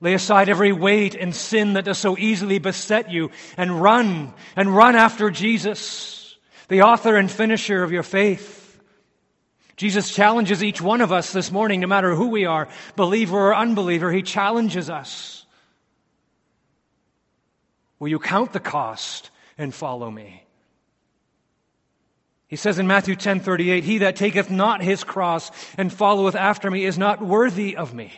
Lay 0.00 0.14
aside 0.14 0.48
every 0.48 0.72
weight 0.72 1.14
and 1.14 1.34
sin 1.34 1.72
that 1.72 1.86
does 1.86 1.98
so 1.98 2.18
easily 2.18 2.58
beset 2.58 3.10
you 3.10 3.30
and 3.56 3.80
run 3.80 4.34
and 4.54 4.74
run 4.74 4.94
after 4.94 5.30
Jesus, 5.30 6.36
the 6.68 6.82
author 6.82 7.16
and 7.16 7.30
finisher 7.30 7.82
of 7.82 7.92
your 7.92 8.02
faith. 8.02 8.78
Jesus 9.76 10.14
challenges 10.14 10.62
each 10.62 10.80
one 10.80 11.00
of 11.00 11.12
us 11.12 11.32
this 11.32 11.50
morning, 11.50 11.80
no 11.80 11.86
matter 11.86 12.14
who 12.14 12.28
we 12.28 12.44
are, 12.46 12.68
believer 12.94 13.48
or 13.48 13.54
unbeliever. 13.54 14.10
He 14.10 14.22
challenges 14.22 14.90
us. 14.90 15.44
Will 17.98 18.08
you 18.08 18.18
count 18.18 18.52
the 18.52 18.60
cost 18.60 19.30
and 19.56 19.74
follow 19.74 20.10
me? 20.10 20.44
He 22.48 22.56
says 22.56 22.78
in 22.78 22.86
Matthew 22.86 23.16
10:38, 23.16 23.84
"He 23.84 23.98
that 23.98 24.16
taketh 24.16 24.50
not 24.50 24.82
his 24.82 25.04
cross 25.04 25.50
and 25.76 25.92
followeth 25.92 26.36
after 26.36 26.70
me 26.70 26.84
is 26.84 26.98
not 26.98 27.20
worthy 27.20 27.76
of 27.76 27.92
me." 27.92 28.12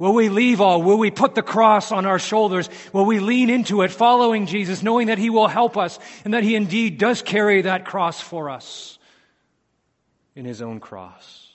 Will 0.00 0.14
we 0.14 0.30
leave 0.30 0.62
all? 0.62 0.82
Will 0.82 0.98
we 0.98 1.10
put 1.10 1.34
the 1.34 1.42
cross 1.42 1.92
on 1.92 2.06
our 2.06 2.18
shoulders? 2.18 2.70
Will 2.92 3.04
we 3.04 3.20
lean 3.20 3.50
into 3.50 3.82
it, 3.82 3.92
following 3.92 4.46
Jesus, 4.46 4.82
knowing 4.82 5.08
that 5.08 5.18
He 5.18 5.28
will 5.28 5.46
help 5.46 5.76
us 5.76 5.98
and 6.24 6.34
that 6.34 6.42
He 6.42 6.56
indeed 6.56 6.96
does 6.96 7.20
carry 7.20 7.62
that 7.62 7.84
cross 7.84 8.18
for 8.18 8.48
us 8.48 8.98
in 10.34 10.46
His 10.46 10.62
own 10.62 10.80
cross? 10.80 11.46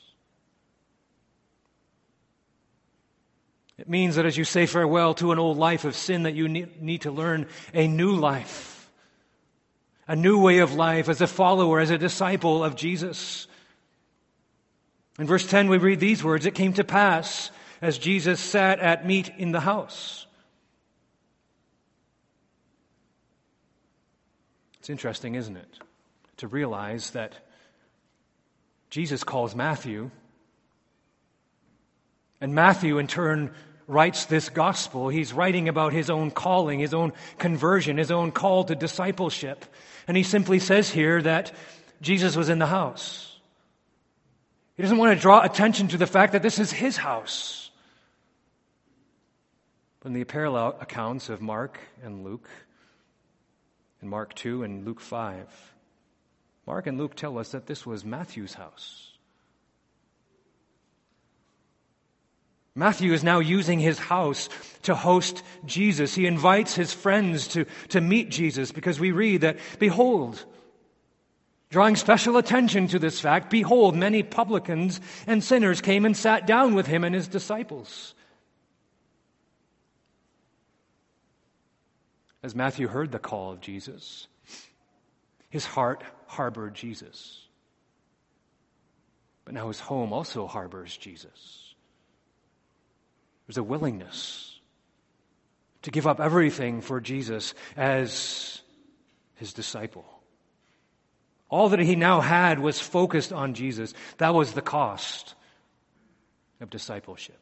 It 3.80 3.90
means 3.90 4.16
that 4.16 4.28
as 4.28 4.38
you 4.38 4.46
say 4.46 4.68
farewell 4.68 5.16
to 5.16 5.32
an 5.32 5.40
old 5.40 5.58
life 5.58 5.84
of 5.84 5.96
sin, 5.96 6.24
that 6.24 6.36
you 6.36 6.48
need 6.48 7.02
to 7.02 7.12
learn 7.12 7.48
a 7.74 7.88
new 7.88 8.14
life 8.14 8.76
a 10.08 10.16
new 10.16 10.40
way 10.40 10.60
of 10.60 10.76
life 10.76 11.10
as 11.10 11.20
a 11.20 11.26
follower, 11.26 11.80
as 11.80 11.90
a 11.90 11.98
disciple 11.98 12.64
of 12.64 12.76
Jesus. 12.76 13.48
In 15.18 15.26
verse 15.26 15.48
10, 15.48 15.68
we 15.68 15.80
read 15.80 16.00
these 16.00 16.24
words 16.24 16.46
It 16.46 16.54
came 16.54 16.74
to 16.74 16.84
pass 16.84 17.50
as 17.86 18.00
Jesus 18.00 18.40
sat 18.40 18.80
at 18.80 19.06
meat 19.06 19.32
in 19.38 19.52
the 19.52 19.60
house. 19.60 20.26
It's 24.80 24.90
interesting, 24.90 25.36
isn't 25.36 25.56
it, 25.56 25.80
to 26.38 26.48
realize 26.48 27.12
that 27.12 27.34
Jesus 28.90 29.24
calls 29.24 29.56
Matthew, 29.56 30.10
and 32.42 32.56
Matthew 32.56 32.98
in 32.98 33.06
turn 33.06 33.52
writes 33.88 34.26
this 34.26 34.50
gospel. 34.50 35.10
He's 35.10 35.32
writing 35.32 35.70
about 35.70 35.94
his 35.94 36.10
own 36.10 36.32
calling, 36.32 36.80
his 36.80 36.94
own 36.94 37.14
conversion, 37.38 37.98
his 37.98 38.10
own 38.10 38.32
call 38.32 38.64
to 38.64 38.74
discipleship. 38.74 39.64
And 40.08 40.18
he 40.18 40.24
simply 40.24 40.58
says 40.58 40.90
here 40.90 41.22
that 41.22 41.52
Jesus 42.02 42.36
was 42.36 42.50
in 42.50 42.58
the 42.58 42.66
house. 42.66 43.38
He 44.76 44.82
doesn't 44.82 44.98
want 44.98 45.16
to 45.16 45.22
draw 45.22 45.42
attention 45.44 45.90
to 45.90 45.98
the 45.98 46.08
fact 46.08 46.34
that 46.34 46.42
this 46.42 46.58
is 46.58 46.72
his 46.72 46.98
house. 46.98 47.65
In 50.06 50.14
the 50.14 50.24
parallel 50.24 50.78
accounts 50.80 51.30
of 51.30 51.42
Mark 51.42 51.80
and 52.04 52.24
Luke, 52.24 52.48
in 54.04 54.08
Mark 54.08 54.36
2 54.36 54.62
and 54.62 54.86
Luke 54.86 55.00
5, 55.00 55.48
Mark 56.68 56.86
and 56.86 57.00
Luke 57.00 57.16
tell 57.16 57.40
us 57.40 57.50
that 57.54 57.66
this 57.66 57.88
was 57.88 58.06
Matthew's 58.06 58.54
house. 58.54 59.12
Matthew 62.76 63.14
is 63.14 63.24
now 63.24 63.40
using 63.40 63.80
his 63.80 63.98
house 63.98 64.48
to 64.84 64.94
host 64.94 65.42
Jesus. 65.66 66.14
He 66.14 66.28
invites 66.28 66.76
his 66.76 66.94
friends 66.94 67.48
to, 67.50 67.66
to 67.90 68.00
meet 68.00 68.30
Jesus 68.30 68.72
because 68.72 69.00
we 69.00 69.12
read 69.12 69.42
that, 69.42 69.58
behold, 69.80 70.44
drawing 71.72 71.96
special 71.96 72.38
attention 72.38 72.90
to 72.90 73.00
this 73.00 73.20
fact, 73.20 73.50
behold, 73.50 73.96
many 73.96 74.22
publicans 74.22 75.02
and 75.26 75.44
sinners 75.44 75.82
came 75.82 76.06
and 76.06 76.16
sat 76.16 76.46
down 76.46 76.76
with 76.76 76.86
him 76.86 77.04
and 77.04 77.16
his 77.16 77.28
disciples. 77.28 78.14
As 82.46 82.54
Matthew 82.54 82.88
heard 82.88 83.12
the 83.12 83.18
call 83.18 83.52
of 83.52 83.60
Jesus, 83.60 84.28
his 85.50 85.66
heart 85.66 86.04
harbored 86.28 86.76
Jesus. 86.76 87.42
But 89.46 89.56
now 89.56 89.68
his 89.68 89.80
home 89.80 90.14
also 90.14 90.46
harbors 90.46 90.96
Jesus. 90.96 91.74
There's 93.48 93.58
a 93.58 93.64
willingness 93.64 94.60
to 95.82 95.90
give 95.90 96.06
up 96.06 96.20
everything 96.20 96.82
for 96.82 97.02
Jesus 97.02 97.56
as 97.76 98.62
his 99.34 99.52
disciple. 99.52 100.06
All 101.50 101.70
that 101.70 101.80
he 101.80 101.96
now 101.96 102.22
had 102.22 102.60
was 102.60 102.80
focused 102.80 103.34
on 103.34 103.56
Jesus. 103.56 103.96
That 104.20 104.36
was 104.36 104.54
the 104.54 104.62
cost 104.62 105.34
of 106.62 106.70
discipleship. 106.70 107.40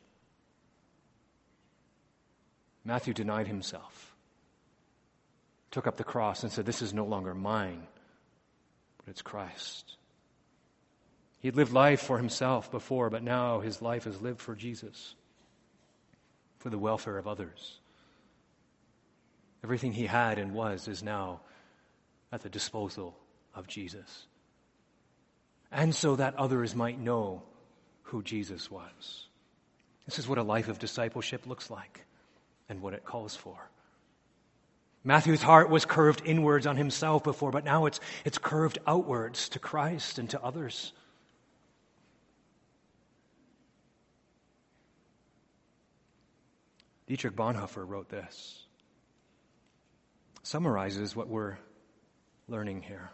Matthew 2.86 3.14
denied 3.14 3.48
himself, 3.48 4.13
took 5.74 5.88
up 5.88 5.98
the 5.98 6.04
cross, 6.04 6.44
and 6.44 6.52
said, 6.52 6.66
This 6.66 6.84
is 6.84 6.94
no 6.94 7.06
longer 7.06 7.34
mine, 7.34 7.88
but 8.98 9.10
it's 9.10 9.24
Christ. 9.24 9.98
He'd 11.40 11.56
lived 11.56 11.74
life 11.74 12.00
for 12.00 12.18
himself 12.18 12.72
before, 12.72 13.10
but 13.10 13.24
now 13.24 13.60
his 13.60 13.82
life 13.82 14.06
is 14.06 14.22
lived 14.22 14.40
for 14.40 14.56
Jesus 14.56 15.16
for 16.60 16.70
the 16.70 16.78
welfare 16.78 17.18
of 17.18 17.28
others. 17.28 17.80
Everything 19.64 19.92
he 19.92 20.06
had 20.06 20.38
and 20.38 20.54
was 20.54 20.88
is 20.88 21.02
now 21.02 21.42
at 22.32 22.42
the 22.42 22.50
disposal 22.50 23.18
of 23.56 23.68
Jesus. 23.68 24.28
And 25.72 25.94
so 25.94 26.16
that 26.18 26.36
others 26.36 26.76
might 26.76 27.00
know 27.00 27.42
who 28.04 28.22
Jesus 28.22 28.70
was. 28.70 29.28
This 30.06 30.20
is 30.20 30.28
what 30.28 30.38
a 30.38 30.44
life 30.44 30.68
of 30.68 30.78
discipleship 30.78 31.48
looks 31.48 31.72
like 31.72 32.06
and 32.70 32.80
what 32.80 32.94
it 32.94 33.06
calls 33.06 33.36
for. 33.36 33.58
Matthew's 35.04 35.42
heart 35.42 35.70
was 35.70 35.84
curved 35.86 36.22
inwards 36.26 36.66
on 36.66 36.78
himself 36.78 37.24
before, 37.24 37.52
but 37.52 37.66
now 37.66 37.86
it's, 37.86 38.00
it's 38.24 38.38
curved 38.38 38.80
outwards 38.88 39.50
to 39.50 39.60
Christ 39.60 40.18
and 40.18 40.30
to 40.30 40.42
others. 40.42 40.94
Dietrich 47.06 47.36
Bonhoeffer 47.36 47.86
wrote 47.86 48.08
this, 48.08 48.66
summarizes 50.42 51.16
what 51.16 51.28
we're 51.28 51.58
learning 52.48 52.82
here. 52.82 53.12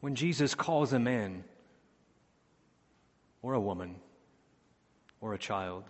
When 0.00 0.14
Jesus 0.14 0.54
calls 0.54 0.92
a 0.92 0.98
man 0.98 1.44
or 3.40 3.54
a 3.54 3.60
woman 3.60 3.96
or 5.22 5.32
a 5.32 5.38
child 5.38 5.84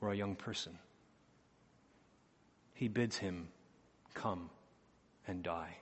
or 0.00 0.12
a 0.12 0.16
young 0.16 0.36
person, 0.36 0.78
he 2.74 2.88
bids 2.88 3.16
him 3.18 3.48
come 4.14 4.50
and 5.26 5.42
die. 5.42 5.76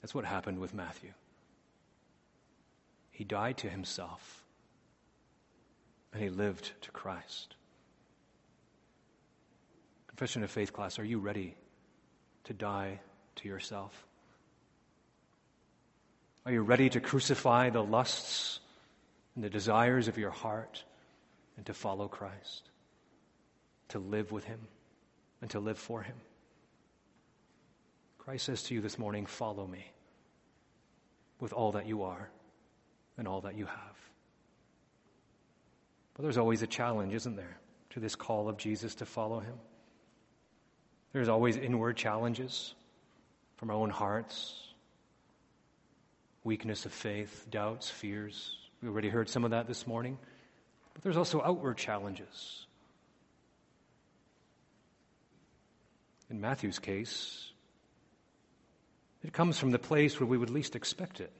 That's 0.00 0.14
what 0.14 0.24
happened 0.24 0.58
with 0.58 0.74
Matthew. 0.74 1.12
He 3.10 3.24
died 3.24 3.58
to 3.58 3.68
himself 3.68 4.44
and 6.12 6.22
he 6.22 6.30
lived 6.30 6.72
to 6.82 6.90
Christ. 6.90 7.54
Confession 10.08 10.42
of 10.42 10.50
Faith 10.50 10.72
class, 10.72 10.98
are 10.98 11.04
you 11.04 11.18
ready 11.18 11.54
to 12.44 12.54
die 12.54 13.00
to 13.36 13.48
yourself? 13.48 14.06
Are 16.46 16.52
you 16.52 16.62
ready 16.62 16.88
to 16.90 17.00
crucify 17.00 17.70
the 17.70 17.82
lusts 17.82 18.60
and 19.34 19.44
the 19.44 19.50
desires 19.50 20.08
of 20.08 20.16
your 20.16 20.30
heart 20.30 20.82
and 21.56 21.66
to 21.66 21.74
follow 21.74 22.08
Christ? 22.08 22.69
To 23.90 23.98
live 23.98 24.32
with 24.32 24.44
Him 24.44 24.60
and 25.40 25.50
to 25.50 25.60
live 25.60 25.78
for 25.78 26.02
Him? 26.02 26.16
Christ 28.18 28.44
says 28.44 28.62
to 28.64 28.74
you 28.74 28.80
this 28.80 28.98
morning, 28.98 29.26
Follow 29.26 29.66
me 29.66 29.84
with 31.40 31.52
all 31.52 31.72
that 31.72 31.86
you 31.86 32.02
are 32.02 32.28
and 33.18 33.26
all 33.26 33.40
that 33.42 33.56
you 33.56 33.66
have. 33.66 33.96
But 36.14 36.22
there's 36.22 36.38
always 36.38 36.62
a 36.62 36.66
challenge, 36.66 37.14
isn't 37.14 37.36
there, 37.36 37.58
to 37.90 38.00
this 38.00 38.14
call 38.14 38.48
of 38.48 38.56
Jesus 38.56 38.94
to 38.96 39.06
follow 39.06 39.40
Him? 39.40 39.54
There's 41.12 41.28
always 41.28 41.56
inward 41.56 41.96
challenges 41.96 42.74
from 43.56 43.70
our 43.70 43.76
own 43.76 43.90
hearts, 43.90 44.54
weakness 46.44 46.86
of 46.86 46.92
faith, 46.92 47.46
doubts, 47.50 47.90
fears. 47.90 48.56
We 48.82 48.88
already 48.88 49.08
heard 49.08 49.28
some 49.28 49.44
of 49.44 49.50
that 49.50 49.66
this 49.66 49.86
morning. 49.86 50.18
But 50.94 51.02
there's 51.02 51.16
also 51.16 51.42
outward 51.42 51.76
challenges. 51.76 52.66
In 56.30 56.40
Matthew's 56.40 56.78
case, 56.78 57.52
it 59.22 59.32
comes 59.32 59.58
from 59.58 59.72
the 59.72 59.78
place 59.78 60.18
where 60.18 60.26
we 60.26 60.38
would 60.38 60.50
least 60.50 60.76
expect 60.76 61.20
it 61.20 61.32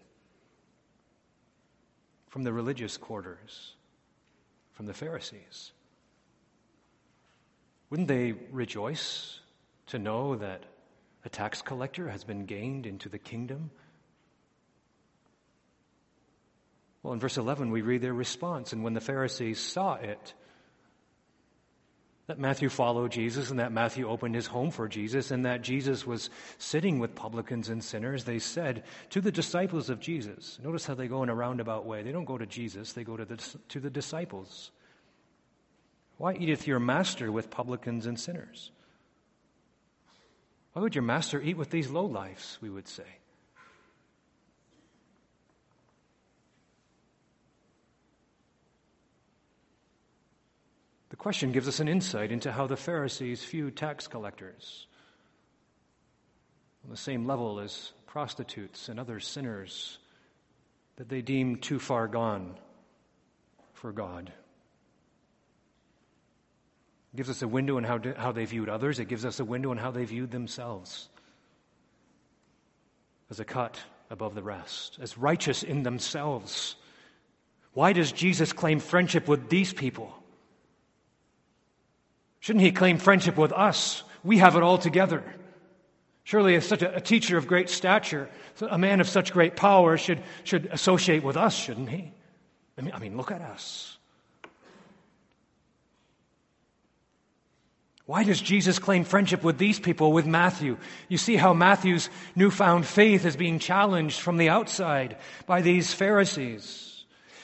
from 2.28 2.42
the 2.42 2.52
religious 2.52 2.96
quarters, 2.96 3.74
from 4.72 4.86
the 4.86 4.94
Pharisees. 4.94 5.72
Wouldn't 7.88 8.08
they 8.08 8.32
rejoice 8.50 9.40
to 9.86 9.98
know 9.98 10.36
that 10.36 10.64
a 11.24 11.28
tax 11.28 11.62
collector 11.62 12.08
has 12.08 12.24
been 12.24 12.46
gained 12.46 12.86
into 12.86 13.08
the 13.08 13.18
kingdom 13.18 13.70
Well, 17.02 17.14
in 17.14 17.20
verse 17.20 17.38
11, 17.38 17.70
we 17.70 17.82
read 17.82 18.02
their 18.02 18.14
response. 18.14 18.72
And 18.72 18.84
when 18.84 18.94
the 18.94 19.00
Pharisees 19.00 19.58
saw 19.58 19.94
it, 19.94 20.34
that 22.30 22.38
Matthew 22.38 22.68
followed 22.68 23.10
Jesus 23.10 23.50
and 23.50 23.58
that 23.58 23.72
Matthew 23.72 24.08
opened 24.08 24.36
his 24.36 24.46
home 24.46 24.70
for 24.70 24.86
Jesus 24.86 25.32
and 25.32 25.44
that 25.46 25.62
Jesus 25.62 26.06
was 26.06 26.30
sitting 26.58 27.00
with 27.00 27.16
publicans 27.16 27.70
and 27.70 27.82
sinners, 27.82 28.22
they 28.22 28.38
said 28.38 28.84
to 29.08 29.20
the 29.20 29.32
disciples 29.32 29.90
of 29.90 29.98
Jesus, 29.98 30.56
notice 30.62 30.86
how 30.86 30.94
they 30.94 31.08
go 31.08 31.24
in 31.24 31.28
a 31.28 31.34
roundabout 31.34 31.86
way. 31.86 32.04
They 32.04 32.12
don't 32.12 32.26
go 32.26 32.38
to 32.38 32.46
Jesus, 32.46 32.92
they 32.92 33.02
go 33.02 33.16
to 33.16 33.24
the, 33.24 33.44
to 33.70 33.80
the 33.80 33.90
disciples. 33.90 34.70
Why 36.18 36.34
eateth 36.34 36.68
your 36.68 36.78
master 36.78 37.32
with 37.32 37.50
publicans 37.50 38.06
and 38.06 38.16
sinners? 38.16 38.70
Why 40.72 40.82
would 40.82 40.94
your 40.94 41.02
master 41.02 41.42
eat 41.42 41.56
with 41.56 41.70
these 41.70 41.90
low 41.90 42.08
lowlifes, 42.08 42.60
we 42.60 42.70
would 42.70 42.86
say? 42.86 43.19
Question 51.20 51.52
gives 51.52 51.68
us 51.68 51.80
an 51.80 51.88
insight 51.88 52.32
into 52.32 52.50
how 52.50 52.66
the 52.66 52.78
Pharisees 52.78 53.44
viewed 53.44 53.76
tax 53.76 54.06
collectors 54.06 54.86
on 56.82 56.90
the 56.90 56.96
same 56.96 57.26
level 57.26 57.60
as 57.60 57.92
prostitutes 58.06 58.88
and 58.88 58.98
other 58.98 59.20
sinners 59.20 59.98
that 60.96 61.10
they 61.10 61.20
deemed 61.20 61.60
too 61.62 61.78
far 61.78 62.08
gone 62.08 62.54
for 63.74 63.92
God. 63.92 64.32
It 67.12 67.16
gives 67.18 67.28
us 67.28 67.42
a 67.42 67.48
window 67.48 67.76
on 67.76 67.84
how, 67.84 68.00
how 68.16 68.32
they 68.32 68.46
viewed 68.46 68.70
others. 68.70 68.98
It 68.98 69.08
gives 69.08 69.26
us 69.26 69.40
a 69.40 69.44
window 69.44 69.72
on 69.72 69.76
how 69.76 69.90
they 69.90 70.06
viewed 70.06 70.30
themselves 70.30 71.10
as 73.30 73.40
a 73.40 73.44
cut 73.44 73.78
above 74.08 74.34
the 74.34 74.42
rest, 74.42 74.96
as 75.02 75.18
righteous 75.18 75.64
in 75.64 75.82
themselves. 75.82 76.76
Why 77.74 77.92
does 77.92 78.10
Jesus 78.10 78.54
claim 78.54 78.80
friendship 78.80 79.28
with 79.28 79.50
these 79.50 79.74
people? 79.74 80.14
Shouldn't 82.40 82.64
he 82.64 82.72
claim 82.72 82.98
friendship 82.98 83.36
with 83.36 83.52
us? 83.52 84.02
We 84.24 84.38
have 84.38 84.56
it 84.56 84.62
all 84.62 84.78
together. 84.78 85.22
Surely, 86.24 86.54
as 86.54 86.66
such 86.66 86.82
a, 86.82 86.96
a 86.96 87.00
teacher 87.00 87.36
of 87.36 87.46
great 87.46 87.68
stature, 87.68 88.28
a 88.60 88.78
man 88.78 89.00
of 89.00 89.08
such 89.08 89.32
great 89.32 89.56
power 89.56 89.96
should, 89.96 90.22
should 90.44 90.66
associate 90.66 91.22
with 91.22 91.36
us, 91.36 91.54
shouldn't 91.54 91.88
he? 91.88 92.12
I 92.78 92.82
mean, 92.82 92.94
I 92.94 92.98
mean, 92.98 93.16
look 93.16 93.30
at 93.30 93.42
us. 93.42 93.96
Why 98.06 98.24
does 98.24 98.40
Jesus 98.40 98.80
claim 98.80 99.04
friendship 99.04 99.44
with 99.44 99.56
these 99.56 99.78
people, 99.78 100.12
with 100.12 100.26
Matthew? 100.26 100.78
You 101.08 101.16
see 101.16 101.36
how 101.36 101.54
Matthew's 101.54 102.10
newfound 102.34 102.84
faith 102.84 103.24
is 103.24 103.36
being 103.36 103.60
challenged 103.60 104.18
from 104.20 104.36
the 104.36 104.48
outside 104.48 105.16
by 105.46 105.62
these 105.62 105.94
Pharisees 105.94 106.89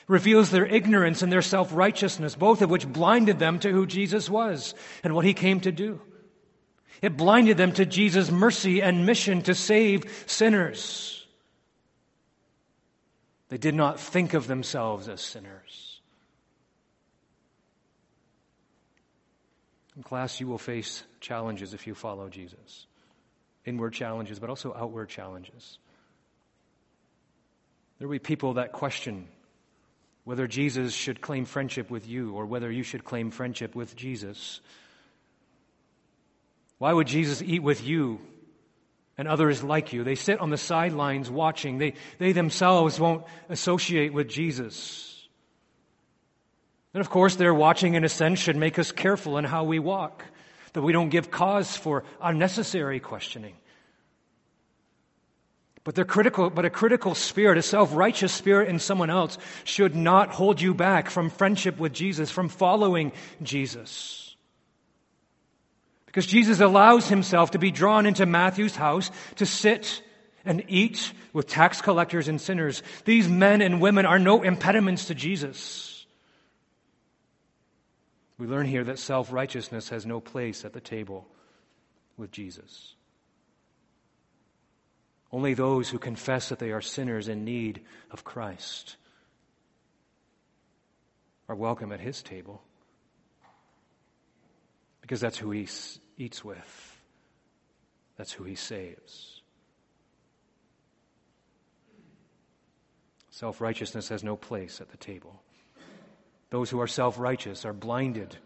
reveals 0.09 0.51
their 0.51 0.67
ignorance 0.67 1.23
and 1.23 1.33
their 1.33 1.43
self 1.43 1.75
righteousness, 1.75 2.35
both 2.35 2.63
of 2.63 2.71
which 2.71 2.87
blinded 2.87 3.39
them 3.39 3.59
to 3.61 3.71
who 3.71 3.87
Jesus 3.87 4.31
was 4.31 4.75
and 5.03 5.15
what 5.15 5.25
he 5.25 5.35
came 5.35 5.61
to 5.61 5.73
do. 5.73 6.01
It 7.03 7.17
blinded 7.17 7.57
them 7.57 7.73
to 7.73 7.85
Jesus' 7.85 8.31
mercy 8.31 8.83
and 8.83 9.05
mission 9.05 9.43
to 9.43 9.55
save 9.55 10.25
sinners. 10.27 11.27
They 13.49 13.59
did 13.59 13.75
not 13.75 14.01
think 14.01 14.35
of 14.35 14.47
themselves 14.47 15.09
as 15.09 15.21
sinners. 15.21 16.01
In 19.97 20.03
class, 20.03 20.41
you 20.41 20.47
will 20.47 20.59
face 20.59 21.05
challenges 21.21 21.75
if 21.75 21.87
you 21.87 21.95
follow 21.95 22.29
Jesus 22.29 22.87
inward 23.67 23.93
challenges, 23.93 24.39
but 24.39 24.49
also 24.49 24.73
outward 24.75 25.09
challenges. 25.09 25.79
There 27.99 28.07
will 28.07 28.15
be 28.15 28.21
people 28.21 28.55
that 28.55 28.73
question 28.73 29.27
whether 30.27 30.49
Jesus 30.49 30.93
should 30.93 31.21
claim 31.21 31.45
friendship 31.45 31.89
with 31.89 32.09
you 32.09 32.35
or 32.35 32.47
whether 32.47 32.69
you 32.69 32.83
should 32.83 33.05
claim 33.05 33.31
friendship 33.31 33.77
with 33.77 33.95
Jesus. 33.95 34.61
Why 36.79 36.93
would 36.93 37.07
Jesus 37.07 37.41
eat 37.41 37.63
with 37.63 37.87
you 37.87 38.19
and 39.17 39.29
others 39.29 39.63
like 39.63 39.93
you? 39.93 40.03
They 40.03 40.17
sit 40.17 40.41
on 40.41 40.51
the 40.51 40.57
sidelines 40.57 41.31
watching. 41.31 41.79
They, 41.79 41.95
they 42.19 42.33
themselves 42.33 42.99
won't 42.99 43.25
associate 43.49 44.13
with 44.13 44.29
Jesus. 44.29 45.29
And 46.93 47.01
of 47.01 47.09
course, 47.09 47.37
their 47.37 47.55
watching 47.55 47.95
in 47.95 48.03
a 48.03 48.09
sense 48.09 48.41
should 48.41 48.57
make 48.57 48.81
us 48.81 48.91
careful 48.91 49.39
in 49.39 49.45
how 49.45 49.63
we 49.63 49.79
walk, 49.79 50.25
that 50.73 50.83
we 50.83 50.93
don't 50.93 51.11
give 51.11 51.31
cause 51.31 51.77
for 51.77 52.03
unnecessary 52.21 52.99
questioning. 52.99 53.55
But, 55.87 55.95
the 55.95 56.05
critical, 56.05 56.51
but 56.51 56.65
a 56.65 56.71
critical 56.71 57.15
spirit, 57.15 57.59
a 57.59 57.63
self 57.63 57.95
righteous 57.95 58.33
spirit 58.33 58.69
in 58.69 58.81
someone 58.81 59.09
else, 59.09 59.39
should 59.63 59.95
not 59.95 60.31
hold 60.31 60.61
you 60.61 60.75
back 60.75 61.09
from 61.11 61.31
friendship 61.31 61.79
with 61.79 61.93
Jesus, 61.93 62.29
from 62.29 62.49
following 62.49 63.13
Jesus. 63.41 64.35
Because 66.07 66.27
Jesus 66.27 66.59
allows 66.59 67.09
himself 67.09 67.53
to 67.53 67.61
be 67.61 67.71
drawn 67.71 68.05
into 68.05 68.27
Matthew's 68.27 68.75
house 68.75 69.13
to 69.37 69.47
sit 69.47 70.03
and 70.45 70.65
eat 70.67 71.13
with 71.33 71.47
tax 71.47 71.81
collectors 71.81 72.27
and 72.27 72.41
sinners. 72.41 72.83
These 73.05 73.29
men 73.29 73.63
and 73.63 73.81
women 73.81 74.07
are 74.07 74.19
no 74.19 74.43
impediments 74.43 75.05
to 75.05 75.15
Jesus. 75.15 76.05
We 78.39 78.49
learn 78.49 78.67
here 78.67 78.83
that 78.83 78.99
self 78.99 79.31
righteousness 79.31 79.91
has 79.91 80.05
no 80.05 80.19
place 80.19 80.65
at 80.65 80.73
the 80.73 80.81
table 80.81 81.29
with 82.17 82.33
Jesus. 82.33 82.96
Only 85.37 85.53
those 85.53 85.91
who 85.91 85.99
confess 85.99 86.49
that 86.49 86.59
they 86.59 86.71
are 86.71 86.81
sinners 86.81 87.29
in 87.29 87.45
need 87.45 87.83
of 88.11 88.25
Christ 88.25 88.97
are 91.47 91.55
welcome 91.55 91.93
at 91.93 92.01
his 92.01 92.23
table 92.23 92.63
because 95.03 95.21
that's 95.21 95.37
who 95.37 95.51
he 95.51 95.69
eats 96.17 96.43
with, 96.43 96.99
that's 98.17 98.33
who 98.33 98.45
he 98.45 98.55
saves. 98.55 99.43
Self 103.29 103.61
righteousness 103.61 104.09
has 104.09 104.25
no 104.25 104.37
place 104.37 104.81
at 104.81 104.89
the 104.89 104.97
table. 104.97 105.43
Those 106.49 106.71
who 106.71 106.81
are 106.81 106.87
self 106.87 107.19
righteous 107.19 107.67
are 107.67 107.75
blinded 107.75 108.39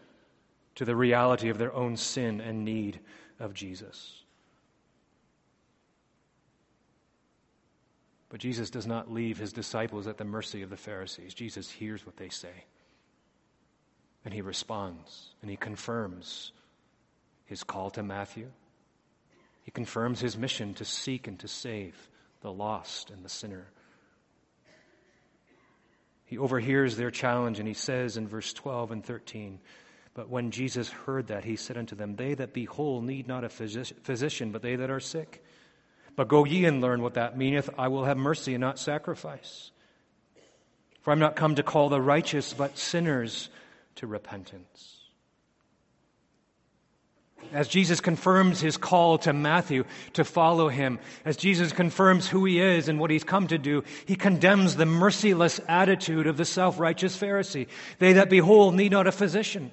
to 0.75 0.85
the 0.85 0.97
reality 0.97 1.51
of 1.51 1.59
their 1.59 1.73
own 1.73 1.97
sin 1.97 2.41
and 2.41 2.65
need 2.65 2.99
of 3.39 3.55
Jesus. 3.55 4.20
But 8.31 8.41
Jesus 8.41 8.71
does 8.71 8.87
not 8.87 9.13
leave 9.13 9.39
his 9.39 9.53
disciples 9.53 10.07
at 10.07 10.17
the 10.17 10.25
mercy 10.25 10.63
of 10.63 10.71
the 10.71 10.77
Pharisees. 10.77 11.35
Jesus 11.35 11.69
hears 11.69 12.07
what 12.07 12.17
they 12.17 12.29
say. 12.31 12.65
And 14.25 14.33
he 14.33 14.41
responds 14.41 15.35
and 15.43 15.51
he 15.51 15.57
confirms 15.57 16.53
his 17.45 17.65
call 17.65 17.91
to 17.91 18.03
Matthew. 18.03 18.49
He 19.65 19.73
confirms 19.73 20.21
his 20.21 20.39
mission 20.39 20.75
to 20.75 20.85
seek 20.85 21.27
and 21.27 21.39
to 21.41 21.49
save 21.49 22.09
the 22.41 22.53
lost, 22.53 23.11
and 23.11 23.23
the 23.25 23.29
sinner. 23.29 23.67
He 26.25 26.39
overhears 26.39 26.97
their 26.97 27.11
challenge 27.11 27.59
and 27.59 27.69
he 27.69 27.75
says 27.75 28.17
in 28.17 28.29
verse 28.29 28.53
12 28.53 28.93
and 28.93 29.05
13, 29.05 29.59
But 30.15 30.29
when 30.29 30.51
Jesus 30.51 30.89
heard 30.89 31.27
that, 31.27 31.45
he 31.45 31.57
said 31.57 31.77
unto 31.77 31.97
them, 31.97 32.17
They 32.17 32.35
that 32.35 32.53
be 32.53 32.65
whole 32.65 33.03
need 33.03 33.27
not 33.29 33.45
a 33.45 33.49
physician, 33.49 34.53
but 34.53 34.63
they 34.63 34.77
that 34.77 34.91
are 34.91 35.01
sick. 35.01 35.45
But 36.21 36.29
go 36.29 36.45
ye 36.45 36.67
and 36.67 36.83
learn 36.83 37.01
what 37.01 37.15
that 37.15 37.39
meaneth. 37.39 37.71
I 37.79 37.89
will 37.89 38.05
have 38.05 38.19
mercy 38.19 38.53
and 38.53 38.61
not 38.61 38.79
sacrifice. 38.79 39.71
For 41.01 41.13
I'm 41.13 41.19
not 41.19 41.35
come 41.35 41.55
to 41.55 41.63
call 41.63 41.89
the 41.89 41.99
righteous, 41.99 42.53
but 42.53 42.77
sinners 42.77 43.49
to 43.95 44.07
repentance 44.07 45.01
as 47.55 47.69
Jesus 47.69 48.03
confirms 48.03 48.61
his 48.61 48.77
call 48.77 49.17
to 49.21 49.33
Matthew 49.33 49.85
to 50.13 50.25
follow 50.25 50.69
him, 50.69 50.99
as 51.25 51.39
Jesus 51.39 51.73
confirms 51.73 52.29
who 52.29 52.45
he 52.45 52.61
is 52.61 52.89
and 52.89 53.01
what 53.01 53.11
he's 53.11 53.25
come 53.25 53.47
to 53.49 53.57
do, 53.57 53.83
he 54.07 54.15
condemns 54.15 54.77
the 54.77 54.85
merciless 54.87 55.59
attitude 55.67 56.27
of 56.27 56.37
the 56.37 56.45
self 56.45 56.79
righteous 56.79 57.17
Pharisee. 57.17 57.67
They 57.99 58.13
that 58.13 58.29
behold 58.29 58.75
need 58.75 58.93
not 58.93 59.07
a 59.07 59.13
physician, 59.13 59.71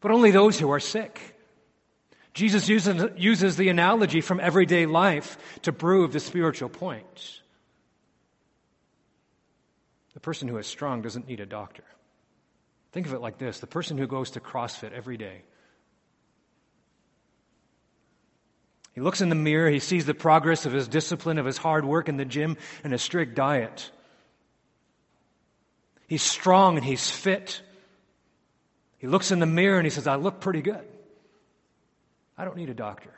but 0.00 0.10
only 0.10 0.32
those 0.32 0.58
who 0.58 0.70
are 0.70 0.80
sick. 0.80 1.33
Jesus 2.34 2.68
uses, 2.68 3.02
uses 3.16 3.56
the 3.56 3.68
analogy 3.68 4.20
from 4.20 4.40
everyday 4.40 4.86
life 4.86 5.38
to 5.62 5.72
prove 5.72 6.12
the 6.12 6.20
spiritual 6.20 6.68
point. 6.68 7.40
The 10.14 10.20
person 10.20 10.48
who 10.48 10.58
is 10.58 10.66
strong 10.66 11.02
doesn't 11.02 11.28
need 11.28 11.40
a 11.40 11.46
doctor. 11.46 11.84
Think 12.92 13.06
of 13.06 13.14
it 13.14 13.20
like 13.20 13.38
this 13.38 13.60
the 13.60 13.66
person 13.66 13.96
who 13.98 14.06
goes 14.06 14.32
to 14.32 14.40
CrossFit 14.40 14.92
every 14.92 15.16
day 15.16 15.42
He 18.94 19.00
looks 19.00 19.20
in 19.20 19.28
the 19.28 19.34
mirror, 19.34 19.68
he 19.68 19.80
sees 19.80 20.06
the 20.06 20.14
progress 20.14 20.66
of 20.66 20.72
his 20.72 20.86
discipline, 20.86 21.38
of 21.38 21.46
his 21.46 21.58
hard 21.58 21.84
work 21.84 22.08
in 22.08 22.16
the 22.16 22.24
gym, 22.24 22.56
and 22.84 22.94
a 22.94 22.98
strict 22.98 23.34
diet. 23.34 23.90
He's 26.06 26.22
strong 26.22 26.76
and 26.76 26.84
he's 26.84 27.10
fit. 27.10 27.60
He 28.98 29.08
looks 29.08 29.32
in 29.32 29.40
the 29.40 29.46
mirror 29.46 29.78
and 29.78 29.86
he 29.86 29.90
says, 29.90 30.06
I 30.06 30.14
look 30.14 30.40
pretty 30.40 30.62
good. 30.62 30.84
I 32.36 32.44
don't 32.44 32.56
need 32.56 32.70
a 32.70 32.74
doctor. 32.74 33.14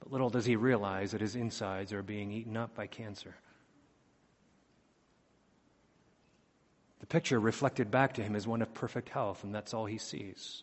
But 0.00 0.12
little 0.12 0.30
does 0.30 0.44
he 0.44 0.56
realize 0.56 1.12
that 1.12 1.20
his 1.20 1.36
insides 1.36 1.92
are 1.92 2.02
being 2.02 2.32
eaten 2.32 2.56
up 2.56 2.74
by 2.74 2.86
cancer. 2.86 3.34
The 7.00 7.06
picture 7.06 7.38
reflected 7.38 7.90
back 7.90 8.14
to 8.14 8.22
him 8.22 8.34
is 8.34 8.46
one 8.46 8.62
of 8.62 8.74
perfect 8.74 9.08
health, 9.08 9.44
and 9.44 9.54
that's 9.54 9.72
all 9.72 9.86
he 9.86 9.98
sees. 9.98 10.62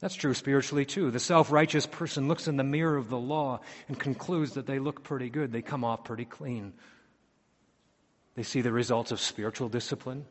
That's 0.00 0.14
true 0.14 0.34
spiritually 0.34 0.84
too. 0.84 1.10
The 1.10 1.20
self 1.20 1.50
righteous 1.50 1.86
person 1.86 2.28
looks 2.28 2.48
in 2.48 2.56
the 2.56 2.64
mirror 2.64 2.96
of 2.96 3.08
the 3.08 3.18
law 3.18 3.60
and 3.88 3.98
concludes 3.98 4.52
that 4.52 4.66
they 4.66 4.78
look 4.78 5.02
pretty 5.02 5.30
good. 5.30 5.52
They 5.52 5.62
come 5.62 5.84
off 5.84 6.04
pretty 6.04 6.26
clean. 6.26 6.74
They 8.34 8.42
see 8.42 8.60
the 8.60 8.72
results 8.72 9.12
of 9.12 9.20
spiritual 9.20 9.70
discipline, 9.70 10.26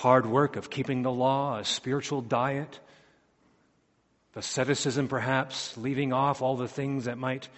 hard 0.00 0.24
work 0.24 0.56
of 0.56 0.70
keeping 0.70 1.02
the 1.02 1.10
law, 1.10 1.58
a 1.58 1.64
spiritual 1.64 2.22
diet, 2.22 2.80
asceticism 4.34 5.08
perhaps, 5.08 5.76
leaving 5.76 6.12
off 6.12 6.40
all 6.40 6.56
the 6.56 6.68
things 6.68 7.04
that 7.04 7.18
might 7.18 7.48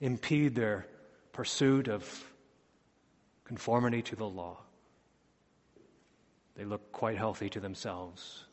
impede 0.00 0.54
their 0.54 0.86
pursuit 1.32 1.88
of 1.88 2.04
conformity 3.44 4.02
to 4.02 4.14
the 4.14 4.28
law. 4.28 4.58
They 6.54 6.64
look 6.64 6.92
quite 6.92 7.16
healthy 7.16 7.48
to 7.50 7.60
themselves 7.60 8.44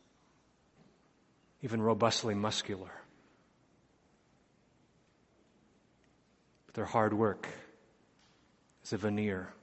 even 1.63 1.81
robustly 1.81 2.35
muscular. 2.35 2.91
But 6.65 6.75
their 6.75 6.85
hard 6.85 7.13
work 7.13 7.47
is 8.83 8.93
a 8.93 8.97
veneer 8.97 9.53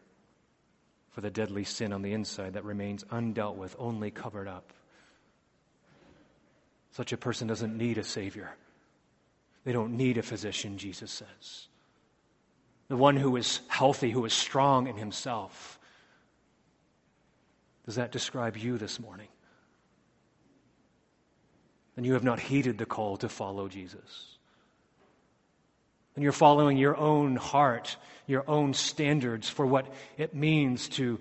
for 1.11 1.21
the 1.21 1.31
deadly 1.31 1.65
sin 1.65 1.93
on 1.93 2.03
the 2.03 2.13
inside 2.13 2.55
that 2.55 2.65
remains 2.65 3.05
undealt 3.05 3.57
with, 3.57 3.75
only 3.79 4.11
covered 4.11 4.49
up. 4.49 4.73
Such 6.93 7.13
a 7.13 7.17
person 7.17 7.47
doesn't 7.49 7.77
need 7.77 7.99
a 7.99 8.05
Savior. 8.05 8.51
They 9.65 9.73
don't 9.73 9.97
need 9.97 10.19
a 10.19 10.23
physician, 10.23 10.79
Jesus 10.79 11.11
says. 11.11 11.69
The 12.89 12.97
one 12.97 13.17
who 13.17 13.37
is 13.37 13.61
healthy, 13.69 14.11
who 14.11 14.25
is 14.25 14.33
strong 14.33 14.87
in 14.87 14.97
himself. 14.97 15.79
Does 17.87 17.97
that 17.97 18.13
describe 18.13 18.57
you 18.57 18.79
this 18.79 18.99
morning? 18.99 19.29
then 22.01 22.07
you 22.07 22.15
have 22.15 22.25
not 22.25 22.41
heeded 22.41 22.79
the 22.79 22.87
call 22.87 23.19
to 23.19 23.29
follow 23.29 23.69
Jesus. 23.69 24.39
And 26.15 26.23
you're 26.23 26.33
following 26.33 26.77
your 26.77 26.97
own 26.97 27.37
heart, 27.37 27.97
your 28.27 28.45
own 28.49 28.75
standards 28.75 29.49
for 29.49 29.65
what 29.65 29.87
it 30.19 30.35
means 30.35 30.89
to, 30.91 31.21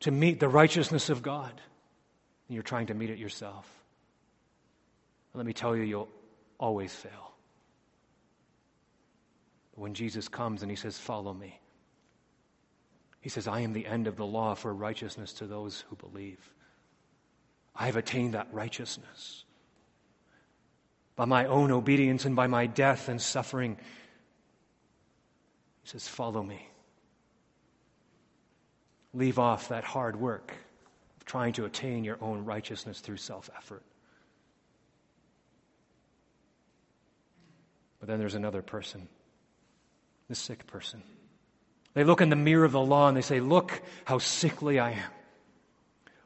to 0.00 0.10
meet 0.10 0.40
the 0.40 0.48
righteousness 0.48 1.08
of 1.10 1.22
God. 1.22 1.52
And 2.48 2.54
you're 2.54 2.62
trying 2.62 2.86
to 2.86 2.94
meet 2.94 3.10
it 3.10 3.18
yourself. 3.18 3.68
let 5.34 5.46
me 5.46 5.52
tell 5.52 5.76
you, 5.76 5.82
you'll 5.82 6.08
always 6.58 6.94
fail. 6.94 7.32
When 9.76 9.94
Jesus 9.94 10.28
comes 10.28 10.62
and 10.62 10.70
he 10.70 10.76
says, 10.76 10.98
Follow 10.98 11.34
me, 11.34 11.60
he 13.20 13.28
says, 13.28 13.48
I 13.48 13.60
am 13.60 13.72
the 13.72 13.86
end 13.86 14.06
of 14.06 14.16
the 14.16 14.26
law 14.26 14.54
for 14.54 14.72
righteousness 14.72 15.32
to 15.34 15.46
those 15.46 15.84
who 15.88 15.96
believe. 15.96 16.38
I 17.74 17.86
have 17.86 17.96
attained 17.96 18.34
that 18.34 18.48
righteousness. 18.52 19.44
By 21.16 21.24
my 21.26 21.46
own 21.46 21.70
obedience 21.70 22.24
and 22.24 22.34
by 22.34 22.46
my 22.46 22.66
death 22.66 23.08
and 23.08 23.20
suffering. 23.20 23.76
He 25.82 25.88
says, 25.88 26.08
Follow 26.08 26.42
me. 26.42 26.68
Leave 29.12 29.38
off 29.38 29.68
that 29.68 29.84
hard 29.84 30.16
work 30.16 30.52
of 31.16 31.24
trying 31.24 31.52
to 31.54 31.64
attain 31.64 32.02
your 32.02 32.18
own 32.20 32.44
righteousness 32.44 33.00
through 33.00 33.18
self 33.18 33.48
effort. 33.56 33.84
But 38.00 38.08
then 38.08 38.18
there's 38.18 38.34
another 38.34 38.60
person, 38.60 39.08
the 40.28 40.34
sick 40.34 40.66
person. 40.66 41.02
They 41.94 42.04
look 42.04 42.20
in 42.20 42.28
the 42.28 42.36
mirror 42.36 42.64
of 42.64 42.72
the 42.72 42.80
law 42.80 43.08
and 43.08 43.16
they 43.16 43.22
say, 43.22 43.40
Look 43.40 43.80
how 44.04 44.18
sickly 44.18 44.78
I 44.78 44.90
am. 44.90 45.10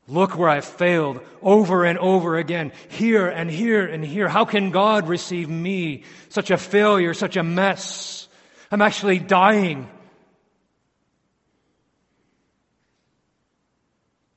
Look 0.09 0.39
where 0.39 0.49
I've 0.49 0.65
failed 0.65 1.21
over 1.43 1.85
and 1.85 1.99
over 1.99 2.39
again, 2.39 2.73
here 2.89 3.29
and 3.29 3.51
here 3.51 3.87
and 3.87 4.03
here. 4.03 4.27
How 4.27 4.47
can 4.47 4.71
God 4.71 5.07
receive 5.07 5.51
me? 5.51 6.05
Such 6.31 6.51
a 6.51 6.57
failure, 6.57 7.13
such 7.13 7.37
a 7.37 7.43
mess. 7.43 8.27
I'm 8.71 8.81
actually 8.81 9.19
dying. 9.19 9.87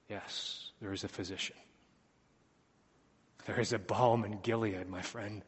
Yes, 0.09 0.72
there 0.82 0.91
is 0.91 1.05
a 1.05 1.07
physician. 1.07 1.55
There 3.45 3.59
is 3.59 3.72
a 3.72 3.80
balm 3.80 4.26
in 4.26 4.39
Gilead, 4.43 4.89
my 4.89 5.01
friend, 5.01 5.41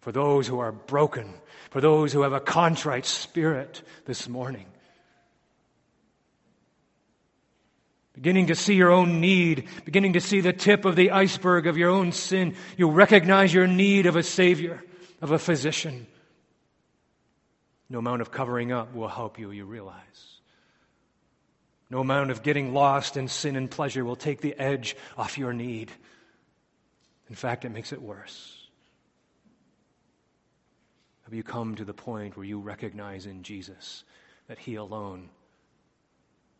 for 0.00 0.12
those 0.12 0.46
who 0.46 0.60
are 0.60 0.70
broken, 0.70 1.34
for 1.70 1.80
those 1.80 2.12
who 2.12 2.22
have 2.22 2.32
a 2.32 2.40
contrite 2.40 3.04
spirit 3.04 3.82
this 4.04 4.28
morning. 4.28 4.66
Beginning 8.20 8.48
to 8.48 8.54
see 8.54 8.74
your 8.74 8.90
own 8.90 9.18
need, 9.22 9.66
beginning 9.86 10.12
to 10.12 10.20
see 10.20 10.40
the 10.40 10.52
tip 10.52 10.84
of 10.84 10.94
the 10.94 11.10
iceberg 11.10 11.66
of 11.66 11.78
your 11.78 11.88
own 11.88 12.12
sin, 12.12 12.54
you 12.76 12.90
recognize 12.90 13.54
your 13.54 13.66
need 13.66 14.04
of 14.04 14.14
a 14.14 14.22
Savior, 14.22 14.84
of 15.22 15.30
a 15.30 15.38
physician. 15.38 16.06
No 17.88 17.98
amount 17.98 18.20
of 18.20 18.30
covering 18.30 18.72
up 18.72 18.94
will 18.94 19.08
help 19.08 19.38
you, 19.38 19.50
you 19.52 19.64
realize. 19.64 19.96
No 21.88 22.00
amount 22.00 22.30
of 22.30 22.42
getting 22.42 22.74
lost 22.74 23.16
in 23.16 23.26
sin 23.26 23.56
and 23.56 23.70
pleasure 23.70 24.04
will 24.04 24.16
take 24.16 24.42
the 24.42 24.54
edge 24.58 24.96
off 25.16 25.38
your 25.38 25.54
need. 25.54 25.90
In 27.30 27.34
fact, 27.34 27.64
it 27.64 27.70
makes 27.70 27.90
it 27.90 28.02
worse. 28.02 28.68
Have 31.24 31.32
you 31.32 31.42
come 31.42 31.74
to 31.76 31.86
the 31.86 31.94
point 31.94 32.36
where 32.36 32.44
you 32.44 32.60
recognize 32.60 33.24
in 33.24 33.42
Jesus 33.42 34.04
that 34.46 34.58
He 34.58 34.74
alone 34.74 35.30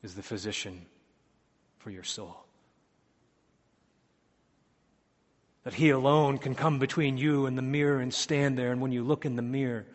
is 0.03 0.15
the 0.15 0.23
physician 0.23 0.87
for 1.81 1.91
your 1.91 2.05
soul. 2.05 2.37
That 5.65 5.75
He 5.75 5.91
alone 5.91 6.39
can 6.39 6.55
come 6.55 6.79
between 6.79 7.19
you 7.19 7.47
and 7.47 7.59
the 7.59 7.63
mirror 7.63 8.01
and 8.01 8.15
stand 8.15 8.57
there, 8.57 8.71
and 8.71 8.81
when 8.81 8.93
you 8.93 9.03
look 9.03 9.27
in 9.27 9.37
the 9.37 9.43
mirror, 9.43 9.87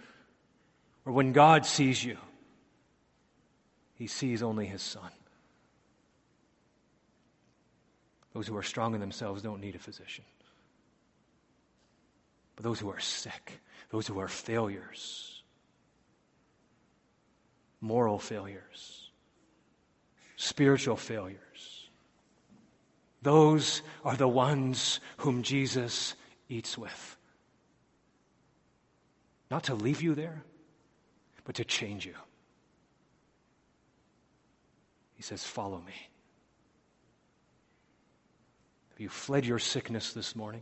or 1.05 1.13
when 1.13 1.31
God 1.31 1.65
sees 1.65 2.03
you, 2.03 2.17
He 3.95 4.07
sees 4.07 4.43
only 4.43 4.65
His 4.65 4.81
Son. 4.81 5.11
Those 8.33 8.47
who 8.47 8.57
are 8.57 8.63
strong 8.63 8.93
in 8.93 8.99
themselves 8.99 9.41
don't 9.41 9.61
need 9.61 9.75
a 9.75 9.79
physician. 9.79 10.25
But 12.55 12.63
those 12.63 12.79
who 12.79 12.89
are 12.89 12.99
sick, 12.99 13.61
those 13.91 14.07
who 14.07 14.19
are 14.19 14.27
failures, 14.27 15.41
moral 17.79 18.19
failures, 18.19 19.09
spiritual 20.35 20.95
failures, 20.97 21.39
those 23.25 23.81
are 24.03 24.15
the 24.15 24.27
ones 24.27 24.99
whom 25.17 25.41
Jesus 25.41 26.13
eats 26.47 26.77
with. 26.77 27.17
Not 29.49 29.63
to 29.63 29.73
leave 29.73 30.03
you 30.03 30.13
there, 30.13 30.43
but 31.43 31.55
to 31.55 31.65
change 31.65 32.05
you. 32.05 32.13
He 35.15 35.23
says, 35.23 35.43
Follow 35.43 35.79
me. 35.79 35.93
Have 38.91 38.99
you 38.99 39.09
fled 39.09 39.43
your 39.43 39.59
sickness 39.59 40.13
this 40.13 40.35
morning 40.35 40.61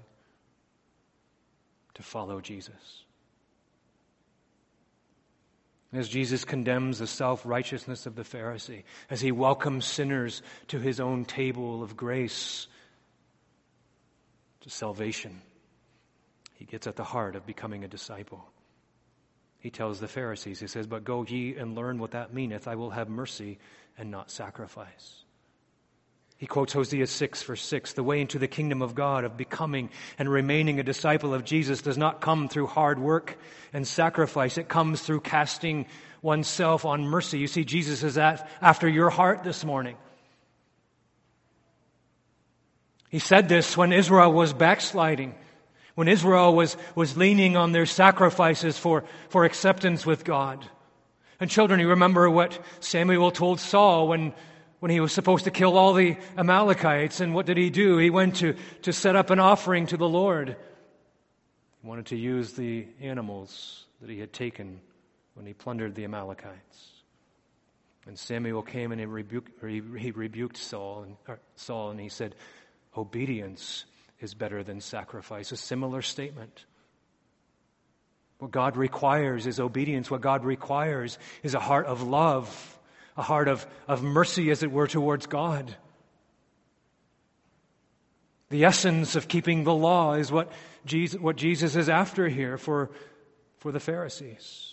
to 1.95 2.01
follow 2.01 2.39
Jesus? 2.39 3.03
As 5.93 6.09
Jesus 6.09 6.43
condemns 6.43 6.99
the 6.99 7.07
self 7.07 7.45
righteousness 7.45 8.07
of 8.07 8.15
the 8.15 8.23
Pharisee, 8.23 8.83
as 9.09 9.21
he 9.21 9.31
welcomes 9.31 9.85
sinners 9.85 10.41
to 10.69 10.79
his 10.79 10.99
own 10.99 11.23
table 11.23 11.83
of 11.83 11.95
grace, 11.95 12.67
to 14.61 14.69
salvation, 14.69 15.41
he 16.55 16.65
gets 16.65 16.87
at 16.87 16.95
the 16.95 17.03
heart 17.03 17.35
of 17.35 17.45
becoming 17.45 17.83
a 17.83 17.87
disciple. 17.87 18.43
He 19.59 19.69
tells 19.69 19.99
the 19.99 20.07
Pharisees, 20.07 20.59
he 20.59 20.67
says, 20.67 20.87
But 20.87 21.03
go 21.03 21.23
ye 21.23 21.55
and 21.55 21.75
learn 21.75 21.99
what 21.99 22.11
that 22.11 22.33
meaneth. 22.33 22.67
I 22.67 22.75
will 22.75 22.89
have 22.89 23.07
mercy 23.07 23.59
and 23.97 24.09
not 24.09 24.31
sacrifice. 24.31 25.22
He 26.43 26.47
quotes 26.47 26.73
Hosea 26.73 27.07
6, 27.07 27.43
verse 27.43 27.63
6 27.63 27.93
The 27.93 28.03
way 28.03 28.19
into 28.19 28.37
the 28.37 28.49
kingdom 28.49 28.81
of 28.81 28.95
God, 28.95 29.23
of 29.23 29.37
becoming 29.37 29.89
and 30.19 30.29
remaining 30.29 30.77
a 30.77 30.83
disciple 30.83 31.33
of 31.33 31.45
Jesus, 31.45 31.81
does 31.81 31.97
not 31.97 32.19
come 32.19 32.49
through 32.49 32.67
hard 32.67 32.99
work 32.99 33.37
and 33.71 33.87
sacrifice. 33.87 34.57
It 34.57 34.67
comes 34.67 35.01
through 35.01 35.21
casting 35.21 35.85
oneself 36.21 36.83
on 36.83 37.05
mercy. 37.05 37.39
You 37.39 37.47
see, 37.47 37.63
Jesus 37.63 38.03
is 38.03 38.17
at, 38.17 38.45
after 38.61 38.89
your 38.89 39.09
heart 39.09 39.45
this 39.45 39.63
morning. 39.63 39.95
He 43.07 43.19
said 43.19 43.47
this 43.47 43.77
when 43.77 43.93
Israel 43.93 44.33
was 44.33 44.51
backsliding, 44.51 45.35
when 45.95 46.09
Israel 46.09 46.53
was, 46.53 46.75
was 46.93 47.15
leaning 47.15 47.55
on 47.55 47.71
their 47.71 47.85
sacrifices 47.85 48.77
for, 48.77 49.05
for 49.29 49.45
acceptance 49.45 50.05
with 50.05 50.25
God. 50.25 50.67
And 51.39 51.49
children, 51.49 51.79
you 51.79 51.87
remember 51.87 52.29
what 52.29 52.59
Samuel 52.81 53.31
told 53.31 53.61
Saul 53.61 54.09
when 54.09 54.33
when 54.83 54.91
he 54.91 54.99
was 54.99 55.13
supposed 55.13 55.45
to 55.45 55.49
kill 55.49 55.77
all 55.77 55.93
the 55.93 56.17
Amalekites. 56.37 57.21
And 57.21 57.33
what 57.33 57.45
did 57.45 57.55
he 57.55 57.69
do? 57.69 57.97
He 57.99 58.09
went 58.09 58.35
to, 58.37 58.53
to 58.81 58.91
set 58.91 59.15
up 59.15 59.29
an 59.29 59.39
offering 59.39 59.87
to 59.87 59.95
the 59.95 60.09
Lord. 60.09 60.57
He 61.81 61.87
wanted 61.87 62.07
to 62.07 62.17
use 62.17 62.51
the 62.51 62.87
animals 62.99 63.85
that 64.01 64.09
he 64.09 64.19
had 64.19 64.33
taken 64.33 64.81
when 65.35 65.45
he 65.45 65.53
plundered 65.53 65.95
the 65.95 66.03
Amalekites. 66.03 66.89
And 68.07 68.19
Samuel 68.19 68.61
came 68.61 68.91
and 68.91 68.99
he 68.99 69.05
rebuked, 69.05 69.51
he, 69.65 70.11
rebuked 70.11 70.57
Saul, 70.57 71.03
and, 71.03 71.37
Saul, 71.55 71.91
and 71.91 71.99
he 72.01 72.09
said, 72.09 72.35
Obedience 72.97 73.85
is 74.19 74.33
better 74.33 74.63
than 74.63 74.81
sacrifice. 74.81 75.53
A 75.53 75.55
similar 75.55 76.01
statement. 76.01 76.65
What 78.39 78.51
God 78.51 78.75
requires 78.75 79.47
is 79.47 79.61
obedience. 79.61 80.11
What 80.11 80.19
God 80.19 80.43
requires 80.43 81.19
is 81.41 81.53
a 81.53 81.61
heart 81.61 81.85
of 81.85 82.01
love 82.01 82.72
a 83.15 83.21
heart 83.21 83.47
of, 83.47 83.65
of 83.87 84.03
mercy, 84.03 84.49
as 84.51 84.63
it 84.63 84.71
were, 84.71 84.87
towards 84.87 85.27
God. 85.27 85.75
The 88.49 88.65
essence 88.65 89.15
of 89.15 89.27
keeping 89.27 89.63
the 89.63 89.73
law 89.73 90.13
is 90.13 90.31
what 90.31 90.51
Jesus, 90.85 91.19
what 91.19 91.35
Jesus 91.35 91.75
is 91.75 91.89
after 91.89 92.27
here 92.27 92.57
for, 92.57 92.91
for 93.57 93.71
the 93.71 93.79
Pharisees. 93.79 94.69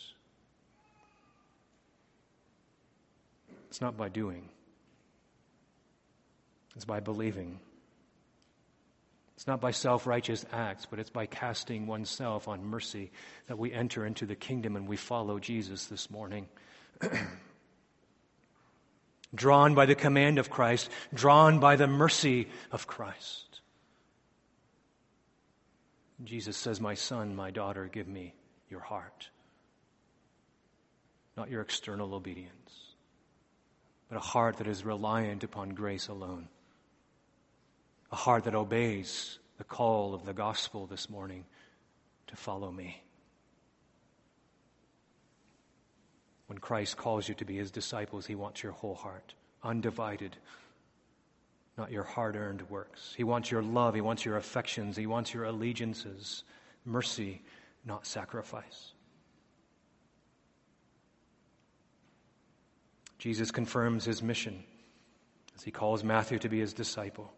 It's 3.68 3.80
not 3.80 3.96
by 3.96 4.08
doing, 4.08 4.48
it's 6.76 6.84
by 6.84 7.00
believing. 7.00 7.60
It's 9.36 9.46
not 9.46 9.62
by 9.62 9.70
self 9.70 10.06
righteous 10.06 10.44
acts, 10.52 10.84
but 10.84 10.98
it's 10.98 11.08
by 11.08 11.24
casting 11.24 11.86
oneself 11.86 12.46
on 12.46 12.62
mercy 12.62 13.10
that 13.46 13.58
we 13.58 13.72
enter 13.72 14.04
into 14.04 14.26
the 14.26 14.36
kingdom 14.36 14.76
and 14.76 14.86
we 14.86 14.98
follow 14.98 15.38
Jesus 15.38 15.86
this 15.86 16.10
morning. 16.10 16.46
drawn 19.34 19.74
by 19.74 19.86
the 19.86 19.94
command 19.94 20.38
of 20.38 20.50
Christ, 20.50 20.90
drawn 21.14 21.60
by 21.60 21.76
the 21.76 21.86
mercy 21.86 22.48
of 22.70 22.86
Christ. 22.86 23.60
Jesus 26.24 26.56
says, 26.56 26.80
My 26.80 26.94
son, 26.94 27.34
my 27.34 27.50
daughter, 27.50 27.88
give 27.90 28.08
me 28.08 28.34
your 28.68 28.80
heart. 28.80 29.28
Not 31.36 31.50
your 31.50 31.62
external 31.62 32.14
obedience, 32.14 32.94
but 34.08 34.16
a 34.16 34.20
heart 34.20 34.58
that 34.58 34.66
is 34.66 34.84
reliant 34.84 35.44
upon 35.44 35.70
grace 35.70 36.08
alone. 36.08 36.48
A 38.12 38.16
heart 38.16 38.44
that 38.44 38.54
obeys 38.54 39.38
the 39.56 39.64
call 39.64 40.14
of 40.14 40.26
the 40.26 40.34
gospel 40.34 40.86
this 40.86 41.08
morning 41.08 41.44
to 42.26 42.36
follow 42.36 42.70
me. 42.70 43.02
When 46.50 46.58
Christ 46.58 46.96
calls 46.96 47.28
you 47.28 47.36
to 47.36 47.44
be 47.44 47.58
his 47.58 47.70
disciples, 47.70 48.26
he 48.26 48.34
wants 48.34 48.60
your 48.60 48.72
whole 48.72 48.96
heart, 48.96 49.34
undivided, 49.62 50.36
not 51.78 51.92
your 51.92 52.02
hard 52.02 52.34
earned 52.34 52.68
works. 52.68 53.14
He 53.16 53.22
wants 53.22 53.52
your 53.52 53.62
love, 53.62 53.94
he 53.94 54.00
wants 54.00 54.24
your 54.24 54.36
affections, 54.36 54.96
he 54.96 55.06
wants 55.06 55.32
your 55.32 55.44
allegiances, 55.44 56.42
mercy, 56.84 57.40
not 57.84 58.04
sacrifice. 58.04 58.94
Jesus 63.20 63.52
confirms 63.52 64.04
his 64.04 64.20
mission 64.20 64.64
as 65.54 65.62
he 65.62 65.70
calls 65.70 66.02
Matthew 66.02 66.40
to 66.40 66.48
be 66.48 66.58
his 66.58 66.72
disciple. 66.72 67.32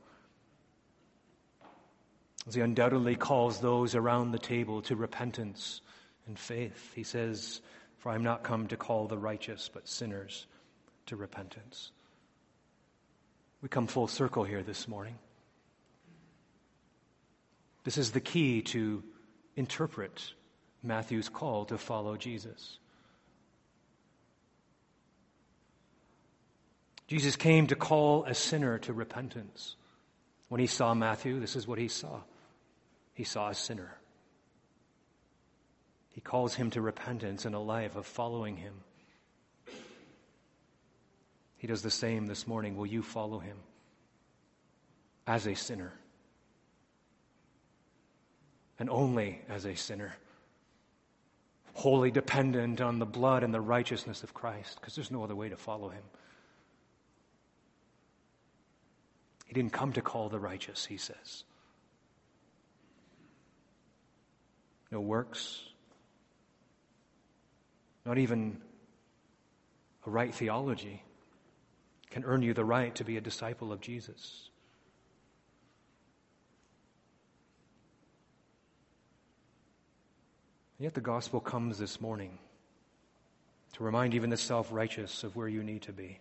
As 2.48 2.54
he 2.54 2.62
undoubtedly 2.62 3.16
calls 3.16 3.60
those 3.60 3.94
around 3.94 4.30
the 4.32 4.38
table 4.38 4.80
to 4.80 4.96
repentance 4.96 5.82
and 6.26 6.38
faith, 6.38 6.94
he 6.94 7.02
says, 7.02 7.60
for 8.03 8.11
I 8.11 8.16
am 8.16 8.24
not 8.24 8.42
come 8.42 8.66
to 8.66 8.76
call 8.76 9.07
the 9.07 9.16
righteous, 9.16 9.70
but 9.72 9.86
sinners 9.86 10.46
to 11.07 11.14
repentance. 11.14 11.92
We 13.62 13.68
come 13.68 13.86
full 13.86 14.09
circle 14.09 14.42
here 14.42 14.64
this 14.64 14.88
morning. 14.88 15.16
This 17.84 17.98
is 17.98 18.11
the 18.11 18.20
key 18.20 18.61
to 18.62 19.05
interpret 19.55 20.32
Matthew's 20.82 21.28
call 21.28 21.64
to 21.66 21.78
follow 21.78 22.16
Jesus. 22.16 22.78
Jesus 27.07 27.36
came 27.36 27.68
to 27.68 27.76
call 27.76 28.24
a 28.24 28.34
sinner 28.34 28.78
to 28.80 28.92
repentance. 28.92 29.76
When 30.49 30.61
he 30.61 30.66
saw 30.66 30.92
Matthew, 30.92 31.38
this 31.38 31.54
is 31.54 31.68
what 31.68 31.79
he 31.79 31.87
saw. 31.87 32.18
He 33.14 33.22
saw 33.22 33.50
a 33.50 33.54
sinner. 33.54 33.96
He 36.13 36.21
calls 36.21 36.55
him 36.55 36.71
to 36.71 36.80
repentance 36.80 37.45
and 37.45 37.55
a 37.55 37.59
life 37.59 37.97
of 37.97 38.07
following 38.07 38.57
him. 38.57 38.75
He 41.57 41.67
does 41.67 41.83
the 41.83 41.91
same 41.91 42.26
this 42.26 42.47
morning. 42.47 42.76
Will 42.76 42.87
you 42.87 43.03
follow 43.03 43.39
him 43.39 43.57
as 45.26 45.47
a 45.47 45.55
sinner? 45.55 45.93
And 48.79 48.91
only 48.91 49.41
as 49.49 49.64
a 49.64 49.75
sinner. 49.75 50.14
Wholly 51.75 52.11
dependent 52.11 52.80
on 52.80 52.99
the 52.99 53.07
blood 53.07 53.43
and 53.43 53.55
the 53.55 53.61
righteousness 53.61 54.22
of 54.22 54.34
Christ, 54.34 54.79
because 54.80 54.95
there's 54.95 55.11
no 55.11 55.25
other 55.25 55.37
way 55.37 55.49
to 55.49 55.57
follow 55.57 55.89
him. 55.89 56.03
He 59.47 59.55
didn't 59.55 59.72
come 59.72 59.93
to 59.95 60.03
call 60.03 60.29
the 60.29 60.39
righteous, 60.39 60.84
he 60.84 60.99
says. 60.99 61.45
No 64.91 65.01
works, 65.01 65.71
not 68.04 68.18
even 68.18 68.61
a 70.07 70.11
right 70.11 70.34
theology 70.34 71.03
can 72.11 72.24
earn 72.24 72.42
you 72.42 72.53
the 72.53 72.64
right 72.64 72.95
to 72.96 73.04
be 73.04 73.16
a 73.16 73.20
disciple 73.20 73.72
of 73.72 73.80
Jesus. 73.80 74.50
Yet 80.79 80.95
the 80.95 81.00
gospel 81.00 81.41
comes 81.41 81.79
this 81.79 82.00
morning 82.00 82.38
to 83.74 83.84
remind 83.84 84.14
even 84.14 84.30
the 84.30 84.37
self 84.37 84.72
righteous 84.72 85.22
of 85.22 85.37
where 85.37 85.49
you 85.49 85.62
need 85.62 85.83
to 85.83 85.92
be. 85.92 86.18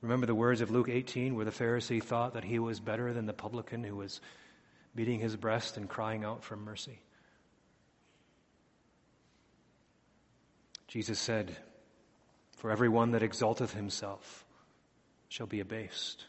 Remember 0.00 0.26
the 0.26 0.34
words 0.34 0.60
of 0.60 0.70
Luke 0.70 0.88
18 0.88 1.34
where 1.34 1.44
the 1.44 1.50
Pharisee 1.50 2.02
thought 2.02 2.34
that 2.34 2.44
he 2.44 2.58
was 2.58 2.80
better 2.80 3.12
than 3.12 3.26
the 3.26 3.32
publican 3.32 3.84
who 3.84 3.96
was 3.96 4.20
beating 4.94 5.20
his 5.20 5.36
breast 5.36 5.76
and 5.76 5.88
crying 5.88 6.24
out 6.24 6.42
for 6.42 6.56
mercy? 6.56 7.00
Jesus 10.88 11.18
said, 11.18 11.54
For 12.56 12.70
every 12.70 12.88
one 12.88 13.12
that 13.12 13.22
exalteth 13.22 13.74
himself 13.74 14.44
shall 15.28 15.46
be 15.46 15.60
abased, 15.60 16.24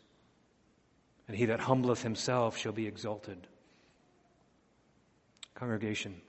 and 1.27 1.35
he 1.35 1.45
that 1.45 1.61
humbleth 1.61 2.03
himself 2.03 2.57
shall 2.57 2.73
be 2.73 2.85
exalted. 2.85 3.47
Congregation, 5.55 6.21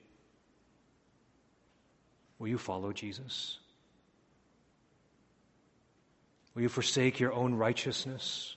will 2.39 2.49
you 2.49 2.59
follow 2.59 2.93
Jesus? 2.93 3.59
Will 6.55 6.63
you 6.63 6.69
forsake 6.69 7.21
your 7.21 7.33
own 7.33 7.55
righteousness 7.55 8.57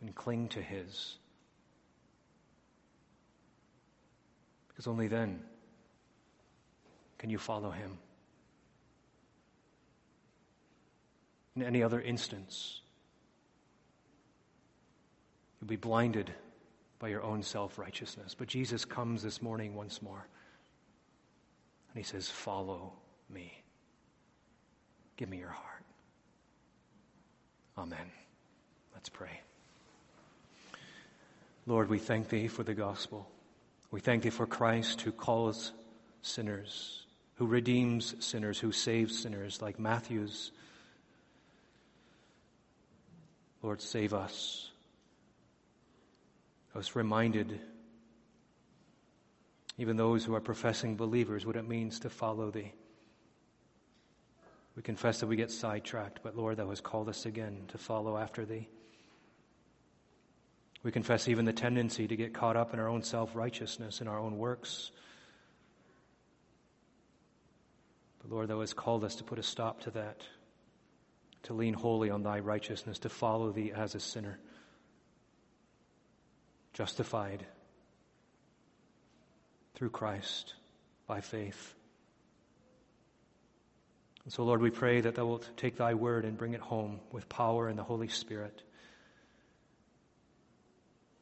and 0.00 0.14
cling 0.14 0.48
to 0.48 0.62
his? 0.62 1.16
Because 4.68 4.86
only 4.86 5.08
then 5.08 5.42
can 7.18 7.30
you 7.30 7.38
follow 7.38 7.70
him. 7.70 7.98
In 11.54 11.62
any 11.62 11.82
other 11.82 12.00
instance, 12.00 12.80
you'll 15.60 15.68
be 15.68 15.76
blinded 15.76 16.32
by 16.98 17.08
your 17.08 17.22
own 17.22 17.42
self 17.42 17.78
righteousness. 17.78 18.34
But 18.34 18.48
Jesus 18.48 18.84
comes 18.84 19.22
this 19.22 19.40
morning 19.40 19.74
once 19.74 20.02
more, 20.02 20.26
and 21.88 21.96
he 21.96 22.02
says, 22.02 22.28
Follow 22.28 22.92
me. 23.30 23.62
Give 25.16 25.30
me 25.30 25.38
your 25.38 25.48
heart. 25.48 25.84
Amen. 27.78 28.10
Let's 28.94 29.08
pray. 29.08 29.40
Lord, 31.66 31.88
we 31.88 31.98
thank 31.98 32.28
thee 32.28 32.48
for 32.48 32.62
the 32.62 32.74
gospel. 32.74 33.28
We 33.90 34.00
thank 34.00 34.22
thee 34.22 34.30
for 34.30 34.46
Christ 34.46 35.00
who 35.00 35.12
calls 35.12 35.72
sinners, 36.22 37.05
who 37.36 37.46
redeems 37.46 38.14
sinners, 38.24 38.58
who 38.58 38.72
saves 38.72 39.18
sinners 39.18 39.62
like 39.62 39.78
Matthew's. 39.78 40.52
Lord, 43.62 43.80
save 43.80 44.14
us. 44.14 44.70
I 46.74 46.78
was 46.78 46.94
reminded, 46.94 47.58
even 49.78 49.96
those 49.96 50.24
who 50.24 50.34
are 50.34 50.40
professing 50.40 50.96
believers, 50.96 51.46
what 51.46 51.56
it 51.56 51.66
means 51.66 52.00
to 52.00 52.10
follow 52.10 52.50
thee. 52.50 52.72
We 54.76 54.82
confess 54.82 55.20
that 55.20 55.26
we 55.26 55.36
get 55.36 55.50
sidetracked, 55.50 56.20
but 56.22 56.36
Lord, 56.36 56.58
thou 56.58 56.68
hast 56.68 56.82
called 56.82 57.08
us 57.08 57.24
again 57.24 57.64
to 57.68 57.78
follow 57.78 58.18
after 58.18 58.44
thee. 58.44 58.68
We 60.82 60.92
confess 60.92 61.28
even 61.28 61.46
the 61.46 61.52
tendency 61.52 62.06
to 62.06 62.14
get 62.14 62.34
caught 62.34 62.56
up 62.56 62.72
in 62.74 62.78
our 62.78 62.88
own 62.88 63.02
self 63.02 63.34
righteousness, 63.34 64.00
in 64.00 64.08
our 64.08 64.18
own 64.18 64.38
works. 64.38 64.90
Lord, 68.28 68.48
thou 68.48 68.60
hast 68.60 68.76
called 68.76 69.04
us 69.04 69.16
to 69.16 69.24
put 69.24 69.38
a 69.38 69.42
stop 69.42 69.82
to 69.82 69.90
that, 69.92 70.22
to 71.44 71.54
lean 71.54 71.74
wholly 71.74 72.10
on 72.10 72.22
thy 72.22 72.40
righteousness, 72.40 72.98
to 73.00 73.08
follow 73.08 73.52
thee 73.52 73.72
as 73.72 73.94
a 73.94 74.00
sinner, 74.00 74.38
justified 76.72 77.46
through 79.74 79.90
Christ 79.90 80.54
by 81.06 81.20
faith. 81.20 81.74
And 84.24 84.32
so, 84.32 84.42
Lord, 84.42 84.60
we 84.60 84.70
pray 84.70 85.02
that 85.02 85.14
thou 85.14 85.26
wilt 85.26 85.48
take 85.56 85.76
thy 85.76 85.94
word 85.94 86.24
and 86.24 86.36
bring 86.36 86.54
it 86.54 86.60
home 86.60 86.98
with 87.12 87.28
power 87.28 87.68
and 87.68 87.78
the 87.78 87.84
Holy 87.84 88.08
Spirit 88.08 88.62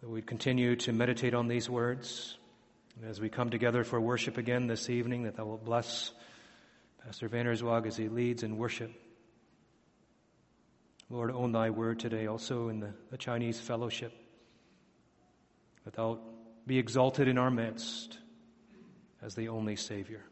that 0.00 0.08
we'd 0.08 0.26
continue 0.26 0.76
to 0.76 0.92
meditate 0.92 1.34
on 1.34 1.48
these 1.48 1.68
words. 1.68 2.36
And 2.96 3.10
as 3.10 3.20
we 3.20 3.28
come 3.28 3.50
together 3.50 3.84
for 3.84 4.00
worship 4.00 4.38
again 4.38 4.66
this 4.66 4.88
evening, 4.88 5.24
that 5.24 5.36
thou 5.36 5.46
wilt 5.46 5.64
bless 5.64 6.12
Pastor 7.04 7.28
Vanderswag 7.28 7.86
as 7.86 7.96
he 7.96 8.08
leads 8.08 8.42
in 8.42 8.56
worship. 8.56 8.90
Lord, 11.10 11.30
own 11.30 11.52
thy 11.52 11.70
word 11.70 12.00
today 12.00 12.26
also 12.26 12.68
in 12.68 12.80
the, 12.80 12.94
the 13.10 13.18
Chinese 13.18 13.60
fellowship. 13.60 14.12
That 15.84 15.94
thou 15.94 16.18
be 16.66 16.78
exalted 16.78 17.28
in 17.28 17.36
our 17.36 17.50
midst 17.50 18.18
as 19.20 19.34
the 19.34 19.48
only 19.48 19.76
Savior. 19.76 20.22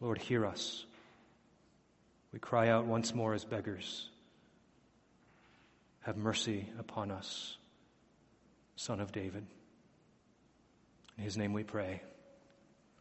Lord, 0.00 0.18
hear 0.18 0.44
us. 0.44 0.84
We 2.32 2.40
cry 2.40 2.68
out 2.68 2.86
once 2.86 3.14
more 3.14 3.34
as 3.34 3.44
beggars. 3.44 4.08
Have 6.00 6.16
mercy 6.16 6.68
upon 6.78 7.12
us. 7.12 7.56
Son 8.74 9.00
of 9.00 9.12
David. 9.12 9.46
In 11.16 11.24
his 11.24 11.36
name 11.36 11.52
we 11.52 11.62
pray. 11.62 12.02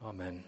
Amen. 0.04 0.44